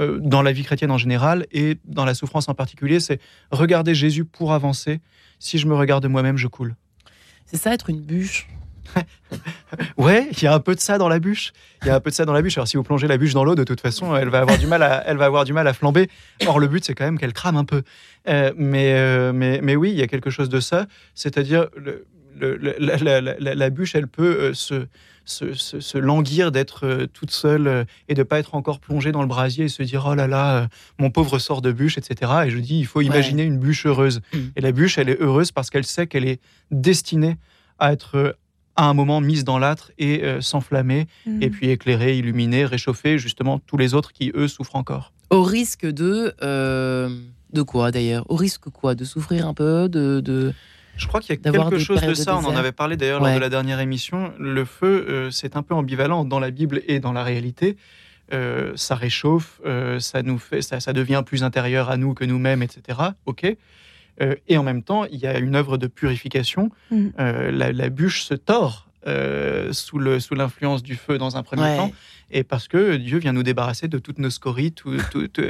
euh, 0.00 0.20
dans 0.20 0.42
la 0.42 0.52
vie 0.52 0.62
chrétienne 0.62 0.92
en 0.92 0.98
général 0.98 1.46
et 1.50 1.78
dans 1.84 2.04
la 2.04 2.14
souffrance 2.14 2.48
en 2.48 2.54
particulier, 2.54 3.00
c'est 3.00 3.20
regarder 3.50 3.94
Jésus 3.94 4.24
pour 4.24 4.52
avancer. 4.52 5.00
Si 5.40 5.58
je 5.58 5.66
me 5.66 5.74
regarde 5.74 6.06
moi-même, 6.06 6.36
je 6.36 6.46
coule. 6.46 6.76
C'est 7.46 7.56
ça, 7.56 7.74
être 7.74 7.90
une 7.90 8.00
bûche. 8.00 8.46
Ouais, 9.98 10.28
il 10.32 10.42
y 10.42 10.46
a 10.46 10.54
un 10.54 10.60
peu 10.60 10.74
de 10.74 10.80
ça 10.80 10.96
dans 10.96 11.08
la 11.08 11.18
bûche. 11.18 11.52
Il 11.82 11.88
y 11.88 11.90
a 11.90 11.96
un 11.96 12.00
peu 12.00 12.10
de 12.10 12.14
ça 12.14 12.24
dans 12.24 12.32
la 12.32 12.40
bûche. 12.40 12.56
Alors 12.56 12.68
si 12.68 12.76
vous 12.76 12.82
plongez 12.82 13.06
la 13.06 13.18
bûche 13.18 13.34
dans 13.34 13.44
l'eau, 13.44 13.54
de 13.54 13.64
toute 13.64 13.80
façon, 13.80 14.16
elle 14.16 14.28
va 14.28 14.40
avoir 14.40 14.56
du 14.56 14.66
mal 14.66 14.82
à, 14.82 15.04
elle 15.06 15.16
va 15.16 15.26
avoir 15.26 15.44
du 15.44 15.52
mal 15.52 15.66
à 15.66 15.74
flamber. 15.74 16.08
Or 16.46 16.58
le 16.58 16.68
but, 16.68 16.84
c'est 16.84 16.94
quand 16.94 17.04
même 17.04 17.18
qu'elle 17.18 17.32
crame 17.32 17.56
un 17.56 17.64
peu. 17.64 17.82
Euh, 18.28 18.52
mais, 18.56 18.94
euh, 18.94 19.32
mais, 19.34 19.60
mais 19.62 19.76
oui, 19.76 19.90
il 19.90 19.98
y 19.98 20.02
a 20.02 20.06
quelque 20.06 20.30
chose 20.30 20.48
de 20.48 20.60
ça. 20.60 20.86
C'est-à-dire 21.14 21.68
le- 22.38 22.76
la, 22.78 22.96
la- 22.96 23.20
la- 23.20 23.36
la- 23.38 23.54
la 23.54 23.70
bûche, 23.70 23.94
elle 23.94 24.08
peut 24.08 24.36
euh, 24.40 24.54
se, 24.54 24.86
se, 25.24 25.52
se- 25.54 25.80
se 25.80 25.98
languir 25.98 26.50
d'être 26.52 26.86
euh, 26.86 27.06
toute 27.06 27.30
seule 27.30 27.66
euh, 27.68 27.84
et 28.08 28.14
de 28.14 28.22
pas 28.22 28.38
être 28.38 28.54
encore 28.54 28.80
plongée 28.80 29.12
dans 29.12 29.20
le 29.22 29.28
brasier 29.28 29.66
et 29.66 29.68
se 29.68 29.82
dire 29.82 30.04
oh 30.08 30.14
là 30.14 30.26
là, 30.26 30.68
mon 30.98 31.10
pauvre 31.10 31.38
sort 31.38 31.60
de 31.62 31.72
bûche, 31.72 31.98
etc. 31.98 32.32
Et 32.46 32.50
je 32.50 32.58
dis, 32.58 32.78
il 32.78 32.86
faut 32.86 33.00
imaginer 33.02 33.42
une 33.42 33.58
bûche 33.58 33.84
heureuse. 33.86 34.20
Mm. 34.32 34.38
Et 34.56 34.60
la 34.60 34.72
bûche, 34.72 34.98
elle 34.98 35.08
est 35.10 35.20
heureuse 35.20 35.52
parce 35.52 35.68
qu'elle 35.70 35.84
sait 35.84 36.06
qu'elle 36.06 36.26
est 36.26 36.40
destinée 36.70 37.36
à 37.78 37.92
être 37.92 38.36
à 38.76 38.84
un 38.84 38.94
moment 38.94 39.20
mise 39.20 39.42
dans 39.44 39.58
l'âtre 39.58 39.90
et 39.98 40.22
euh, 40.22 40.40
s'enflammer, 40.40 41.08
Mhm. 41.26 41.42
et 41.42 41.50
puis 41.50 41.68
éclairer, 41.70 42.16
illuminer, 42.16 42.64
réchauffer 42.64 43.18
justement 43.18 43.58
tous 43.58 43.76
les 43.76 43.92
autres 43.92 44.12
qui, 44.12 44.30
eux, 44.36 44.46
souffrent 44.46 44.76
encore. 44.76 45.12
Au 45.30 45.42
risque 45.42 45.84
de. 45.84 46.32
euh, 46.42 47.08
de 47.52 47.62
quoi 47.62 47.90
d'ailleurs? 47.90 48.24
Au 48.30 48.36
risque 48.36 48.68
quoi? 48.70 48.94
De 48.94 49.04
souffrir 49.04 49.48
un 49.48 49.54
peu? 49.54 49.88
De, 49.88 50.20
de... 50.20 50.52
Je 50.98 51.06
crois 51.06 51.20
qu'il 51.20 51.34
y 51.34 51.38
a 51.38 51.52
quelque 51.52 51.78
chose 51.78 52.00
de 52.02 52.14
ça, 52.14 52.36
on 52.36 52.44
en 52.44 52.56
avait 52.56 52.72
parlé 52.72 52.96
d'ailleurs 52.96 53.20
lors 53.20 53.34
de 53.34 53.38
la 53.40 53.48
dernière 53.48 53.80
émission. 53.80 54.32
Le 54.38 54.64
feu, 54.64 55.06
euh, 55.08 55.30
c'est 55.30 55.56
un 55.56 55.62
peu 55.62 55.74
ambivalent 55.74 56.24
dans 56.24 56.40
la 56.40 56.50
Bible 56.50 56.82
et 56.86 56.98
dans 57.00 57.12
la 57.12 57.22
réalité. 57.24 57.76
Euh, 58.34 58.72
ça 58.76 58.94
réchauffe, 58.94 59.60
euh, 59.64 60.00
ça 60.00 60.22
nous 60.22 60.38
fait, 60.38 60.60
ça, 60.60 60.80
ça 60.80 60.92
devient 60.92 61.22
plus 61.24 61.44
intérieur 61.44 61.88
à 61.88 61.96
nous 61.96 62.12
que 62.12 62.24
nous-mêmes, 62.26 62.62
etc. 62.62 62.98
Ok. 63.24 63.46
Et 64.48 64.58
en 64.58 64.64
même 64.64 64.82
temps, 64.82 65.04
il 65.04 65.20
y 65.20 65.28
a 65.28 65.38
une 65.38 65.54
œuvre 65.54 65.78
de 65.78 65.86
purification. 65.86 66.72
Euh, 66.92 67.52
la, 67.52 67.70
la 67.72 67.88
bûche 67.88 68.22
se 68.24 68.34
tord 68.34 68.88
sous 69.70 69.98
le 69.98 70.18
sous 70.20 70.34
l'influence 70.34 70.82
du 70.82 70.96
feu 70.96 71.16
dans 71.18 71.36
un 71.36 71.42
premier 71.44 71.62
Ouais. 71.62 71.76
temps, 71.76 71.92
et 72.32 72.42
parce 72.42 72.66
que 72.68 72.96
Dieu 72.96 73.18
vient 73.18 73.32
nous 73.32 73.44
débarrasser 73.44 73.86
de 73.88 73.98
toutes 73.98 74.18
nos 74.18 74.28
scories, 74.28 74.72
tout, 74.72 74.96
tout, 75.12 75.28
tout, 75.28 75.42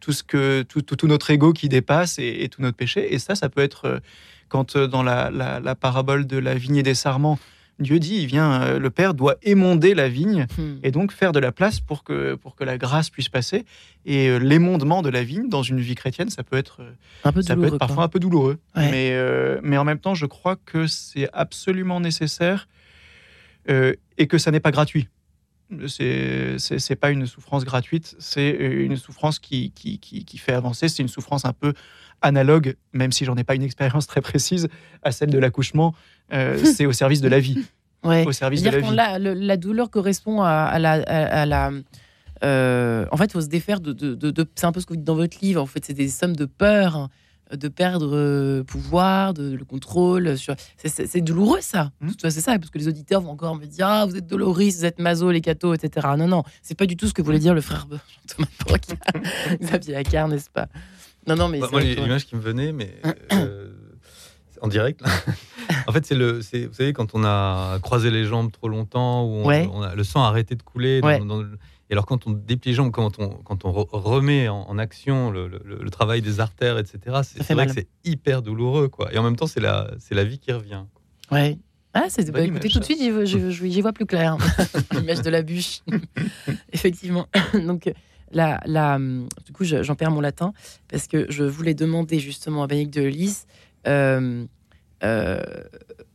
tout 0.00 0.12
ce 0.12 0.22
que 0.24 0.62
tout, 0.62 1.06
notre 1.06 1.30
ego 1.30 1.52
qui 1.52 1.68
dépasse 1.68 2.18
et, 2.18 2.38
et 2.42 2.48
tout 2.48 2.62
notre 2.62 2.76
péché. 2.78 3.14
Et 3.14 3.18
ça, 3.20 3.34
ça 3.36 3.48
peut 3.50 3.60
être 3.60 4.00
quand 4.48 4.76
euh, 4.76 4.86
dans 4.86 5.02
la, 5.02 5.30
la- 5.30 5.60
la 5.60 5.74
parabole 5.74 6.26
de 6.26 6.36
la 6.38 6.54
vigne 6.54 6.76
et 6.76 6.82
des 6.82 6.94
sarments, 6.94 7.38
Dieu 7.78 7.98
dit, 7.98 8.16
il 8.22 8.26
vient, 8.26 8.62
euh, 8.62 8.78
le 8.78 8.88
Père 8.88 9.12
doit 9.12 9.36
émonder 9.42 9.94
la 9.94 10.08
vigne 10.08 10.46
Hmm. 10.56 10.76
et 10.82 10.90
donc 10.90 11.12
faire 11.12 11.32
de 11.32 11.38
la 11.38 11.52
place 11.52 11.78
pour 11.80 12.04
que, 12.04 12.34
pour 12.34 12.54
que 12.56 12.64
la 12.64 12.78
grâce 12.78 13.10
puisse 13.10 13.28
passer. 13.28 13.66
Et 14.06 14.28
euh, 14.28 14.38
l'émondement 14.38 15.02
de 15.02 15.10
la 15.10 15.22
vigne 15.22 15.48
dans 15.50 15.62
une 15.62 15.78
vie 15.80 15.94
chrétienne, 15.94 16.30
ça 16.30 16.42
peut 16.42 16.56
être, 16.56 16.80
Un 17.24 17.32
peu 17.32 17.42
ça 17.42 17.54
peut 17.54 17.66
être 17.66 17.76
parfois 17.76 17.96
quoi. 17.96 18.04
un 18.04 18.08
peu 18.08 18.18
douloureux. 18.18 18.58
Ouais. 18.76 18.90
Mais, 18.90 19.10
euh, 19.12 19.60
mais 19.62 19.76
en 19.76 19.84
même 19.84 19.98
temps, 19.98 20.14
je 20.14 20.24
crois 20.24 20.56
que 20.56 20.86
c'est 20.86 21.28
absolument 21.34 22.00
nécessaire 22.00 22.66
euh, 23.68 23.92
et 24.16 24.26
que 24.26 24.38
ça 24.38 24.50
n'est 24.50 24.60
pas 24.60 24.70
gratuit. 24.70 25.08
C'est 25.88 26.96
pas 26.98 27.10
une 27.10 27.26
souffrance 27.26 27.64
gratuite, 27.64 28.14
c'est 28.20 28.50
une 28.50 28.96
souffrance 28.96 29.38
qui, 29.38 29.72
qui, 29.72 29.98
qui, 29.98 30.24
qui 30.24 30.38
fait 30.38 30.52
avancer. 30.52 30.88
C'est 30.88 31.02
une 31.02 31.08
souffrance 31.08 31.44
un 31.44 31.52
peu 31.52 31.72
analogue, 32.22 32.76
même 32.92 33.12
si 33.12 33.24
j'en 33.24 33.36
ai 33.36 33.44
pas 33.44 33.54
une 33.54 33.62
expérience 33.62 34.06
très 34.06 34.20
précise, 34.20 34.68
à 35.02 35.12
celle 35.12 35.30
de 35.30 35.38
l'accouchement. 35.38 35.94
Euh, 36.32 36.58
c'est 36.64 36.86
au 36.86 36.92
service 36.92 37.20
de 37.20 37.28
la 37.28 37.40
vie. 37.40 37.58
Ouais. 38.04 38.24
Au 38.26 38.32
service 38.32 38.62
de 38.62 38.70
la 38.70 38.78
vie. 38.80 38.94
la, 38.94 39.18
le- 39.18 39.34
la 39.34 39.56
douleur 39.56 39.90
correspond 39.90 40.42
à, 40.42 40.50
à 40.50 40.78
la. 40.78 40.92
à- 40.92 41.40
à 41.42 41.46
la 41.46 41.70
euh, 42.44 43.06
en 43.10 43.16
fait, 43.16 43.24
il 43.26 43.32
faut 43.32 43.40
se 43.40 43.46
défaire 43.48 43.80
de. 43.80 43.92
de- 43.92 44.14
de- 44.14 44.30
de- 44.30 44.46
c'est 44.54 44.66
un 44.66 44.72
peu 44.72 44.80
ce 44.80 44.86
que 44.86 44.92
vous 44.92 44.96
dites 44.98 45.06
dans 45.06 45.14
votre 45.14 45.38
livre. 45.40 45.62
En 45.62 45.66
fait, 45.66 45.84
c'est 45.84 45.94
des 45.94 46.08
sommes 46.08 46.36
de 46.36 46.44
peur, 46.44 47.08
de 47.50 47.68
perdre 47.68 48.10
euh, 48.14 48.62
pouvoir, 48.62 49.32
de, 49.32 49.54
le 49.54 49.64
contrôle. 49.64 50.36
Sur... 50.36 50.54
C'est, 50.76 51.20
douloureux, 51.22 51.60
ça. 51.62 51.92
Ça, 52.20 52.30
c'est 52.30 52.40
ça. 52.42 52.58
Parce 52.58 52.70
que 52.70 52.78
les 52.78 52.88
auditeurs 52.88 53.22
vont 53.22 53.30
encore 53.30 53.56
me 53.56 53.64
dire 53.64 53.86
Ah, 53.88 54.04
vous 54.06 54.16
êtes 54.16 54.26
doloris, 54.26 54.76
vous 54.78 54.84
êtes 54.84 54.98
maso, 54.98 55.30
les 55.30 55.40
cathos, 55.40 55.72
etc. 55.74 56.08
Non, 56.18 56.28
non, 56.28 56.42
c'est 56.60 56.76
pas 56.76 56.86
du 56.86 56.96
tout 56.96 57.06
ce 57.08 57.14
que 57.14 57.22
voulait 57.22 57.38
dire 57.38 57.54
le 57.54 57.62
frère 57.62 57.86
Thomas 58.28 58.48
Xavier 59.62 59.96
Accard, 59.96 60.28
n'est-ce 60.28 60.50
pas? 60.50 60.68
Non, 61.26 61.36
non, 61.36 61.48
mais. 61.48 61.60
Bah, 61.60 61.68
moi, 61.72 61.80
l'image 61.80 62.26
qui 62.26 62.36
me 62.36 62.40
venait, 62.40 62.72
mais 62.72 62.94
euh, 63.32 63.68
en 64.62 64.68
direct. 64.68 65.00
là. 65.02 65.08
en 65.86 65.92
fait, 65.92 66.06
c'est 66.06 66.14
le, 66.14 66.42
c'est, 66.42 66.66
vous 66.66 66.74
savez, 66.74 66.92
quand 66.92 67.14
on 67.14 67.24
a 67.24 67.78
croisé 67.82 68.10
les 68.10 68.24
jambes 68.24 68.50
trop 68.52 68.68
longtemps, 68.68 69.24
où 69.24 69.28
on, 69.38 69.44
Ouais. 69.46 69.68
on 69.72 69.82
a, 69.82 69.94
le 69.94 70.04
sang 70.04 70.22
a 70.24 70.28
arrêté 70.28 70.54
de 70.54 70.62
couler. 70.62 71.00
dans- 71.00 71.06
Ouais. 71.08 71.18
dans 71.18 71.38
le- 71.42 71.58
et 71.88 71.92
alors, 71.92 72.04
quand 72.06 72.26
on 72.26 72.32
déplie 72.32 72.70
les 72.70 72.74
jambes, 72.74 72.90
quand 72.90 73.20
on, 73.20 73.28
quand 73.28 73.64
on 73.64 73.70
re- 73.70 73.86
remet 73.92 74.48
en, 74.48 74.62
en 74.62 74.76
action 74.78 75.30
le, 75.30 75.46
le- 75.46 75.78
le 75.80 75.90
travail 75.90 76.20
des 76.20 76.40
artères, 76.40 76.78
etc., 76.78 77.20
c'est, 77.22 77.42
vrai 77.44 77.54
mal. 77.54 77.66
que 77.68 77.74
c'est 77.74 77.86
hyper 78.04 78.42
douloureux, 78.42 78.88
quoi. 78.88 79.12
Et 79.14 79.18
en 79.18 79.22
même 79.22 79.36
temps, 79.36 79.46
c'est 79.46 79.60
la, 79.60 79.90
c'est 80.00 80.14
la 80.16 80.24
vie 80.24 80.38
qui 80.40 80.50
revient. 80.52 80.82
Ouais. 81.30 81.58
Ah, 81.94 82.06
c'est, 82.08 82.30
bah, 82.30 82.40
écoutez, 82.42 82.68
tout 82.68 82.78
de 82.80 82.84
suite, 82.84 82.98
j'y 82.98 83.10
vois, 83.10 83.82
vois 83.82 83.92
plus 83.92 84.04
clair. 84.04 84.36
L'image 84.92 85.22
de 85.22 85.30
la 85.30 85.42
bûche. 85.42 85.80
Effectivement. 86.72 87.26
Donc, 87.54 87.90
la, 88.32 88.98
du 88.98 89.52
coup, 89.52 89.64
je- 89.64 89.82
j'en 89.82 89.94
perds 89.94 90.10
mon 90.10 90.20
latin 90.20 90.52
parce 90.88 91.06
que 91.06 91.26
je 91.30 91.44
voulais 91.44 91.74
demander 91.74 92.18
justement 92.18 92.62
à 92.62 92.66
Bénédicte 92.66 92.94
de 92.98 93.02
Lys 93.06 93.46
euh, 93.86 94.44
euh, 95.04 95.40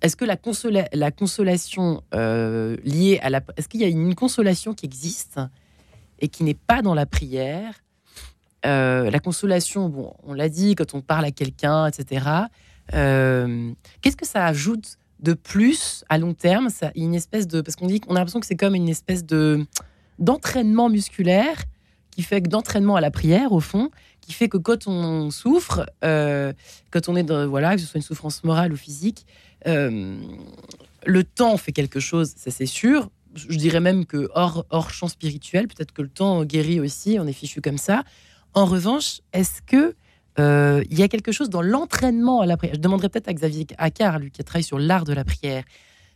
est-ce 0.01 0.15
que 0.15 0.25
la, 0.25 0.35
consola- 0.35 0.87
la 0.93 1.11
consolation 1.11 2.03
euh, 2.15 2.75
liée 2.83 3.19
à 3.21 3.29
la. 3.29 3.41
Est-ce 3.55 3.67
qu'il 3.69 3.81
y 3.81 3.83
a 3.83 3.87
une 3.87 4.15
consolation 4.15 4.73
qui 4.73 4.85
existe 4.87 5.39
et 6.19 6.27
qui 6.27 6.43
n'est 6.43 6.55
pas 6.55 6.81
dans 6.81 6.93
la 6.95 7.05
prière? 7.05 7.83
La 8.63 9.19
consolation, 9.19 9.89
bon, 9.89 10.13
on 10.23 10.33
l'a 10.33 10.47
dit, 10.49 10.75
quand 10.75 10.93
on 10.93 11.01
parle 11.01 11.25
à 11.25 11.31
quelqu'un, 11.31 11.87
etc. 11.87 12.25
Qu'est-ce 12.91 14.15
que 14.17 14.25
ça 14.27 14.45
ajoute 14.45 14.97
de 15.19 15.33
plus 15.33 16.03
à 16.09 16.17
long 16.17 16.33
terme? 16.33 16.67
Une 16.95 17.15
espèce 17.15 17.47
de 17.47 17.61
parce 17.61 17.75
qu'on 17.75 17.87
dit 17.87 17.99
qu'on 17.99 18.15
a 18.15 18.19
l'impression 18.19 18.39
que 18.39 18.45
c'est 18.45 18.55
comme 18.55 18.75
une 18.75 18.89
espèce 18.89 19.25
de 19.25 19.65
d'entraînement 20.19 20.89
musculaire 20.89 21.55
qui 22.11 22.23
fait 22.23 22.41
que 22.41 22.49
d'entraînement 22.49 22.95
à 22.95 23.01
la 23.01 23.11
prière 23.11 23.51
au 23.51 23.59
fond 23.59 23.89
qui 24.19 24.33
fait 24.33 24.49
que 24.49 24.57
quand 24.57 24.87
on 24.87 25.31
souffre 25.31 25.85
euh, 26.03 26.53
quand 26.91 27.09
on 27.09 27.15
est 27.15 27.31
voilà 27.45 27.75
que 27.75 27.81
ce 27.81 27.87
soit 27.87 27.97
une 27.97 28.03
souffrance 28.03 28.43
morale 28.43 28.71
ou 28.73 28.77
physique 28.77 29.25
euh, 29.67 30.21
le 31.05 31.23
temps 31.23 31.57
fait 31.57 31.71
quelque 31.71 31.99
chose 31.99 32.33
ça 32.35 32.51
c'est 32.51 32.65
sûr 32.65 33.09
je 33.33 33.57
dirais 33.57 33.79
même 33.79 34.05
que 34.05 34.29
hors 34.35 34.65
hors 34.69 34.91
champ 34.91 35.07
spirituel 35.07 35.67
peut-être 35.67 35.93
que 35.93 36.01
le 36.01 36.09
temps 36.09 36.43
guérit 36.43 36.79
aussi 36.79 37.17
on 37.19 37.25
est 37.25 37.33
fichu 37.33 37.61
comme 37.61 37.77
ça 37.77 38.03
en 38.53 38.65
revanche 38.65 39.21
est-ce 39.33 39.61
que 39.61 39.95
euh, 40.39 40.83
il 40.89 40.99
y 40.99 41.03
a 41.03 41.07
quelque 41.07 41.31
chose 41.31 41.49
dans 41.49 41.61
l'entraînement 41.61 42.41
à 42.41 42.45
la 42.45 42.55
prière? 42.55 42.75
Je 42.75 42.79
demanderais 42.79 43.09
peut-être 43.09 43.27
à 43.27 43.33
Xavier 43.33 43.67
Accard, 43.77 44.19
lui 44.19 44.31
qui 44.31 44.39
a 44.39 44.45
travaillé 44.45 44.63
sur 44.63 44.79
l'art 44.79 45.03
de 45.03 45.11
la 45.11 45.25
prière. 45.25 45.65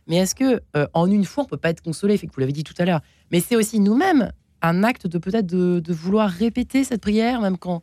Mais 0.06 0.16
est-ce 0.16 0.34
que 0.34 0.62
en 0.94 1.06
une 1.06 1.26
fois 1.26 1.44
on 1.44 1.46
peut 1.46 1.58
pas 1.58 1.68
être 1.68 1.82
consolé, 1.82 2.16
fait 2.16 2.26
que 2.26 2.32
vous 2.32 2.40
l'avez 2.40 2.52
dit 2.52 2.64
tout 2.64 2.74
à 2.78 2.86
l'heure. 2.86 3.02
Mais 3.30 3.40
c'est 3.40 3.56
aussi 3.56 3.78
nous-mêmes 3.78 4.32
un 4.68 4.82
acte 4.84 5.06
de 5.06 5.18
peut-être 5.18 5.46
de, 5.46 5.80
de 5.80 5.92
vouloir 5.92 6.28
répéter 6.30 6.84
cette 6.84 7.00
prière, 7.00 7.40
même 7.40 7.56
quand 7.58 7.82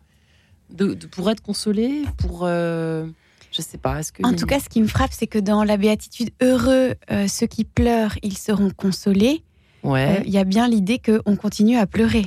de, 0.69 0.93
de- 0.93 1.07
pour 1.07 1.29
être 1.29 1.41
consolé, 1.41 2.03
pour. 2.17 2.41
euh, 2.43 3.05
Je 3.51 3.61
sais 3.61 3.77
pas. 3.77 3.99
Est-ce 3.99 4.11
que 4.11 4.23
En 4.25 4.33
tout 4.33 4.45
cas, 4.45 4.59
ce 4.59 4.69
qui 4.69 4.81
me 4.81 4.87
frappe, 4.87 5.11
c'est 5.13 5.27
que 5.27 5.39
dans 5.39 5.63
la 5.63 5.77
béatitude 5.77 6.29
heureux, 6.41 6.93
euh, 7.11 7.27
ceux 7.27 7.47
qui 7.47 7.63
pleurent, 7.63 8.15
ils 8.23 8.37
seront 8.37 8.69
consolés. 8.71 9.43
Euh, 9.85 9.89
ouais. 9.89 10.23
Il 10.25 10.31
y 10.31 10.37
a 10.37 10.43
bien 10.45 10.67
l'idée 10.67 10.99
qu'on 10.99 11.35
continue 11.35 11.77
à 11.77 11.85
pleurer. 11.85 12.25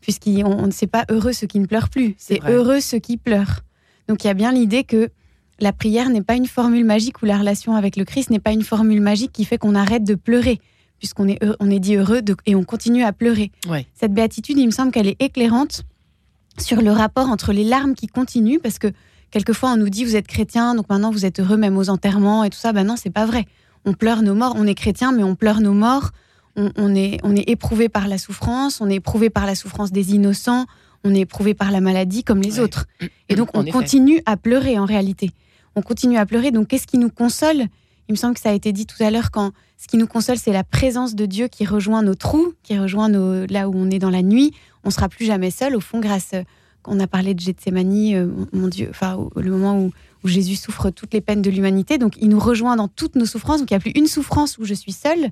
Puisqu'on 0.00 0.46
on 0.46 0.66
ne 0.66 0.70
sait 0.72 0.86
pas 0.86 1.04
heureux 1.10 1.32
ceux 1.34 1.46
qui 1.46 1.60
ne 1.60 1.66
pleurent 1.66 1.90
plus, 1.90 2.14
C'est 2.16 2.40
heureux 2.48 2.80
ceux 2.80 2.98
qui 2.98 3.16
pleurent. 3.18 3.60
Donc 4.08 4.24
il 4.24 4.28
y 4.28 4.30
a 4.30 4.34
bien 4.34 4.50
l'idée 4.50 4.82
que 4.82 5.10
la 5.60 5.72
prière 5.74 6.08
n'est 6.08 6.22
pas 6.22 6.36
une 6.36 6.46
formule 6.46 6.86
magique 6.86 7.20
ou 7.22 7.26
la 7.26 7.36
relation 7.36 7.76
avec 7.76 7.96
le 7.96 8.04
Christ 8.06 8.30
n'est 8.30 8.38
pas 8.40 8.52
une 8.52 8.62
formule 8.62 9.02
magique 9.02 9.30
qui 9.30 9.44
fait 9.44 9.58
qu'on 9.58 9.74
arrête 9.74 10.04
de 10.04 10.14
pleurer, 10.14 10.58
puisqu'on 11.00 11.26
est, 11.26 11.42
heureux- 11.42 11.56
on 11.58 11.68
est 11.70 11.80
dit 11.80 11.96
heureux 11.96 12.22
de- 12.22 12.36
et 12.46 12.54
on 12.54 12.62
continue 12.62 13.02
à 13.02 13.12
pleurer. 13.12 13.50
Ouais. 13.68 13.86
Cette 13.94 14.12
béatitude, 14.14 14.56
il 14.58 14.66
me 14.66 14.70
semble 14.70 14.92
qu'elle 14.92 15.08
est 15.08 15.20
éclairante 15.20 15.82
sur 16.58 16.80
le 16.80 16.92
rapport 16.92 17.28
entre 17.28 17.52
les 17.52 17.64
larmes 17.64 17.94
qui 17.94 18.06
continuent, 18.06 18.60
parce 18.62 18.78
que 18.78 18.88
quelquefois 19.32 19.72
on 19.72 19.76
nous 19.76 19.88
dit 19.88 20.04
vous 20.04 20.14
êtes 20.16 20.26
chrétien, 20.28 20.74
donc 20.76 20.88
maintenant 20.88 21.10
vous 21.10 21.24
êtes 21.24 21.40
heureux 21.40 21.56
même 21.56 21.76
aux 21.76 21.88
enterrements 21.88 22.44
et 22.44 22.50
tout 22.50 22.58
ça. 22.58 22.72
Ben 22.72 22.86
non, 22.86 22.94
c'est 22.96 23.10
pas 23.10 23.26
vrai. 23.26 23.46
On 23.84 23.94
pleure 23.94 24.22
nos 24.22 24.34
morts, 24.34 24.54
on 24.56 24.66
est 24.66 24.74
chrétien, 24.74 25.10
mais 25.12 25.22
on 25.24 25.34
pleure 25.34 25.60
nos 25.60 25.72
morts. 25.72 26.10
On, 26.56 26.70
on 26.76 26.94
est, 26.94 27.18
on 27.22 27.34
est 27.34 27.48
éprouvé 27.48 27.88
par 27.88 28.08
la 28.08 28.18
souffrance, 28.18 28.80
on 28.80 28.90
est 28.90 28.96
éprouvé 28.96 29.30
par 29.30 29.46
la 29.46 29.54
souffrance 29.54 29.92
des 29.92 30.14
innocents, 30.14 30.66
on 31.04 31.14
est 31.14 31.20
éprouvé 31.20 31.54
par 31.54 31.70
la 31.70 31.80
maladie 31.80 32.24
comme 32.24 32.42
les 32.42 32.54
Ouais. 32.58 32.60
autres. 32.60 32.86
Et 33.30 33.36
donc 33.36 33.48
on 33.54 33.64
continue 33.64 34.20
à 34.26 34.36
pleurer 34.36 34.78
en 34.78 34.84
réalité. 34.84 35.30
On 35.76 35.80
continue 35.82 36.18
à 36.18 36.26
pleurer. 36.26 36.50
Donc 36.50 36.68
qu'est-ce 36.68 36.86
qui 36.88 36.98
nous 36.98 37.08
console? 37.08 37.62
Il 38.08 38.12
me 38.12 38.16
semble 38.16 38.34
que 38.34 38.40
ça 38.40 38.50
a 38.50 38.52
été 38.52 38.72
dit 38.72 38.84
tout 38.86 39.00
à 39.02 39.10
l'heure 39.12 39.30
quand 39.30 39.52
ce 39.80 39.88
qui 39.88 39.96
nous 39.96 40.06
console, 40.06 40.36
c'est 40.36 40.52
la 40.52 40.62
présence 40.62 41.14
de 41.14 41.24
Dieu 41.24 41.48
qui 41.48 41.64
rejoint 41.64 42.02
nos 42.02 42.14
trous, 42.14 42.52
qui 42.62 42.78
rejoint 42.78 43.08
nos, 43.08 43.46
là 43.46 43.66
où 43.66 43.72
on 43.74 43.88
est 43.88 43.98
dans 43.98 44.10
la 44.10 44.20
nuit. 44.20 44.52
On 44.84 44.90
sera 44.90 45.08
plus 45.08 45.24
jamais 45.24 45.50
seul. 45.50 45.74
Au 45.74 45.80
fond, 45.80 46.00
grâce, 46.00 46.34
euh, 46.34 46.42
on 46.84 47.00
a 47.00 47.06
parlé 47.06 47.32
de 47.32 47.40
Gethsemane, 47.40 48.14
euh, 48.14 48.28
mon 48.52 48.68
Dieu, 48.68 48.88
enfin 48.90 49.16
le 49.36 49.50
moment 49.50 49.80
où, 49.80 49.90
où 50.22 50.28
Jésus 50.28 50.56
souffre 50.56 50.90
toutes 50.90 51.14
les 51.14 51.22
peines 51.22 51.40
de 51.40 51.48
l'humanité, 51.48 51.96
donc 51.96 52.18
il 52.20 52.28
nous 52.28 52.38
rejoint 52.38 52.76
dans 52.76 52.88
toutes 52.88 53.14
nos 53.16 53.24
souffrances. 53.24 53.60
Donc 53.60 53.70
il 53.70 53.74
n'y 53.74 53.78
a 53.78 53.80
plus 53.80 53.92
une 53.92 54.06
souffrance 54.06 54.58
où 54.58 54.66
je 54.66 54.74
suis 54.74 54.92
seule. 54.92 55.30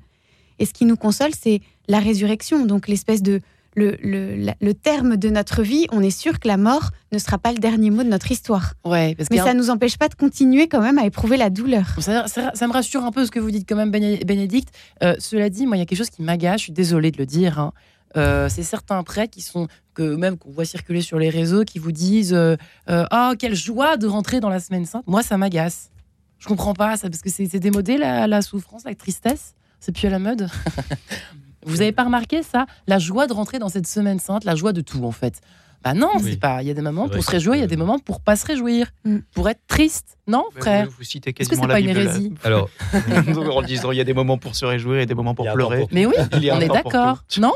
Et 0.59 0.65
ce 0.65 0.73
qui 0.73 0.87
nous 0.87 0.97
console, 0.97 1.33
c'est 1.39 1.61
la 1.87 1.99
résurrection. 1.99 2.65
Donc 2.65 2.89
l'espèce 2.89 3.23
de 3.23 3.43
le, 3.79 3.97
le- 4.03 4.35
la- 4.37 4.55
le 4.61 4.75
terme 4.75 5.17
de 5.17 5.29
notre 5.31 5.62
vie, 5.62 5.87
on 5.93 6.03
est 6.03 6.11
sûr 6.11 6.38
que 6.41 6.49
la 6.49 6.57
mort 6.57 6.91
ne 7.12 7.19
sera 7.19 7.38
pas 7.38 7.53
le 7.53 7.59
dernier 7.59 7.91
mot 7.91 8.03
de 8.03 8.09
notre 8.09 8.31
histoire. 8.31 8.75
Ouais, 8.85 9.14
parce 9.17 9.31
Mais 9.31 9.38
ça 9.38 9.51
un- 9.51 9.55
ne 9.55 9.59
nous 9.59 9.71
empêche 9.71 9.97
pas 9.97 10.09
de 10.09 10.14
continuer 10.14 10.69
quand 10.69 10.81
même 10.81 10.99
à 10.99 11.05
éprouver 11.07 11.37
la 11.37 11.51
douleur. 11.51 11.87
Ça, 12.01 12.27
ça- 12.29 12.51
ça 12.55 12.67
me 12.67 12.73
rassure 12.73 13.05
un 13.05 13.12
peu 13.12 13.25
ce 13.25 13.31
que 13.31 13.38
vous 13.41 13.51
dites 13.51 13.69
quand 13.69 13.77
même, 13.77 13.91
Béné- 13.91 14.25
Bénédicte. 14.25 14.75
Euh, 15.03 15.14
cela 15.19 15.49
dit, 15.51 15.67
moi, 15.67 15.77
il 15.77 15.81
y 15.81 15.83
a 15.83 15.87
quelque 15.87 15.99
chose 15.99 16.11
qui 16.11 16.23
m'agace, 16.23 16.59
je 16.61 16.64
suis 16.64 16.73
désolée 16.73 17.11
de 17.11 17.19
le 17.19 17.27
dire. 17.27 17.59
hein. 17.59 17.73
Euh, 18.17 18.49
c'est 18.49 18.62
certains 18.62 19.03
prêtres 19.03 19.35
qui 19.35 19.43
sont, 19.43 19.69
que 19.95 20.17
même 20.17 20.38
qu'on 20.38 20.51
voit 20.51 20.64
circuler 20.64 21.03
sur 21.03 21.19
les 21.19 21.29
réseaux, 21.29 21.64
qui 21.64 21.79
vous 21.79 21.93
disent 21.93 22.33
euh, 22.33 22.57
euh, 22.88 23.05
Ah, 23.11 23.35
quelle 23.38 23.55
joie 23.55 23.97
de 23.99 24.07
rentrer 24.07 24.41
dans 24.41 24.49
la 24.49 24.61
semaine 24.61 24.87
sainte. 24.87 25.05
Moi, 25.07 25.23
ça 25.23 25.37
m'agace. 25.37 25.91
Je 26.38 26.47
comprends 26.49 26.73
pas 26.73 26.97
ça, 26.97 27.11
parce 27.11 27.21
que 27.21 27.29
c'est 27.31 27.47
c'est 27.47 27.59
démodé 27.61 27.99
la, 27.99 28.27
la 28.27 28.41
souffrance, 28.43 28.85
la 28.85 28.95
tristesse. 28.95 29.55
C'est 29.81 29.93
plus 29.93 30.07
à 30.07 30.11
la 30.11 30.19
mode. 30.19 30.49
vous 31.68 31.81
avez 31.83 31.92
pas 31.92 32.04
remarqué 32.04 32.42
ça? 32.42 32.66
La 32.87 32.98
joie 32.98 33.26
de 33.26 33.33
rentrer 33.33 33.59
dans 33.59 33.68
cette 33.68 33.87
semaine 33.87 34.18
sainte, 34.18 34.44
la 34.44 34.54
joie 34.54 34.72
de 34.72 34.81
tout, 34.81 35.04
en 35.04 35.12
fait. 35.12 35.40
Bah 35.85 35.94
non, 35.94 36.11
Oui. 36.16 36.31
c'est 36.33 36.40
pas. 36.40 36.61
Il 36.62 36.66
y 36.66 36.70
a 36.72 36.74
des 36.74 36.83
moments 36.83 37.09
pour 37.09 37.22
se 37.22 37.26
que 37.26 37.33
réjouir, 37.33 37.54
il 37.54 37.61
y 37.61 37.62
a 37.62 37.68
des 37.68 37.76
moments 37.76 38.00
pour 38.00 38.20
pas 38.20 38.35
se 38.35 38.44
réjouir, 38.46 38.88
Mm. 39.04 39.18
pour 39.33 39.48
être 39.48 39.61
triste, 39.68 40.18
non, 40.26 40.44
Vous- 40.54 40.61
frère? 40.61 40.88
Vous, 40.90 41.04
citez 41.04 41.31
Est-ce 41.31 41.48
que 41.48 41.54
quasiment 41.54 41.62
c'est 41.62 41.68
la 41.68 41.74
pas 41.74 41.81
une 41.81 41.87
Bible. 41.87 41.98
là. 42.00 42.04
hérésie? 42.11 42.35
Alors, 42.42 42.68
en 43.57 43.62
disant 43.62 43.92
il 43.92 43.98
y 43.98 44.00
a 44.00 44.04
des 44.04 44.12
moments 44.14 44.38
pour 44.38 44.57
se 44.57 44.64
réjouir 44.64 44.98
et 45.00 45.07
des 45.07 45.14
moments 45.14 45.35
pour 45.37 45.44
Il 45.44 45.46
y 45.46 45.50
a 45.50 45.52
un 45.52 45.54
pleurer. 45.54 45.78
pour 45.78 45.88
Mais 45.92 46.04
oui, 46.07 46.14
Il 46.33 46.42
y 46.42 46.50
a 46.50 46.57
on 46.57 46.61
est 46.61 46.66
d'accord, 46.68 47.22
non? 47.38 47.52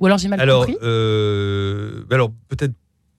Ou 0.00 0.06
alors 0.06 0.18
j'ai 0.18 0.26
mal 0.26 0.40
alors, 0.40 0.66
compris? 0.66 0.76
euh, 0.82 2.02
alors 2.10 2.32
peut-être 2.48 2.72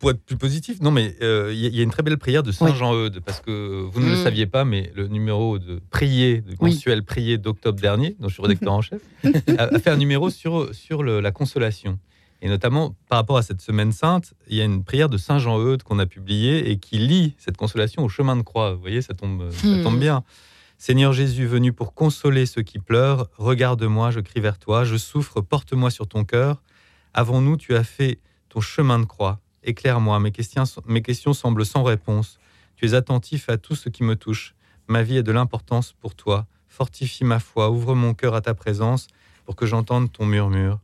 pour 0.03 0.11
être 0.11 0.23
plus 0.25 0.35
positif, 0.37 0.81
non, 0.81 0.91
mais 0.91 1.15
euh, 1.21 1.51
il 1.53 1.59
y, 1.59 1.65
a- 1.65 1.69
il 1.69 1.75
y 1.75 1.79
a 1.79 1.83
une 1.83 1.89
très 1.89 2.03
belle 2.03 2.17
prière 2.17 2.43
de 2.43 2.51
Saint 2.51 2.65
Oui. 2.71 2.75
Jean 2.77 2.93
Eudes, 2.93 3.21
parce 3.25 3.39
que 3.39 3.83
vous 3.89 4.01
ne 4.01 4.07
le 4.09 4.15
Mm. 4.19 4.23
saviez 4.23 4.45
pas, 4.47 4.65
mais 4.65 4.91
le 4.95 5.07
numéro 5.07 5.59
de 5.59 5.79
prier, 5.91 6.41
de 6.41 6.51
Oui. 6.59 6.71
mensuel 6.73 7.03
prier 7.03 7.37
d'octobre 7.37 7.79
dernier, 7.79 8.17
dont 8.19 8.27
je 8.27 8.33
suis 8.33 8.43
rédacteur 8.43 8.73
en 8.73 8.81
chef, 8.81 9.01
a, 9.57 9.79
fait 9.79 9.89
un 9.91 9.95
numéro 9.95 10.29
sur, 10.29 10.75
sur 10.75 11.03
le- 11.03 11.21
la 11.21 11.31
consolation. 11.31 11.99
Et 12.41 12.49
notamment, 12.49 12.93
par 13.07 13.17
rapport 13.19 13.37
à 13.37 13.43
cette 13.43 13.61
semaine 13.61 13.93
sainte, 13.93 14.33
il 14.49 14.57
y 14.57 14.61
a 14.61 14.65
une 14.65 14.83
prière 14.83 15.07
de 15.07 15.17
Saint 15.17 15.39
Jean 15.39 15.57
Eudes 15.59 15.83
qu'on 15.83 15.99
a 15.99 16.05
publiée 16.05 16.69
et 16.69 16.77
qui 16.77 16.97
lie 16.97 17.33
cette 17.37 17.55
consolation 17.55 18.03
au 18.03 18.09
chemin 18.09 18.35
de 18.35 18.41
croix. 18.41 18.73
Vous 18.73 18.81
voyez, 18.81 19.01
ça 19.01 19.13
tombe, 19.13 19.49
ça 19.51 19.65
Hmm. 19.65 19.83
tombe 19.83 19.99
bien. 19.99 20.23
Seigneur 20.77 21.13
Jésus, 21.13 21.45
venu 21.45 21.71
pour 21.71 21.93
consoler 21.93 22.45
ceux 22.45 22.61
qui 22.63 22.79
pleurent, 22.79 23.29
regarde-moi, 23.37 24.11
je 24.11 24.19
crie 24.19 24.41
vers 24.41 24.59
toi, 24.59 24.83
je 24.83 24.97
souffre, 24.97 25.39
porte-moi 25.39 25.89
sur 25.89 26.07
ton 26.07 26.25
cœur. 26.25 26.61
Avant 27.13 27.39
nous, 27.39 27.55
tu 27.55 27.73
as 27.75 27.85
fait 27.85 28.19
ton 28.49 28.59
chemin 28.59 28.99
de 28.99 29.05
croix. 29.05 29.39
Éclaire-moi, 29.63 30.19
mes 30.19 30.31
questions, 30.31 31.33
semblent 31.33 31.65
sans 31.65 31.83
réponse. 31.83 32.39
Tu 32.75 32.85
es 32.85 32.93
attentif 32.93 33.49
à 33.49 33.57
tout 33.57 33.75
ce 33.75 33.89
qui 33.89 34.03
me 34.03 34.15
touche. 34.15 34.55
Ma 34.87 35.03
vie 35.03 35.17
a 35.17 35.21
de 35.21 35.31
l'importance 35.31 35.93
pour 35.93 36.15
toi. 36.15 36.45
Fortifie 36.67 37.23
ma 37.23 37.39
foi, 37.39 37.69
ouvre 37.69 37.95
mon 37.95 38.13
cœur 38.13 38.35
à 38.35 38.41
ta 38.41 38.53
présence 38.53 39.07
pour 39.45 39.55
que 39.55 39.65
j'entende 39.65 40.11
ton 40.11 40.25
murmure. 40.25 40.79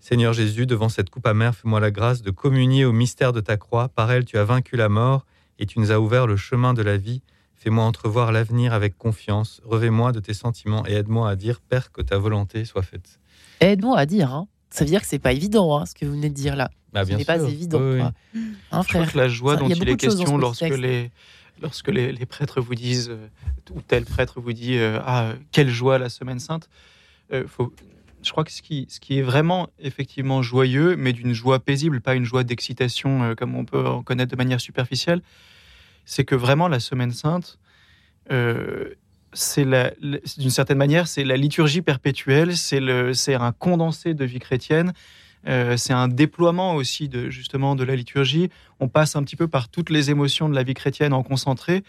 Seigneur 0.00 0.32
Jésus, 0.32 0.66
devant 0.66 0.88
cette 0.88 1.10
coupe 1.10 1.26
amère, 1.26 1.54
fais-moi 1.54 1.78
la 1.78 1.92
grâce 1.92 2.22
de 2.22 2.30
communier 2.30 2.84
au 2.84 2.92
mystère 2.92 3.32
de 3.32 3.40
ta 3.40 3.56
croix. 3.56 3.88
Par 3.88 4.10
elle, 4.10 4.24
tu 4.24 4.36
as 4.36 4.44
vaincu 4.44 4.76
la 4.76 4.88
mort 4.88 5.24
et 5.60 5.66
tu 5.66 5.78
nous 5.78 5.92
as 5.92 6.00
ouvert 6.00 6.26
le 6.26 6.36
chemin 6.36 6.74
de 6.74 6.82
la 6.82 6.96
vie. 6.96 7.22
Fais-moi 7.54 7.84
entrevoir 7.84 8.32
l'avenir 8.32 8.72
avec 8.72 8.98
confiance. 8.98 9.60
Revais-moi 9.64 10.10
de 10.10 10.18
tes 10.18 10.34
sentiments 10.34 10.84
et 10.86 10.94
aide-moi 10.94 11.30
à 11.30 11.36
dire, 11.36 11.60
Père, 11.60 11.92
que 11.92 12.02
ta 12.02 12.18
volonté 12.18 12.64
soit 12.64 12.82
faite. 12.82 13.20
Aide-moi 13.60 13.96
à 13.96 14.06
dire. 14.06 14.32
Hein. 14.32 14.48
Ça 14.72 14.84
veut 14.84 14.90
dire 14.90 15.00
que 15.00 15.06
c'est 15.06 15.18
pas 15.18 15.32
évident, 15.32 15.78
hein, 15.78 15.86
ce 15.86 15.94
que 15.94 16.06
vous 16.06 16.12
venez 16.12 16.30
de 16.30 16.34
dire 16.34 16.56
là. 16.56 16.70
Bah, 16.92 17.04
Ce 17.04 17.12
n'est 17.12 17.24
pas 17.24 17.38
évident. 17.38 17.78
Oui, 17.80 17.94
oui. 17.94 17.98
quoi. 18.00 18.12
Hein, 18.34 18.42
Je 18.62 18.68
crois 18.70 18.82
frère 18.84 19.12
que 19.12 19.18
la 19.18 19.28
joie 19.28 19.54
Ça, 19.54 19.60
dont 19.60 19.68
il 19.68 19.88
est 19.88 19.96
question 19.96 20.36
lorsque 20.38 20.62
les 20.62 21.10
lorsque 21.62 21.88
les, 21.88 22.12
les 22.12 22.26
prêtres 22.26 22.60
vous 22.60 22.74
disent 22.74 23.10
euh, 23.10 23.28
ou 23.72 23.80
tel 23.80 24.04
prêtre 24.04 24.40
vous 24.40 24.52
dit 24.52 24.76
euh, 24.78 24.98
ah 25.04 25.32
quelle 25.52 25.70
joie 25.70 25.98
la 25.98 26.08
semaine 26.08 26.40
sainte 26.40 26.68
euh, 27.32 27.44
faut 27.46 27.72
je 28.24 28.30
crois 28.30 28.44
que 28.44 28.52
ce 28.52 28.62
qui, 28.62 28.86
ce 28.88 29.00
qui 29.00 29.18
est 29.18 29.22
vraiment 29.22 29.68
effectivement 29.80 30.42
joyeux, 30.42 30.94
mais 30.94 31.12
d'une 31.12 31.32
joie 31.32 31.58
paisible, 31.58 32.00
pas 32.00 32.14
une 32.14 32.24
joie 32.24 32.44
d'excitation 32.44 33.34
comme 33.34 33.56
on 33.56 33.64
peut 33.64 33.84
en 33.84 34.04
connaître 34.04 34.30
de 34.30 34.36
manière 34.36 34.60
superficielle, 34.60 35.22
c'est 36.04 36.24
que 36.24 36.36
vraiment 36.36 36.68
la 36.68 36.78
Semaine 36.78 37.10
Sainte, 37.10 37.58
c'est 39.32 39.66
d'une 40.38 40.50
certaine 40.50 40.78
manière, 40.78 41.08
c'est 41.08 41.24
la 41.24 41.36
liturgie 41.36 41.82
perpétuelle, 41.82 42.56
c'est 42.56 43.34
un 43.34 43.52
condensé 43.52 44.14
de 44.14 44.24
vie 44.24 44.38
chrétienne, 44.38 44.92
euh, 45.48 45.76
c'est 45.76 45.92
un 45.92 46.08
déploiement 46.08 46.74
aussi 46.74 47.08
de 47.08 47.28
justement 47.30 47.74
de 47.74 47.82
la 47.82 47.96
liturgie. 47.96 48.48
On 48.78 48.88
passe 48.88 49.16
un 49.16 49.24
petit 49.24 49.36
peu 49.36 49.48
par 49.48 49.68
toutes 49.68 49.90
les 49.90 50.10
émotions 50.10 50.48
de 50.48 50.54
la 50.54 50.62
vie 50.62 50.74
chrétienne 50.74 51.12
en 51.12 51.22
concentré, 51.22 51.82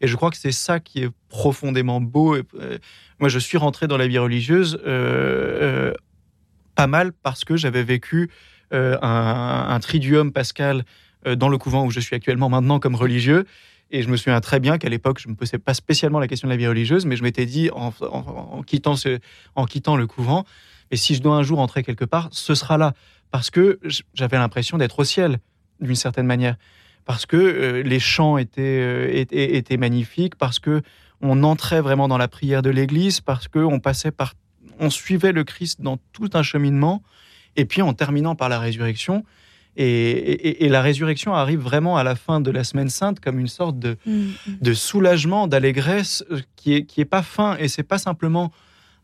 et 0.00 0.06
je 0.06 0.16
crois 0.16 0.30
que 0.30 0.36
c'est 0.36 0.52
ça 0.52 0.80
qui 0.80 1.02
est 1.04 1.10
profondément 1.28 2.00
beau. 2.00 2.36
Euh, 2.36 2.78
moi, 3.18 3.28
je 3.28 3.38
suis 3.38 3.58
rentré 3.58 3.86
dans 3.86 3.96
la 3.96 4.06
vie 4.06 4.18
religieuse 4.18 4.80
euh, 4.86 5.92
pas 6.74 6.86
mal 6.86 7.12
parce 7.12 7.44
que 7.44 7.56
j'avais 7.56 7.82
vécu 7.82 8.30
un, 8.70 9.66
un 9.70 9.80
triduum 9.80 10.30
pascal 10.30 10.84
dans 11.24 11.48
le 11.48 11.56
couvent 11.56 11.86
où 11.86 11.90
je 11.90 12.00
suis 12.00 12.14
actuellement 12.14 12.48
maintenant 12.50 12.78
comme 12.78 12.94
religieux. 12.94 13.46
Et 13.90 14.02
je 14.02 14.08
me 14.08 14.16
souviens 14.16 14.40
très 14.40 14.60
bien 14.60 14.78
qu'à 14.78 14.88
l'époque, 14.88 15.18
je 15.18 15.28
ne 15.28 15.32
me 15.32 15.36
posais 15.36 15.58
pas 15.58 15.74
spécialement 15.74 16.18
la 16.18 16.28
question 16.28 16.46
de 16.46 16.52
la 16.52 16.56
vie 16.56 16.66
religieuse, 16.66 17.06
mais 17.06 17.16
je 17.16 17.22
m'étais 17.22 17.46
dit, 17.46 17.70
en, 17.72 18.62
quittant 18.62 18.96
ce, 18.96 19.18
en 19.54 19.64
quittant 19.64 19.96
le 19.96 20.06
couvent, 20.06 20.44
et 20.90 20.96
si 20.96 21.14
je 21.14 21.22
dois 21.22 21.36
un 21.36 21.42
jour 21.42 21.58
entrer 21.58 21.82
quelque 21.82 22.04
part, 22.04 22.28
ce 22.32 22.54
sera 22.54 22.76
là. 22.76 22.92
Parce 23.30 23.50
que 23.50 23.78
j'avais 24.14 24.38
l'impression 24.38 24.78
d'être 24.78 24.98
au 24.98 25.04
ciel, 25.04 25.38
d'une 25.80 25.94
certaine 25.94 26.26
manière. 26.26 26.56
Parce 27.04 27.24
que 27.24 27.36
euh, 27.36 27.82
les 27.82 28.00
chants 28.00 28.36
étaient, 28.36 28.62
euh, 28.62 29.10
étaient, 29.10 29.56
étaient 29.56 29.76
magnifiques, 29.76 30.34
parce 30.36 30.58
que 30.58 30.82
on 31.20 31.42
entrait 31.42 31.80
vraiment 31.80 32.08
dans 32.08 32.18
la 32.18 32.28
prière 32.28 32.62
de 32.62 32.70
l'Église, 32.70 33.20
parce 33.20 33.48
que 33.48 33.58
on 33.58 33.80
passait 33.80 34.10
par, 34.10 34.34
on 34.78 34.90
suivait 34.90 35.32
le 35.32 35.44
Christ 35.44 35.80
dans 35.80 35.98
tout 36.12 36.30
un 36.34 36.42
cheminement, 36.42 37.02
et 37.56 37.64
puis 37.64 37.82
en 37.82 37.92
terminant 37.94 38.34
par 38.34 38.48
la 38.48 38.58
résurrection. 38.58 39.24
Et, 39.80 40.10
et- 40.10 40.64
et 40.64 40.68
la 40.68 40.82
résurrection 40.82 41.34
arrive 41.34 41.60
vraiment 41.60 41.96
à 41.96 42.02
la 42.02 42.16
fin 42.16 42.40
de 42.40 42.50
la 42.50 42.64
semaine 42.64 42.88
sainte 42.90 43.20
comme 43.20 43.38
une 43.38 43.46
sorte 43.48 43.78
de, 43.78 43.96
Mm, 44.04 44.26
de 44.60 44.72
soulagement, 44.74 45.46
d'allégresse 45.46 46.24
euh, 46.32 46.40
qui 46.56 46.74
est, 46.74 46.84
qui 46.84 47.00
est 47.00 47.04
pas 47.04 47.22
fin. 47.22 47.56
Et 47.58 47.68
c'est 47.68 47.84
pas 47.84 47.98
simplement 47.98 48.50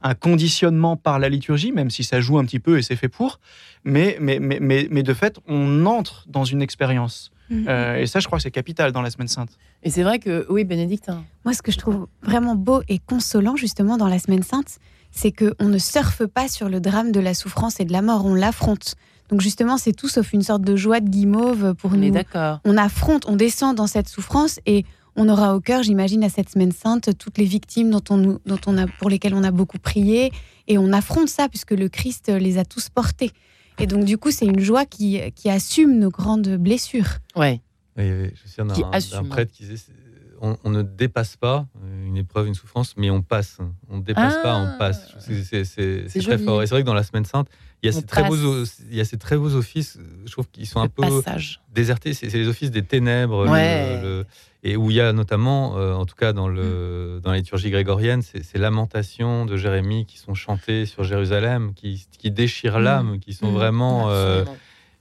un 0.03 0.15
conditionnement 0.15 0.97
par 0.97 1.19
la 1.19 1.29
liturgie, 1.29 1.73
même 1.73 1.91
si 1.91 2.03
ça 2.05 2.21
joue 2.21 2.39
un 2.39 2.45
petit 2.45 2.59
peu 2.61 2.77
et 2.79 2.83
c'est 2.83 2.97
fait 2.97 3.09
pour, 3.09 3.41
mais, 3.85 4.19
mais, 4.21 4.39
mais, 4.41 4.59
mais, 4.61 4.87
mais 4.91 5.03
de 5.03 5.15
fait, 5.15 5.39
on 5.47 5.87
entre 5.87 6.27
dans 6.29 6.45
une 6.45 6.61
expérience. 6.61 7.31
mm. 7.51 7.69
Euh, 7.69 7.97
et 7.97 8.07
ça, 8.07 8.19
je 8.21 8.27
crois 8.27 8.39
que 8.39 8.43
c'est 8.43 8.51
capital 8.51 8.91
dans 8.93 9.01
la 9.03 9.11
semaine 9.11 9.29
sainte. 9.29 9.51
Et 9.85 9.91
c'est 9.91 10.03
vrai 10.03 10.19
que, 10.19 10.45
oui, 10.51 10.65
Bénédicte, 10.65 11.09
hein, 11.09 11.23
Moi, 11.45 11.55
ce 11.55 11.63
que 11.63 11.71
je 11.71 11.79
trouve 11.79 12.09
vraiment 12.23 12.57
beau 12.57 12.83
et 12.89 12.99
consolant, 12.99 13.55
justement, 13.57 13.97
dans 13.97 14.09
la 14.09 14.19
Semaine 14.19 14.43
Sainte, 14.43 14.79
c'est 15.11 15.31
qu'on 15.31 15.69
ne 15.69 15.79
surfe 15.79 16.25
pas 16.27 16.49
sur 16.49 16.69
le 16.69 16.81
drame 16.81 17.13
de 17.13 17.21
la 17.21 17.35
souffrance 17.35 17.79
et 17.81 17.85
de 17.85 17.93
la 17.93 18.03
mort, 18.03 18.25
on 18.27 18.35
l'affronte. 18.35 18.97
Donc, 19.31 19.41
justement, 19.41 19.79
c'est 19.79 19.93
tout 19.93 20.09
sauf 20.09 20.33
une 20.33 20.43
sorte 20.43 20.63
de 20.63 20.77
joie 20.77 21.01
de 21.01 21.09
guimauve 21.09 21.75
pour 21.75 21.93
on 21.93 22.03
est 22.03 22.09
nous. 22.09 22.15
d'accord. 22.15 22.61
On 22.65 22.77
affronte, 22.77 23.25
on 23.27 23.37
descend 23.37 23.77
dans 23.77 23.87
cette 23.87 24.09
souffrance 24.09 24.61
et 24.67 24.85
on 25.17 25.29
aura 25.29 25.55
au 25.55 25.61
cœur, 25.61 25.83
j'imagine, 25.83 26.23
à 26.25 26.29
cette 26.29 26.51
Semaine 26.51 26.73
Sainte, 26.73 27.17
toutes 27.19 27.39
les 27.39 27.45
victimes 27.45 27.91
dont 27.91 28.03
on, 28.11 28.17
nous- 28.17 28.39
dont 28.47 28.59
on 28.67 28.77
a, 28.79 28.87
pour 28.87 29.09
lesquelles 29.09 29.35
on 29.35 29.45
a 29.45 29.51
beaucoup 29.51 29.79
prié. 29.79 30.33
Et 30.69 30.77
on 30.79 30.93
affronte 30.93 31.29
ça, 31.29 31.49
puisque 31.49 31.73
le 31.73 31.89
Christ 31.89 32.29
les 32.29 32.59
a 32.59 32.65
tous 32.65 32.89
portés. 32.89 33.31
Et 33.79 33.87
donc, 33.87 34.05
du 34.05 34.19
coup, 34.19 34.31
c'est 34.31 34.47
une 34.47 34.61
joie 34.61 34.85
qui, 34.87 35.21
qui 35.35 35.51
assume 35.51 35.99
nos 35.99 36.11
grandes 36.11 36.57
blessures. 36.57 37.19
Ouais. 37.37 37.61
Oui, 37.97 38.05
oui, 38.11 38.31
je 38.35 38.63
assume. 38.93 39.23
d'un 39.23 39.25
prêtre 39.29 39.53
qui 39.53 39.65
disait 39.65 39.93
on, 40.41 40.57
on 40.65 40.71
ne 40.71 40.83
dépasse 40.83 41.37
pas 41.37 41.67
une 42.15 42.21
épreuve, 42.21 42.47
une 42.47 42.55
souffrance, 42.55 42.95
mais 42.97 43.11
on 43.11 43.23
passe. 43.23 43.59
On 43.91 43.99
ne 43.99 44.03
dépasse 44.03 44.37
pas, 44.43 44.57
on 44.57 44.67
Ah. 44.67 44.77
passe. 44.79 45.13
C'est- 45.19 46.21
très 46.21 46.39
fort. 46.39 46.63
Et 46.63 46.67
c'est 46.67 46.75
vrai 46.75 46.83
que 46.83 46.87
dans 46.87 46.95
la 46.95 47.03
Semaine 47.03 47.25
Sainte, 47.25 47.49
il 47.83 47.87
y 47.87 47.93
a, 47.93 47.97
On 47.97 48.01
ces 48.01 48.07
très, 48.07 48.23
beaux, 48.29 48.65
il 48.91 48.97
y 48.97 49.01
a 49.01 49.05
ces 49.05 49.19
très 49.19 49.37
beaux 49.37 49.55
offices, 49.55 49.99
je 50.25 50.33
trouve 50.33 50.49
qu'ils 50.51 50.67
sont 50.67 50.81
un 50.81 50.89
peu 50.89 51.03
passage. 51.03 51.61
désertés. 51.75 52.15
C'est 52.15 52.29
les 52.33 52.49
offices 52.49 52.71
des 52.71 52.83
ténèbres. 52.83 53.45
le- 53.45 53.51
Ouais. 53.51 54.01
le- 54.03 54.25
et 54.63 54.77
où 54.77 54.91
il 54.91 54.97
y 54.97 55.01
a 55.01 55.13
notamment, 55.13 55.77
euh, 55.77 55.93
en 55.93 56.07
tout 56.07 56.15
cas 56.15 56.33
dans, 56.33 56.49
le, 56.49 57.21
dans 57.23 57.31
la 57.33 57.37
liturgie 57.37 57.71
grégorienne, 57.71 58.23
ces, 58.23 58.59
lamentations 58.59 59.45
de 59.45 59.57
Jérémie 59.59 60.07
qui 60.07 60.17
sont 60.19 60.33
chantées 60.35 60.87
sur 60.87 61.05
Jérusalem, 61.05 61.75
qui, 61.75 62.07
qui 62.19 62.31
déchirent 62.31 62.79
Mm. 62.79 62.85
l'âme, 62.85 63.19
qui 63.19 63.35
sont 63.35 63.51
Mm. 63.51 63.55
vraiment. 63.55 64.09
euh, 64.11 64.45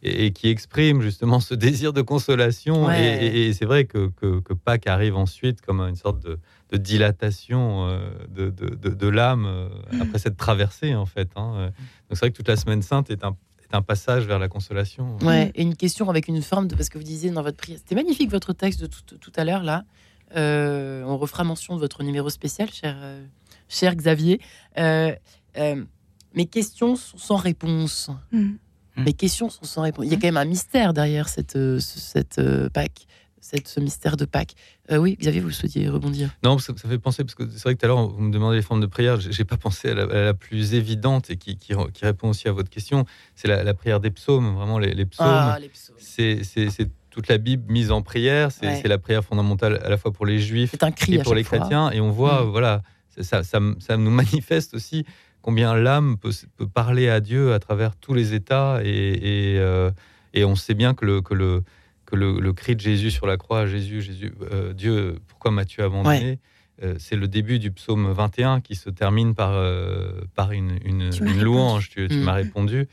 et, 0.05 0.25
et 0.25 0.31
qui 0.33 0.49
expriment 0.49 1.01
justement 1.01 1.39
ce 1.39 1.53
désir 1.83 1.93
de 1.93 2.01
consolation. 2.01 2.87
Ouais. 2.87 3.23
Et, 3.23 3.25
et- 3.27 3.47
et 3.47 3.53
c'est 3.53 3.63
vrai 3.63 3.85
que, 3.85 4.09
que, 4.19 4.41
que 4.41 4.51
Pâques 4.53 4.87
arrive 4.87 5.15
ensuite 5.15 5.61
comme 5.61 5.79
une 5.79 5.95
sorte 5.95 6.19
de, 6.21 6.39
de 6.73 6.77
dilatation 6.77 7.87
euh, 7.87 8.09
de, 8.29 8.49
de, 8.49 8.75
de- 8.75 8.89
de 8.95 9.07
l'âme 9.07 9.45
euh, 9.45 9.69
après 10.01 10.17
cette 10.19 10.37
traversée, 10.37 10.95
en 10.95 11.05
fait. 11.05 11.29
hein. 11.35 11.53
Euh, 11.55 11.65
Donc 11.67 11.73
c'est 12.11 12.19
vrai 12.19 12.31
que 12.31 12.35
toute 12.37 12.47
la 12.47 12.55
Semaine 12.55 12.81
Sainte 12.81 13.09
est 13.11 13.23
un, 13.23 13.35
est 13.63 13.75
un 13.75 13.81
passage 13.83 14.25
vers 14.25 14.39
la 14.39 14.47
consolation. 14.47 15.17
Ouais, 15.21 15.51
et 15.55 15.61
une 15.61 15.75
question 15.75 16.09
avec 16.09 16.27
une 16.27 16.41
forme 16.41 16.67
de. 16.67 16.75
Parce 16.75 16.89
que 16.89 16.97
vous 16.97 17.03
disiez 17.03 17.29
dans 17.31 17.43
votre 17.43 17.57
prière. 17.57 17.77
C'était 17.77 17.95
magnifique 17.95 18.31
votre 18.31 18.53
texte 18.53 18.81
de 18.81 18.87
tout, 18.87 19.17
tout 19.17 19.31
à 19.35 19.43
l'heure, 19.45 19.63
là. 19.63 19.83
Euh, 20.35 21.03
on 21.05 21.17
refera 21.17 21.43
mention 21.43 21.75
de 21.75 21.79
votre 21.79 22.01
numéro 22.01 22.29
spécial, 22.31 22.69
cher, 22.71 22.95
euh, 22.99 23.23
cher 23.69 23.95
Xavier. 23.95 24.41
Euh, 24.79 25.13
euh, 25.57 25.83
mes 26.33 26.47
questions 26.47 26.95
sont 26.95 27.17
sans 27.19 27.35
réponse. 27.35 28.09
Mm. 28.31 28.53
Mes 28.97 29.13
questions 29.13 29.49
sont 29.49 29.65
sans 29.65 29.81
réponse. 29.83 30.05
Il 30.05 30.11
y 30.11 30.15
a 30.15 30.17
quand 30.17 30.27
même 30.27 30.37
un 30.37 30.45
mystère 30.45 30.93
derrière 30.93 31.29
cette, 31.29 31.55
euh, 31.55 31.79
ce- 31.79 31.99
cette 31.99 32.39
euh, 32.39 32.69
Pâques, 32.69 33.05
cette, 33.43 33.67
ce 33.67 33.79
mystère 33.79 34.17
de 34.17 34.25
Pâques. 34.25 34.53
Euh, 34.91 34.97
oui, 34.97 35.15
Xavier, 35.19 35.41
vous 35.41 35.51
souhaitiez 35.51 35.87
rebondir 35.89 36.29
Non, 36.43 36.57
ça, 36.57 36.73
ça 36.75 36.87
fait 36.89 36.97
penser, 36.97 37.23
parce 37.23 37.35
que 37.35 37.43
c'est 37.49 37.61
vrai 37.63 37.75
que 37.75 37.79
tout 37.79 37.85
à 37.85 37.89
l'heure, 37.89 38.07
vous 38.07 38.21
me 38.21 38.31
demandez 38.31 38.55
les 38.57 38.61
formes 38.63 38.81
de 38.81 38.85
prière, 38.87 39.19
j'ai 39.19 39.43
pas 39.45 39.57
pensé 39.57 39.89
à 39.89 39.93
la, 39.93 40.03
à 40.03 40.23
la 40.25 40.33
plus 40.33 40.73
évidente 40.73 41.29
et 41.29 41.37
qui, 41.37 41.57
qui, 41.57 41.73
qui 41.93 42.05
répond 42.05 42.29
aussi 42.29 42.47
à 42.47 42.51
votre 42.53 42.69
question, 42.69 43.05
c'est 43.35 43.47
la, 43.47 43.63
la 43.63 43.73
prière 43.73 43.99
des 43.99 44.11
psaumes, 44.11 44.55
vraiment 44.55 44.79
les, 44.79 44.93
les 44.93 45.05
psaumes. 45.05 45.27
Ah, 45.29 45.57
psaumes. 45.71 45.95
c'est 45.99 46.89
toute 47.09 47.27
la 47.27 47.37
Bible 47.37 47.71
mise 47.71 47.91
en 47.91 48.01
prière. 48.01 48.51
C'est 48.51 48.65
Ouais. 48.65 48.81
la 48.87 48.97
prière 48.97 49.23
fondamentale 49.23 49.79
à 49.83 49.89
la 49.89 49.97
fois 49.97 50.11
pour 50.11 50.25
les 50.25 50.39
juifs 50.39 50.75
un 50.81 50.91
cri 50.91 51.15
et 51.15 51.19
pour 51.19 51.35
les 51.35 51.43
fois. 51.43 51.59
chrétiens. 51.59 51.91
Et 51.91 52.01
on 52.01 52.09
voit, 52.09 52.43
Mm. 52.43 52.49
voilà, 52.49 52.81
ça, 53.09 53.23
ça, 53.23 53.43
ça, 53.43 53.59
ça 53.79 53.97
nous 53.97 54.09
manifeste 54.09 54.73
aussi 54.73 55.05
combien 55.43 55.75
l'âme 55.75 56.17
peut, 56.17 56.31
peut 56.57 56.67
parler 56.67 57.09
à 57.09 57.19
Dieu 57.19 57.53
à 57.53 57.59
travers 57.59 57.95
tous 57.97 58.13
les 58.15 58.33
états. 58.33 58.79
Et, 58.83 58.89
et, 59.53 59.59
euh, 59.59 59.91
et 60.33 60.43
on 60.43 60.55
sait 60.55 60.73
bien 60.73 60.95
que 60.95 61.05
le, 61.05 61.21
que 61.21 61.35
le, 61.35 61.61
que 62.05 62.15
le, 62.15 62.39
le 62.39 62.53
cri 62.53 62.75
de 62.75 62.81
Jésus 62.81 63.11
sur 63.11 63.25
la 63.27 63.37
croix, 63.37 63.65
Jésus, 63.65 64.01
Jésus, 64.01 64.33
euh, 64.51 64.73
Dieu, 64.73 65.19
pourquoi 65.27 65.51
m'as-tu 65.51 65.81
abandonné 65.81 66.39
Euh, 66.81 66.95
c'est 66.97 67.15
le 67.15 67.27
début 67.27 67.59
du 67.59 67.71
psaume 67.71 68.11
21 68.11 68.59
qui 68.59 68.73
se 68.75 68.89
termine 68.89 69.35
par, 69.35 69.51
euh, 69.53 70.21
par 70.33 70.51
une, 70.53 70.79
une, 70.83 71.11
Tu 71.11 71.23
m'as 71.23 71.29
une 71.31 71.37
répondu. 71.37 71.43
louange. 71.45 71.89
Tu, 71.89 72.07
tu 72.09 72.15
Mm. 72.15 72.23
m'as 72.23 72.33
répondu. 72.33 72.87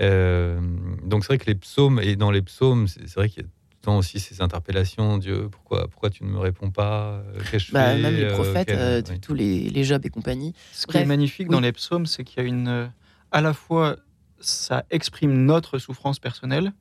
Euh, 0.00 0.60
donc 1.04 1.22
c'est 1.24 1.28
vrai 1.28 1.38
que 1.38 1.46
les 1.46 1.54
psaumes, 1.54 2.00
et 2.02 2.16
dans 2.16 2.30
les 2.30 2.42
psaumes, 2.42 2.86
c'est 2.88 3.14
vrai 3.14 3.28
qu'il 3.28 3.42
y 3.42 3.46
a 3.46 3.48
tout 3.48 3.54
le 3.80 3.84
temps 3.86 3.98
aussi 3.98 4.18
ces 4.20 4.42
interpellations, 4.42 5.18
Dieu, 5.18 5.48
pourquoi, 5.50 5.88
pourquoi 5.88 6.10
tu 6.10 6.24
ne 6.24 6.28
me 6.30 6.38
réponds 6.38 6.70
pas 6.70 7.22
Qu'ai-je 7.50 7.72
Bah, 7.72 7.96
même 7.96 8.14
les 8.16 8.26
prophètes, 8.28 8.66
quel- 8.68 8.78
euh, 8.78 9.02
oui. 9.08 9.20
tous 9.20 9.34
les, 9.34 9.70
les 9.70 9.84
Job 9.84 10.02
et 10.04 10.10
compagnie. 10.10 10.52
Ce 10.72 10.86
qui 10.86 10.96
est 10.98 11.04
magnifique 11.06 11.48
oui. 11.48 11.52
dans 11.54 11.60
les 11.60 11.72
psaumes, 11.72 12.06
c'est 12.06 12.24
qu'il 12.24 12.42
y 12.42 12.44
a 12.44 12.48
une. 12.48 12.90
À 13.32 13.40
la 13.40 13.52
fois, 13.52 13.96
ça 14.40 14.84
exprime 14.90 15.44
notre 15.44 15.78
souffrance 15.78 16.18
personnelle, 16.18 16.72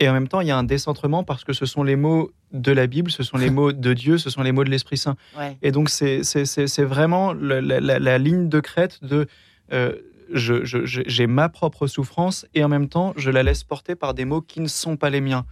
et 0.00 0.08
en 0.08 0.12
même 0.12 0.26
temps, 0.26 0.40
il 0.40 0.48
y 0.48 0.50
a 0.50 0.56
un 0.58 0.64
décentrement 0.64 1.22
parce 1.22 1.44
que 1.44 1.52
ce 1.52 1.66
sont 1.66 1.82
les 1.84 1.94
mots 1.96 2.32
de 2.52 2.72
la 2.72 2.86
Bible, 2.88 3.10
ce 3.10 3.22
sont 3.22 3.36
les 3.36 3.50
mots 3.58 3.70
de 3.72 3.92
Dieu, 3.94 4.18
ce 4.18 4.30
sont 4.30 4.42
les 4.42 4.50
mots 4.52 4.64
de 4.64 4.70
l'Esprit 4.70 4.96
Saint. 4.96 5.16
Ouais. 5.38 5.56
Et 5.62 5.70
donc, 5.70 5.88
c'est 5.90 6.82
vraiment 6.84 7.32
la, 7.32 7.60
la- 7.60 7.80
la- 7.80 7.98
la 7.98 8.18
ligne 8.18 8.48
de 8.48 8.60
crête 8.60 8.98
de. 9.04 9.26
euh, 9.72 9.92
J'ai 10.32 11.26
ma 11.26 11.48
propre 11.48 11.86
souffrance 11.86 12.46
et 12.54 12.62
en 12.64 12.68
même 12.68 12.88
temps, 12.88 13.12
je 13.16 13.30
la 13.30 13.42
laisse 13.42 13.64
porter 13.64 13.94
par 13.94 14.14
des 14.14 14.24
mots 14.24 14.40
qui 14.40 14.60
ne 14.60 14.68
sont 14.68 14.96
pas 14.96 15.10
les 15.10 15.20
miens. 15.20 15.44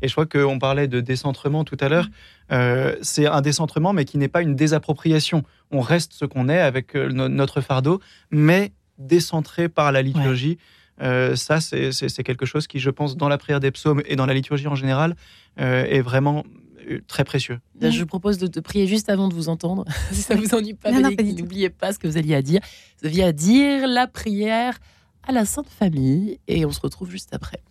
Et 0.00 0.08
je 0.08 0.14
crois 0.14 0.26
qu'on 0.26 0.58
parlait 0.58 0.88
de 0.88 1.00
décentrement 1.00 1.62
tout 1.64 1.76
à 1.80 1.88
l'heure. 1.88 2.08
Euh, 2.50 2.96
c'est 3.02 3.26
un 3.26 3.40
décentrement, 3.40 3.92
mais 3.92 4.04
qui 4.04 4.18
n'est 4.18 4.26
pas 4.28 4.42
une 4.42 4.56
désappropriation. 4.56 5.44
On 5.70 5.80
reste 5.80 6.12
ce 6.14 6.24
qu'on 6.24 6.48
est 6.48 6.58
avec 6.58 6.96
euh, 6.96 7.08
no- 7.08 7.28
notre 7.28 7.60
fardeau, 7.60 8.00
mais 8.32 8.72
décentré 8.98 9.68
par 9.68 9.92
la 9.92 10.02
liturgie. 10.02 10.58
Euh, 11.02 11.36
ça, 11.36 11.60
c'est 11.60 12.22
quelque 12.22 12.46
chose 12.46 12.66
qui, 12.66 12.78
je 12.78 12.90
pense, 12.90 13.16
dans 13.16 13.28
la 13.28 13.38
prière 13.38 13.60
des 13.60 13.70
psaumes 13.70 14.02
et 14.06 14.16
dans 14.16 14.26
la 14.26 14.34
liturgie 14.34 14.68
en 14.68 14.74
général, 14.74 15.16
euh, 15.60 15.84
est 15.84 16.00
vraiment 16.00 16.44
euh, 16.90 17.00
très 17.06 17.24
précieux. 17.24 17.58
Là, 17.80 17.90
Je 17.90 18.00
vous 18.00 18.06
propose 18.06 18.38
de, 18.38 18.46
de 18.46 18.60
prier 18.60 18.86
juste 18.86 19.08
avant 19.10 19.28
de 19.28 19.34
vous 19.34 19.48
entendre. 19.48 19.84
si 20.12 20.22
ça 20.22 20.34
vous 20.34 20.54
ennuie 20.54 20.74
pas, 20.74 20.92
n'oubliez 20.92 21.70
pas 21.70 21.92
ce 21.92 21.98
que 21.98 22.06
vous 22.06 22.16
alliez 22.16 22.34
à 22.34 22.42
dire. 22.42 22.60
Vous 23.00 23.08
aviez 23.08 23.24
à 23.24 23.32
dire 23.32 23.86
la 23.86 24.06
prière 24.06 24.78
à 25.26 25.32
la 25.32 25.44
Sainte 25.44 25.68
Famille 25.68 26.38
et 26.48 26.64
on 26.64 26.72
se 26.72 26.80
retrouve 26.80 27.10
juste 27.10 27.34
après. 27.34 27.62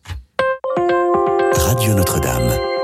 Radio 1.54 1.94
Notre-Dame. 1.94 2.81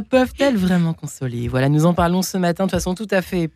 Prières 0.00 0.28
peuvent-elles 0.28 0.56
vraiment 0.56 0.94
consoler? 0.94 1.48
Voilà, 1.48 1.68
nous 1.68 1.86
en 1.86 1.94
parlons 1.94 2.22
ce 2.22 2.38
matin 2.38 2.66
de 2.66 2.70
façon 2.70 2.94
tout 2.94 3.08
à 3.10 3.22
fait 3.22 3.50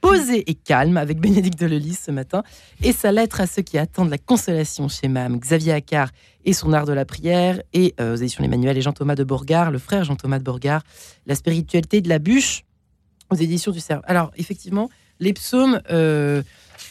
posée 0.00 0.48
et 0.50 0.54
calme 0.54 0.96
avec 0.96 1.18
Bénédicte 1.18 1.62
Lelys 1.62 1.94
ce 1.94 2.10
matin 2.10 2.42
et 2.82 2.92
sa 2.92 3.10
lettre 3.10 3.40
à 3.40 3.46
ceux 3.46 3.62
qui 3.62 3.78
attendent 3.78 4.10
la 4.10 4.18
consolation 4.18 4.88
chez 4.88 5.08
Mam, 5.08 5.38
Xavier 5.38 5.72
Accard 5.72 6.10
et 6.44 6.52
son 6.52 6.72
art 6.74 6.84
de 6.84 6.92
la 6.92 7.06
prière 7.06 7.62
et 7.72 7.94
euh, 8.00 8.12
aux 8.12 8.16
éditions 8.16 8.44
Emmanuel 8.44 8.76
et 8.76 8.82
Jean-Thomas 8.82 9.14
de 9.14 9.24
Bourgard, 9.24 9.70
le 9.70 9.78
frère 9.78 10.04
Jean-Thomas 10.04 10.38
de 10.38 10.44
Bourgard, 10.44 10.82
la 11.26 11.34
spiritualité 11.34 12.02
de 12.02 12.08
la 12.10 12.18
bûche 12.18 12.64
aux 13.30 13.36
éditions 13.36 13.72
du 13.72 13.80
Cerf. 13.80 14.02
Alors 14.04 14.30
effectivement, 14.36 14.90
les 15.20 15.32
psaumes, 15.32 15.80
euh, 15.90 16.42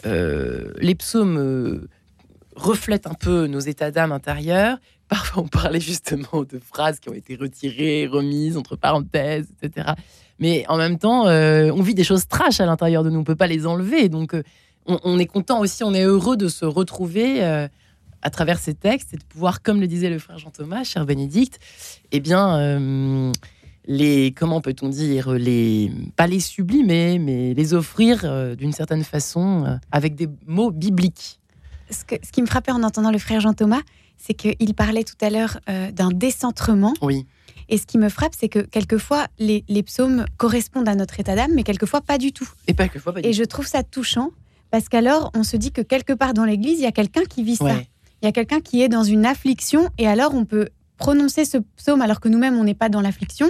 euh, 0.07 0.71
les 0.77 0.95
psaumes 0.95 1.37
euh, 1.37 1.87
reflètent 2.55 3.07
un 3.07 3.13
peu 3.13 3.45
nos 3.45 3.59
états 3.59 3.91
d'âme 3.91 4.11
intérieurs. 4.11 4.77
Parfois, 5.13 5.43
on 5.43 5.47
parlait 5.47 5.79
justement 5.79 6.43
de 6.43 6.57
phrases 6.57 6.99
qui 6.99 7.07
ont 7.07 7.13
été 7.13 7.35
retirées, 7.35 8.07
remises 8.07 8.57
entre 8.57 8.75
parenthèses, 8.75 9.47
etc. 9.61 9.91
Mais 10.39 10.65
en 10.69 10.75
même 10.75 10.97
temps, 10.97 11.27
euh, 11.27 11.69
on 11.69 11.83
vit 11.83 11.93
des 11.93 12.03
choses 12.03 12.27
trash 12.27 12.59
à 12.59 12.65
l'intérieur 12.65 13.03
de 13.03 13.11
nous. 13.11 13.19
On 13.19 13.23
peut 13.23 13.35
pas 13.35 13.45
les 13.45 13.67
enlever. 13.67 14.09
Donc, 14.09 14.33
euh, 14.33 14.41
on, 14.87 15.19
est 15.19 15.27
content 15.27 15.59
aussi, 15.59 15.83
on 15.83 15.93
est 15.93 16.01
heureux 16.01 16.35
de 16.35 16.47
se 16.47 16.65
retrouver 16.65 17.43
euh, 17.43 17.67
à 18.23 18.31
travers 18.31 18.57
ces 18.57 18.73
textes 18.73 19.13
et 19.13 19.17
de 19.17 19.23
pouvoir, 19.23 19.61
comme 19.61 19.81
le 19.81 19.85
disait 19.85 20.09
le 20.09 20.17
frère 20.17 20.39
Jean-Thomas, 20.39 20.83
cher 20.83 21.05
Bénédicte, 21.05 21.59
eh 22.11 22.19
bien, 22.19 23.31
les 23.85 24.33
comment 24.35 24.61
peut-on 24.61 24.89
dire 24.89 25.29
les 25.33 25.91
pas 26.15 26.25
les 26.25 26.39
sublimer, 26.39 27.19
mais 27.19 27.53
les 27.53 27.73
offrir 27.75 28.55
d'une 28.55 28.71
certaine 28.71 29.03
façon 29.03 29.77
avec 29.91 30.15
des 30.15 30.27
mots 30.47 30.71
bibliques. 30.71 31.39
Ce, 31.91 32.03
qui 32.03 32.41
me 32.41 32.47
frappait 32.47 32.71
en 32.71 32.81
entendant 32.81 33.11
le 33.11 33.19
frère 33.19 33.41
Jean-Thomas, 33.41 33.81
c'est 34.17 34.33
qu'il 34.33 34.73
parlait 34.73 35.03
tout 35.03 35.15
à 35.21 35.29
l'heure 35.29 35.59
euh, 35.69 35.91
d'un 35.91 36.09
décentrement. 36.09 36.93
Oui. 37.01 37.25
Et 37.69 37.77
ce 37.77 37.85
qui 37.85 37.97
me 37.97 38.09
frappe, 38.09 38.33
c'est 38.37 38.49
que 38.49 38.59
quelquefois, 38.59 39.27
les, 39.39 39.63
les 39.67 39.83
psaumes 39.83 40.25
correspondent 40.37 40.87
à 40.87 40.95
notre 40.95 41.19
état 41.19 41.35
d'âme, 41.35 41.51
mais 41.53 41.63
quelquefois 41.63 42.01
pas 42.01 42.17
du 42.17 42.31
tout. 42.31 42.49
Et 42.67 42.73
pas 42.73 42.87
que 42.87 42.99
fois. 42.99 43.13
Pas 43.13 43.21
du 43.21 43.29
Et 43.29 43.33
je 43.33 43.43
trouve 43.43 43.65
ça 43.67 43.83
touchant, 43.83 44.31
parce 44.71 44.89
qu'alors, 44.89 45.31
on 45.33 45.43
se 45.43 45.57
dit 45.57 45.71
que 45.71 45.81
quelque 45.81 46.13
part 46.13 46.33
dans 46.33 46.45
l'Église, 46.45 46.79
il 46.79 46.83
y 46.83 46.87
a 46.87 46.91
quelqu'un 46.91 47.23
qui 47.23 47.43
vit 47.43 47.55
ça. 47.55 47.75
Il 48.21 48.25
y 48.25 48.27
a 48.27 48.31
quelqu'un 48.31 48.61
qui 48.61 48.81
est 48.81 48.89
dans 48.89 49.03
une 49.03 49.25
affliction, 49.25 49.89
et 49.97 50.07
alors 50.07 50.33
on 50.33 50.45
peut 50.45 50.69
prononcer 50.97 51.45
ce 51.45 51.57
psaume 51.75 52.01
alors 52.01 52.19
que 52.19 52.29
nous-mêmes, 52.29 52.57
on 52.57 52.63
n'est 52.63 52.73
pas 52.73 52.89
dans 52.89 53.01
l'affliction. 53.01 53.49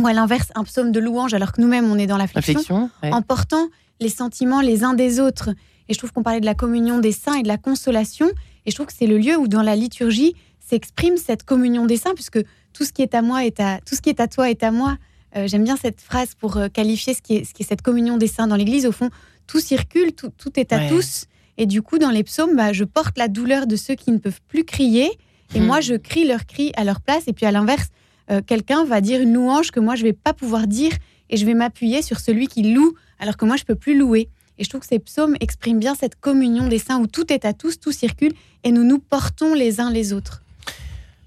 Ou 0.00 0.06
à 0.06 0.12
l'inverse, 0.12 0.52
un 0.54 0.64
psaume 0.64 0.92
de 0.92 1.00
louange 1.00 1.34
alors 1.34 1.52
que 1.52 1.60
nous-mêmes, 1.60 1.90
on 1.90 1.98
est 1.98 2.06
dans 2.06 2.18
l'affliction. 2.18 2.90
Ouais. 3.02 3.12
en 3.12 3.22
portant 3.22 3.68
les 4.00 4.08
sentiments 4.08 4.60
les 4.60 4.84
uns 4.84 4.94
des 4.94 5.20
autres. 5.20 5.50
Et 5.88 5.94
je 5.94 5.98
trouve 5.98 6.12
qu'on 6.12 6.22
parlait 6.22 6.40
de 6.40 6.46
la 6.46 6.54
communion 6.54 6.98
des 6.98 7.12
saints 7.12 7.34
et 7.34 7.42
de 7.42 7.48
la 7.48 7.56
consolation. 7.56 8.28
Et 8.66 8.70
je 8.70 8.74
trouve 8.74 8.86
que 8.86 8.92
c'est 8.92 9.06
le 9.06 9.16
lieu 9.18 9.36
où, 9.36 9.48
dans 9.48 9.62
la 9.62 9.76
liturgie, 9.76 10.34
s'exprime 10.60 11.16
cette 11.16 11.44
communion 11.44 11.86
des 11.86 11.96
saints, 11.96 12.14
puisque 12.14 12.40
tout 12.72 12.84
ce 12.84 12.92
qui 12.92 13.02
est 13.02 13.14
à 13.14 13.22
moi 13.22 13.44
est 13.46 13.60
à 13.60 13.78
tout 13.86 13.94
ce 13.94 14.02
qui 14.02 14.10
est 14.10 14.20
à 14.20 14.26
toi 14.28 14.50
est 14.50 14.62
à 14.62 14.70
moi. 14.70 14.98
Euh, 15.36 15.46
J'aime 15.46 15.64
bien 15.64 15.76
cette 15.76 16.00
phrase 16.00 16.34
pour 16.34 16.56
euh, 16.56 16.68
qualifier 16.68 17.14
ce 17.14 17.22
qui, 17.22 17.36
est, 17.36 17.44
ce 17.44 17.54
qui 17.54 17.62
est 17.62 17.66
cette 17.66 17.82
communion 17.82 18.16
des 18.16 18.26
saints 18.26 18.46
dans 18.48 18.56
l'Église. 18.56 18.84
Au 18.86 18.92
fond, 18.92 19.10
tout 19.46 19.60
circule, 19.60 20.12
tout, 20.12 20.30
tout 20.36 20.58
est 20.58 20.72
à 20.72 20.78
Ouais. 20.78 20.88
tous. 20.88 21.26
Et 21.58 21.66
du 21.66 21.80
coup, 21.82 21.98
dans 21.98 22.10
les 22.10 22.24
psaumes, 22.24 22.54
bah, 22.56 22.72
je 22.72 22.84
porte 22.84 23.16
la 23.16 23.28
douleur 23.28 23.66
de 23.66 23.76
ceux 23.76 23.94
qui 23.94 24.10
ne 24.10 24.18
peuvent 24.18 24.40
plus 24.48 24.64
crier. 24.64 25.08
Et 25.54 25.60
Hmm. 25.60 25.66
moi, 25.66 25.80
je 25.80 25.94
crie 25.94 26.26
leurs 26.26 26.44
cris 26.46 26.72
à 26.76 26.84
leur 26.84 27.00
place. 27.00 27.24
Et 27.28 27.32
puis, 27.32 27.46
à 27.46 27.52
l'inverse, 27.52 27.88
euh, 28.30 28.40
quelqu'un 28.44 28.84
va 28.84 29.00
dire 29.00 29.20
une 29.20 29.32
louange 29.32 29.70
que 29.70 29.78
moi, 29.80 29.94
je 29.94 30.02
vais 30.02 30.12
pas 30.12 30.32
pouvoir 30.32 30.66
dire. 30.66 30.92
Et 31.30 31.36
je 31.36 31.46
vais 31.46 31.54
m'appuyer 31.54 32.02
sur 32.02 32.18
celui 32.20 32.46
qui 32.48 32.62
loue, 32.62 32.94
alors 33.18 33.36
que 33.36 33.44
moi, 33.44 33.56
je 33.56 33.64
peux 33.64 33.74
plus 33.74 33.96
louer. 33.98 34.28
Et 34.58 34.64
je 34.64 34.68
trouve 34.68 34.80
que 34.80 34.86
ces 34.86 34.98
psaumes 34.98 35.36
expriment 35.40 35.78
bien 35.78 35.94
cette 35.94 36.18
communion 36.18 36.66
des 36.68 36.78
saints 36.78 36.98
où 36.98 37.06
tout 37.06 37.32
est 37.32 37.44
à 37.44 37.52
tous, 37.52 37.78
tout 37.78 37.92
circule, 37.92 38.32
et 38.64 38.72
nous 38.72 38.84
nous 38.84 38.98
portons 38.98 39.54
les 39.54 39.80
uns 39.80 39.90
les 39.90 40.12
autres. 40.12 40.42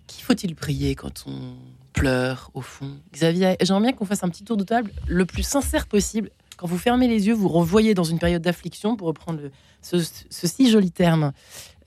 Qui 0.07 0.21
faut-il 0.21 0.55
prier 0.55 0.95
quand 0.95 1.25
on 1.27 1.55
pleure 1.93 2.49
au 2.53 2.61
fond? 2.61 2.91
Xavier, 3.13 3.55
j'aimerais 3.61 3.83
bien 3.83 3.93
qu'on 3.93 4.05
fasse 4.05 4.23
un 4.23 4.29
petit 4.29 4.43
tour 4.43 4.57
de 4.57 4.63
table 4.63 4.91
le 5.07 5.25
plus 5.25 5.43
sincère 5.43 5.87
possible. 5.87 6.31
Quand 6.57 6.67
vous 6.67 6.77
fermez 6.77 7.07
les 7.07 7.27
yeux, 7.27 7.33
vous 7.33 7.47
revoyez 7.47 7.93
dans 7.93 8.03
une 8.03 8.19
période 8.19 8.41
d'affliction, 8.41 8.95
pour 8.97 9.07
reprendre 9.07 9.41
ce 9.81 9.99
si 10.29 10.69
joli 10.69 10.91
terme. 10.91 11.31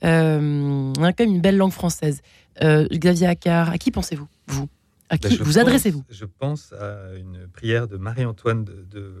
Euh, 0.03 0.91
on 0.97 1.03
a 1.03 1.13
quand 1.13 1.25
même 1.25 1.35
une 1.35 1.41
belle 1.41 1.57
langue 1.57 1.71
française. 1.71 2.21
Euh, 2.61 2.87
Xavier 2.91 3.27
Accard, 3.27 3.69
à 3.69 3.77
qui 3.77 3.91
pensez-vous? 3.91 4.27
Vous? 4.47 4.67
À 5.09 5.17
Bah, 5.17 5.29
qui 5.29 5.37
vous 5.37 5.59
adressez-vous 5.59 6.03
Je 6.09 6.25
pense 6.25 6.73
à 6.73 7.13
une 7.17 7.47
prière 7.47 7.87
de 7.87 7.97
Marie-Antoine 7.97 8.63
de, 8.63 8.85
de 8.89 9.13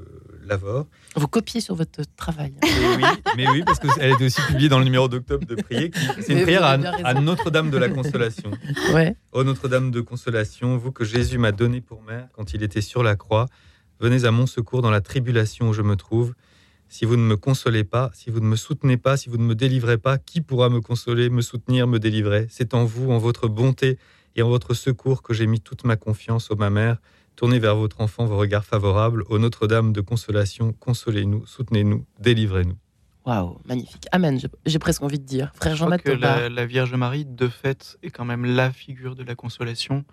Lavore. 0.45 0.87
Vous 1.15 1.27
copiez 1.27 1.61
sur 1.61 1.75
votre 1.75 2.01
travail. 2.15 2.53
hein. 2.63 2.67
Mais 2.79 2.95
oui, 2.95 3.03
mais 3.37 3.49
oui, 3.49 3.63
parce 3.65 3.79
qu'elle 3.79 4.11
était 4.13 4.25
aussi 4.25 4.41
publiée 4.47 4.69
dans 4.69 4.79
le 4.79 4.85
numéro 4.85 5.07
d'octobre 5.07 5.45
de 5.45 5.55
Prier. 5.55 5.91
C'est 6.21 6.33
une 6.33 6.43
prière 6.43 6.63
à 6.63 7.13
Notre-Dame 7.15 7.69
de 7.69 7.77
la 7.77 7.89
Consolation. 7.89 8.51
Ouais. 8.93 9.15
Ô 9.33 9.43
Notre-Dame 9.43 9.91
de 9.91 10.01
Consolation, 10.01 10.77
vous 10.77 10.91
que 10.91 11.03
Jésus 11.05 11.37
m'a 11.37 11.51
donné 11.51 11.81
pour 11.81 12.01
mère 12.01 12.27
quand 12.33 12.53
il 12.53 12.63
était 12.63 12.81
sur 12.81 13.03
la 13.03 13.15
croix, 13.15 13.47
venez 13.99 14.25
à 14.25 14.31
mon 14.31 14.47
secours 14.47 14.81
dans 14.81 14.91
la 14.91 15.01
tribulation 15.01 15.69
où 15.69 15.73
je 15.73 15.81
me 15.81 15.95
trouve. 15.95 16.33
Si 16.89 17.05
vous 17.05 17.15
ne 17.15 17.23
me 17.23 17.35
consolez 17.37 17.83
pas, 17.83 18.11
si 18.13 18.29
vous 18.29 18.39
ne 18.39 18.45
me 18.45 18.55
soutenez 18.55 18.97
pas, 18.97 19.17
si 19.17 19.27
vous 19.29 19.37
ne 19.37 19.43
me 19.43 19.55
délivrez 19.55 19.97
pas, 19.97 20.17
qui 20.19 20.41
pourra 20.41 20.69
me 20.69 20.79
consoler, 20.79 21.29
me 21.29 21.41
soutenir, 21.41 21.87
me 21.87 21.97
délivrer? 21.97 22.45
C'est 22.51 22.73
en 22.75 22.85
vous, 22.85 23.11
en 23.11 23.17
votre 23.17 23.47
bonté 23.47 23.97
et 24.35 24.41
en 24.41 24.49
votre 24.49 24.73
secours 24.73 25.21
que 25.21 25.33
j'ai 25.33 25.47
mis 25.47 25.61
toute 25.61 25.83
ma 25.83 25.95
confiance, 25.95 26.51
ô 26.51 26.55
ma 26.55 26.69
mère. 26.69 26.97
Tournez 27.35 27.57
vers 27.59 27.75
votre 27.75 27.99
enfant 28.01 28.25
vos 28.25 28.37
regards 28.37 28.65
favorables. 28.65 29.23
Ô 29.29 29.39
Notre-Dame 29.39 29.91
de 29.91 30.01
Consolation, 30.01 30.71
consolez-nous, 30.73 31.45
soutenez-nous, 31.47 32.05
délivrez-nous. 32.19 32.77
Waouh, 33.25 33.57
magnifique. 33.65 34.05
Amen, 34.11 34.39
j'ai- 34.65 34.79
presque 34.79 35.01
envie 35.01 35.17
de 35.19 35.25
dire. 35.25 35.51
Frère 35.55 35.73
Je 35.73 35.79
Jean-Baptiste 35.79 36.15
que 36.17 36.21
la, 36.21 36.49
la 36.49 36.65
Vierge 36.65 36.93
Marie, 36.93 37.25
de 37.25 37.47
fait, 37.47 37.97
est 38.03 38.09
quand 38.11 38.25
même 38.25 38.45
la 38.45 38.71
figure 38.71 39.15
de 39.15 39.23
la 39.23 39.33
consolation. 39.35 40.03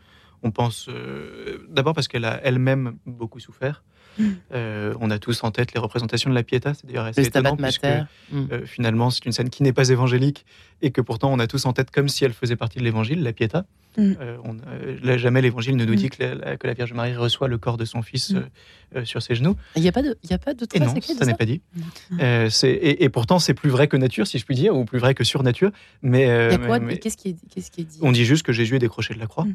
On 0.43 0.51
pense 0.51 0.86
euh, 0.88 1.59
d'abord 1.68 1.95
parce 1.95 2.09
qu'elle 2.09 2.24
a 2.24 2.41
elle-même 2.45 2.97
beaucoup 3.07 3.41
souffert. 3.41 3.82
Mm. 4.18 4.24
Euh, 4.53 4.95
on 5.01 5.11
a 5.11 5.18
tous 5.20 5.45
en 5.45 5.53
tête 5.53 5.72
les 5.72 5.78
représentations 5.80 6.30
de 6.30 6.34
la 6.34 6.43
Pietà, 6.43 6.74
c'est 6.74 6.84
d'ailleurs 6.84 7.05
assez 7.05 7.22
étonnant 7.26 7.57
puisque 7.57 7.84
Mater. 7.84 8.03
Mm. 8.32 8.47
euh, 8.51 8.66
finalement 8.66 9.09
c'est 9.11 9.24
une 9.24 9.30
scène 9.30 9.51
qui 9.51 9.62
n'est 9.62 9.72
pas 9.72 9.88
évangélique 9.88 10.45
et 10.82 10.91
que 10.91 11.01
pourtant 11.01 11.32
on 11.32 11.38
a 11.38 11.47
tous 11.47 11.64
en 11.64 11.72
tête 11.72 11.93
comme 11.93 12.09
si 12.09 12.24
elle 12.24 12.32
faisait 12.32 12.57
partie 12.57 12.80
de 12.80 12.84
l'évangile, 12.84 13.22
la 13.22 13.32
Pietà. 13.32 13.66
Mm. 13.97 14.12
Euh, 14.20 14.36
on, 14.45 14.57
là, 15.03 15.16
jamais 15.16 15.43
l'évangile 15.43 15.76
ne 15.76 15.84
nous 15.84 15.93
Mm. 15.93 15.97
dit 15.97 16.11
que 16.11 16.24
la, 16.24 16.57
que 16.57 16.66
la 16.66 16.74
Vierge 16.74 16.93
Marie 16.93 17.14
reçoit 17.14 17.47
le 17.47 17.57
corps 17.59 17.76
de 17.76 17.84
son 17.84 18.03
fils 18.03 18.34
sur 19.05 19.22
ses 19.22 19.36
genoux. 19.36 19.55
Il 19.76 19.82
n'y 19.82 19.88
a 19.88 19.93
pas 19.93 20.03
de, 20.03 20.18
il 20.24 20.30
y 20.30 20.34
a 20.34 20.38
pas 20.38 20.55
de 20.55 20.66
Et 20.74 20.80
non, 20.80 20.93
ça 21.01 21.24
n'est 21.26 21.34
pas 21.34 21.45
dit. 21.45 21.61
Et, 22.20 23.05
et 23.05 23.09
pourtant, 23.11 23.38
c'est 23.38 23.55
plus 23.55 23.70
vrai 23.70 23.86
que 23.86 23.97
nature, 23.97 24.26
si 24.26 24.38
je 24.38 24.45
puis 24.45 24.57
dire, 24.57 24.76
ou 24.76 24.84
plus 24.84 24.99
vrai 24.99 25.14
que 25.14 25.22
sur 25.22 25.45
nature. 25.45 25.70
Mais, 26.03 26.26
qui, 26.91 26.99
qu'est-ce 26.99 27.70
qui 27.70 27.80
est 27.82 27.84
dit? 27.84 27.99
On 28.03 28.11
dit 28.11 28.24
juste 28.24 28.45
que 28.45 28.53
Jésus 28.53 28.74
est 28.74 28.80
décroché 28.80 29.14
de 29.14 29.18
la 29.20 29.26
croix. 29.26 29.47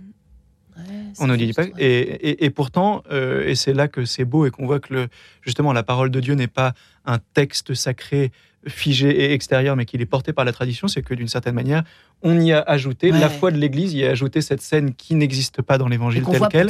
On 1.19 1.27
ne 1.27 1.35
dit 1.35 1.53
pas. 1.53 1.63
ouais. 1.63 1.71
Et, 1.77 1.99
et- 2.29 2.45
et 2.45 2.49
pourtant, 2.49 3.03
euh, 3.11 3.47
et 3.47 3.55
c'est 3.55 3.73
là 3.73 3.87
que 3.87 4.05
c'est 4.05 4.25
beau 4.25 4.45
et 4.45 4.51
qu'on 4.51 4.65
voit 4.65 4.79
que 4.79 4.93
le, 4.93 5.07
justement 5.41 5.73
la 5.73 5.83
parole 5.83 6.09
de 6.11 6.19
Dieu 6.19 6.33
n'est 6.35 6.47
pas 6.47 6.73
un 7.05 7.19
texte 7.33 7.73
sacré 7.73 8.31
figé 8.67 9.09
et 9.09 9.33
extérieur, 9.33 9.75
mais 9.75 9.85
qu'il 9.85 10.01
est 10.01 10.07
porté 10.07 10.33
par 10.33 10.43
la 10.43 10.51
tradition, 10.51 10.87
c'est 10.87 11.03
que 11.03 11.13
d'une 11.13 11.27
certaine 11.27 11.53
manière, 11.53 11.83
on 12.23 12.39
y 12.39 12.51
a 12.51 12.61
ajouté, 12.61 13.11
Ouais. 13.11 13.19
la 13.19 13.29
foi 13.29 13.51
de 13.51 13.57
l'Église 13.57 13.93
y 13.93 14.03
a 14.03 14.09
ajouté 14.09 14.41
cette 14.41 14.61
scène 14.61 14.95
qui 14.95 15.13
n'existe 15.13 15.61
pas 15.61 15.77
dans 15.77 15.87
l'Évangile 15.87 16.23
qu'on 16.23 16.31
tel 16.49 16.69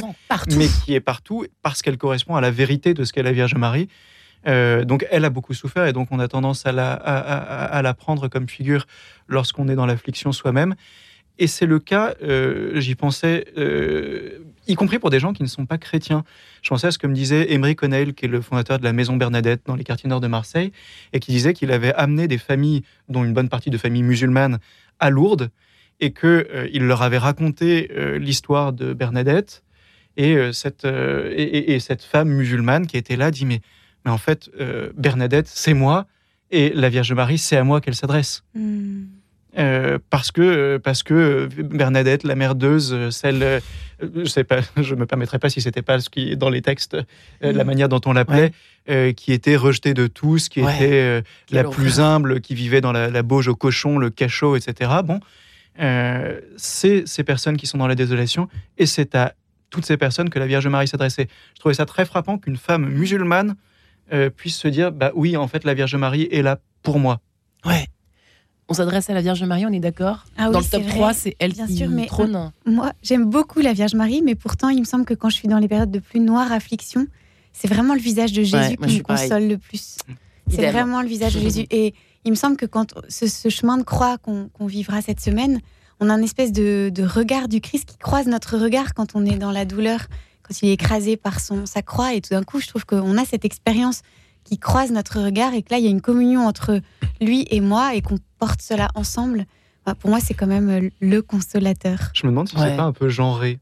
mais 0.58 0.66
qui 0.84 0.92
est 0.94 1.00
partout 1.00 1.46
parce 1.62 1.80
qu'elle 1.80 1.96
correspond 1.96 2.36
à 2.36 2.42
la 2.42 2.50
vérité 2.50 2.92
de 2.92 3.02
ce 3.04 3.14
qu'est 3.14 3.22
la 3.22 3.32
Vierge 3.32 3.54
Marie. 3.54 3.88
Euh, 4.46 4.84
donc 4.84 5.06
elle 5.10 5.24
a 5.24 5.30
beaucoup 5.30 5.54
souffert 5.54 5.86
et 5.86 5.92
donc 5.94 6.08
on 6.12 6.18
a 6.20 6.28
tendance 6.28 6.66
à 6.66 6.72
la, 6.72 6.92
à, 6.92 7.16
à- 7.16 7.64
à 7.64 7.82
la 7.82 7.94
prendre 7.94 8.28
comme 8.28 8.46
figure 8.48 8.86
lorsqu'on 9.26 9.66
est 9.68 9.74
dans 9.74 9.86
l'affliction 9.86 10.30
soi-même. 10.32 10.74
Et 11.38 11.46
c'est 11.46 11.66
le 11.66 11.78
cas, 11.78 12.14
euh, 12.22 12.80
j'y 12.80 12.94
pensais, 12.94 13.44
euh, 13.58 14.38
y 14.66 14.74
compris 14.74 14.98
pour 14.98 15.10
des 15.10 15.20
gens 15.20 15.32
qui 15.34 15.42
ne 15.42 15.48
sont 15.48 15.66
pas 15.66 15.76
chrétiens. 15.78 16.24
Je 16.62 16.70
pensais 16.70 16.86
à 16.86 16.90
ce 16.90 16.98
que 16.98 17.06
me 17.06 17.14
disait 17.14 17.52
Emery 17.52 17.76
Connell, 17.76 18.14
qui 18.14 18.24
est 18.24 18.28
le 18.28 18.40
fondateur 18.40 18.78
de 18.78 18.84
la 18.84 18.92
Maison 18.94 19.16
Bernadette 19.16 19.60
dans 19.66 19.76
les 19.76 19.84
quartiers 19.84 20.08
nord 20.08 20.20
de 20.20 20.28
Marseille, 20.28 20.72
et 21.12 21.20
qui 21.20 21.32
disait 21.32 21.52
qu'il 21.52 21.70
avait 21.72 21.92
amené 21.94 22.26
des 22.26 22.38
familles, 22.38 22.82
dont 23.10 23.22
une 23.22 23.34
bonne 23.34 23.48
partie 23.50 23.68
de 23.70 23.76
familles 23.78 24.02
musulmanes, 24.02 24.58
à 24.98 25.10
Lourdes, 25.10 25.50
et 26.00 26.12
qu'il 26.12 26.82
leur 26.86 27.02
avait 27.02 27.18
raconté 27.18 27.90
euh, 27.96 28.18
l'histoire 28.18 28.72
de 28.72 28.92
Bernadette. 28.94 29.62
Et, 30.16 30.34
euh, 30.36 30.52
cette, 30.52 30.86
euh, 30.86 31.30
et, 31.36 31.42
et- 31.42 31.74
et 31.74 31.80
cette 31.80 32.02
femme 32.02 32.30
musulmane 32.30 32.86
qui 32.86 32.96
était 32.96 33.16
là 33.16 33.30
dit 33.30 33.44
Mais, 33.44 33.60
mais 34.06 34.10
en 34.10 34.16
fait, 34.18 34.48
euh, 34.58 34.90
Bernadette, 34.96 35.48
c'est 35.48 35.74
moi, 35.74 36.06
et 36.50 36.70
la 36.74 36.88
Vierge 36.88 37.12
Marie, 37.12 37.36
c'est 37.38 37.56
à 37.58 37.64
moi 37.64 37.80
qu'elle 37.82 37.94
s'adresse. 37.94 38.42
Hmm. 38.54 39.04
Euh, 39.58 39.98
parce 40.10 40.32
que 40.32 40.42
euh, 40.42 40.78
parce 40.78 41.02
que 41.02 41.14
euh, 41.14 41.48
Bernadette, 41.62 42.24
la 42.24 42.34
merdeuse, 42.34 43.08
celle, 43.10 43.42
euh, 43.42 43.60
je 44.02 44.24
sais 44.26 44.44
pas, 44.44 44.58
je 44.76 44.94
me 44.94 45.06
permettrai 45.06 45.38
pas 45.38 45.48
si 45.48 45.62
c'était 45.62 45.80
pas 45.82 45.98
ce 46.00 46.10
qui 46.10 46.32
est 46.32 46.36
dans 46.36 46.50
les 46.50 46.60
textes, 46.60 46.94
euh, 46.94 47.02
la 47.40 47.64
Mm. 47.64 47.66
manière 47.66 47.88
dont 47.88 48.00
on 48.04 48.12
l'appelait, 48.12 48.52
qui 49.14 49.32
était 49.32 49.56
rejetée 49.56 49.94
de 49.94 50.06
tous, 50.06 50.48
qui 50.50 50.60
Ouais. 50.62 50.74
était 50.76 51.22
la 51.50 51.60
horreur. 51.62 51.70
plus 51.72 52.00
humble, 52.00 52.40
qui 52.40 52.54
vivait 52.54 52.80
dans 52.82 52.92
la, 52.92 53.08
la 53.10 53.22
bauge 53.22 53.48
au 53.48 53.54
cochon, 53.56 53.98
le 53.98 54.10
cachot, 54.10 54.56
etc. 54.56 54.90
Bon, 55.04 55.20
c'est 56.56 57.06
ces 57.06 57.24
personnes 57.24 57.56
qui 57.56 57.66
sont 57.66 57.78
dans 57.78 57.86
la 57.86 57.94
désolation, 57.94 58.48
et 58.78 58.86
c'est 58.86 59.14
à 59.14 59.34
toutes 59.70 59.84
ces 59.86 59.96
personnes 59.96 60.30
que 60.30 60.38
la 60.38 60.46
Vierge 60.46 60.66
Marie 60.68 60.88
s'adressait. 60.88 61.28
Je 61.54 61.60
trouvais 61.60 61.74
ça 61.74 61.86
très 61.86 62.04
frappant 62.04 62.38
qu'une 62.38 62.56
femme 62.56 62.86
musulmane 62.88 63.56
puisse 64.36 64.56
se 64.56 64.68
dire, 64.68 64.92
bah 64.92 65.10
oui, 65.14 65.36
en 65.36 65.48
fait, 65.48 65.64
la 65.64 65.74
Vierge 65.74 65.96
Marie 65.96 66.28
est 66.30 66.42
là 66.42 66.58
pour 66.82 66.98
moi. 67.00 67.20
Ouais. 67.64 67.86
On 68.68 68.74
s'adresse 68.74 69.08
à 69.10 69.14
la 69.14 69.20
Vierge 69.22 69.42
Marie, 69.44 69.64
on 69.64 69.72
est 69.72 69.78
d'accord 69.80 70.24
Ah 70.36 70.50
Dans 70.50 70.58
le 70.58 70.64
top 70.64 70.64
c'est 70.70 70.78
vrai. 70.80 70.90
3, 70.94 71.12
c'est 71.14 71.36
elle 71.38 71.52
Bien 71.52 71.66
qui 71.66 71.76
sûr, 71.76 71.88
mais- 71.88 72.06
trône. 72.06 72.50
Moi, 72.66 72.92
j'aime 73.02 73.24
beaucoup 73.30 73.60
la 73.60 73.72
Vierge 73.72 73.94
Marie, 73.94 74.22
mais 74.24 74.34
pourtant, 74.34 74.68
il 74.70 74.80
me 74.80 74.84
semble 74.84 75.04
que 75.04 75.14
quand 75.14 75.28
je 75.30 75.36
suis 75.36 75.46
dans 75.48 75.58
les 75.58 75.68
périodes 75.68 75.90
de 75.92 76.00
plus 76.00 76.18
noire 76.20 76.50
affliction, 76.50 77.06
c'est 77.52 77.68
vraiment 77.68 77.94
le 77.94 78.00
visage 78.00 78.32
de 78.32 78.42
Jésus 78.42 78.56
Ouais, 78.56 78.76
moi, 78.78 78.88
qui 78.88 78.94
je 78.94 78.98
me 78.98 79.02
pareil. 79.04 79.28
console 79.28 79.48
le 79.48 79.58
plus. 79.58 79.98
C'est 80.48 80.54
Idem. 80.58 80.72
vraiment 80.72 81.00
le 81.00 81.08
visage 81.08 81.34
de 81.34 81.40
Jésus. 81.40 81.66
Et 81.70 81.94
il 82.24 82.30
me 82.30 82.36
semble 82.36 82.56
que 82.56 82.66
quand 82.66 82.92
ce, 83.08 83.28
ce 83.28 83.48
chemin 83.48 83.78
de 83.78 83.82
croix 83.84 84.18
qu'on 84.18 84.48
vivra 84.66 85.00
cette 85.00 85.20
semaine, 85.20 85.60
on 86.00 86.10
a 86.10 86.14
un 86.14 86.22
espèce 86.22 86.50
de, 86.52 86.90
de 86.92 87.02
regard 87.04 87.46
du 87.48 87.60
Christ 87.60 87.84
qui 87.88 87.96
croise 87.98 88.26
notre 88.26 88.58
regard 88.58 88.94
quand 88.94 89.14
on 89.14 89.24
est 89.24 89.38
dans 89.38 89.52
la 89.52 89.64
douleur, 89.64 90.00
quand 90.42 90.60
il 90.60 90.68
est 90.68 90.72
écrasé 90.72 91.16
par 91.16 91.38
son, 91.40 91.66
sa 91.66 91.82
croix. 91.82 92.14
Et 92.14 92.20
tout 92.20 92.30
d'un 92.30 92.42
coup, 92.42 92.60
je 92.60 92.66
trouve 92.66 92.84
qu'on 92.84 93.16
a 93.16 93.24
cette 93.24 93.44
expérience 93.44 94.02
qui 94.44 94.58
croise 94.58 94.90
notre 94.92 95.20
regard 95.20 95.54
et 95.54 95.62
que 95.62 95.72
là, 95.72 95.78
il 95.78 95.84
y 95.84 95.88
a 95.88 95.90
une 95.90 96.00
communion 96.02 96.46
entre 96.46 96.80
lui 97.20 97.46
et 97.50 97.60
moi 97.60 97.94
et 97.94 98.02
qu'on 98.02 98.18
porte 98.38 98.60
cela 98.62 98.88
ensemble. 98.94 99.46
Bah, 99.84 99.94
pour 99.94 100.10
moi, 100.10 100.18
c'est 100.20 100.34
quand 100.34 100.46
même 100.46 100.68
euh, 100.68 100.88
le 101.00 101.22
consolateur. 101.22 101.98
Je 102.14 102.26
me 102.26 102.30
demande 102.32 102.48
si 102.48 102.56
Ouais. 102.56 102.70
c'est 102.70 102.76
pas 102.76 102.82
un 102.84 102.92
peu 102.92 103.08
genré. 103.08 103.58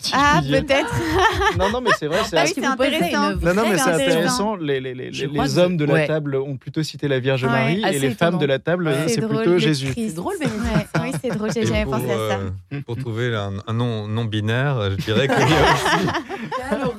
Si 0.00 0.12
Ah, 0.14 0.40
peut-être. 0.48 0.94
Non, 1.58 1.70
non, 1.70 1.80
mais 1.80 1.90
c'est 1.98 2.06
vrai. 2.06 2.18
c'est 2.28 2.36
Ah 2.38 2.44
oui, 2.46 2.52
c'est 2.54 2.64
intéressant. 2.64 3.30
Non, 3.36 3.54
non, 3.54 3.62
mais 3.68 3.78
c'est 3.78 3.90
intéressant. 3.90 4.56
Les, 4.56 4.80
les, 4.80 4.94
les, 4.94 5.10
les 5.10 5.26
que- 5.28 5.58
hommes 5.58 5.76
de 5.76 5.84
la 5.84 5.92
ouais. 5.94 6.06
table 6.06 6.36
ont 6.36 6.56
plutôt 6.56 6.82
cité 6.82 7.08
la 7.08 7.18
Vierge 7.20 7.44
Ouais. 7.44 7.50
Marie 7.50 7.84
Assez 7.84 7.96
et 7.96 8.00
les 8.00 8.10
femmes 8.14 8.38
de 8.38 8.46
la 8.46 8.58
table, 8.58 8.86
Ouais. 8.88 9.08
c'est 9.08 9.20
drôle, 9.20 9.36
plutôt 9.42 9.58
Jésus. 9.58 9.92
C'est 9.94 10.14
drôle. 10.14 10.34
Ouais, 10.40 10.86
ça. 10.94 11.02
oui, 11.02 11.12
c'est 11.22 11.30
drôle, 11.30 11.52
j'ai 11.52 11.66
jamais 11.66 11.84
pour, 11.84 11.92
pensé 11.94 12.10
à 12.10 12.16
ça. 12.30 12.38
euh, 12.72 12.80
pour 12.86 12.96
trouver 12.96 13.34
un, 13.34 13.52
un 13.66 13.72
nom 13.72 14.06
non 14.08 14.24
binaire, 14.24 14.90
je 14.90 14.96
dirais 14.96 15.28
qu'il 15.28 15.38
y 15.38 15.42
a 15.42 15.72
aussi, 15.72 16.06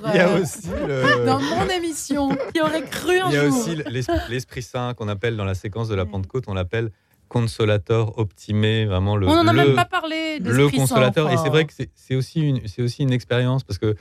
il 0.07 0.15
y 0.15 0.19
a 0.19 0.29
aussi 0.33 0.67
le- 0.87 1.25
Dans 1.25 1.39
mon 1.39 1.67
émission, 1.69 2.29
qui 2.53 2.61
aurait 2.61 2.83
cru 2.83 3.19
un 3.19 3.29
Il 3.29 3.33
y 3.33 3.37
a 3.37 3.47
jour 3.47 3.57
aussi 3.57 3.75
l'Esprit 3.89 4.17
l'Esprit 4.29 4.61
Saint 4.61 4.93
qu'on 4.93 5.07
appelle 5.07 5.37
dans 5.37 5.45
la 5.45 5.55
séquence 5.55 5.87
de 5.87 5.95
la 5.95 6.05
Pentecôte, 6.05 6.43
on 6.47 6.53
l'appelle 6.53 6.91
consolateur 7.35 8.17
optimé, 8.19 8.85
vraiment 8.85 9.15
le, 9.15 9.25
On 9.27 9.35
n'en 9.43 9.47
a 9.47 9.53
le, 9.53 9.67
même 9.67 9.75
pas 9.75 9.85
parlé. 9.85 10.39
le 10.39 10.69
consolateur. 10.69 11.29
Et 11.29 11.33
enfin. 11.33 11.43
c'est 11.43 11.49
vrai 11.49 11.65
que 11.65 11.73
c'est- 11.95 12.15
aussi 12.15 12.41
une, 12.41 12.67
c'est 12.67 12.81
aussi 12.81 13.03
une 13.03 13.13
expérience 13.13 13.63
parce 13.63 13.79
que 13.79 13.95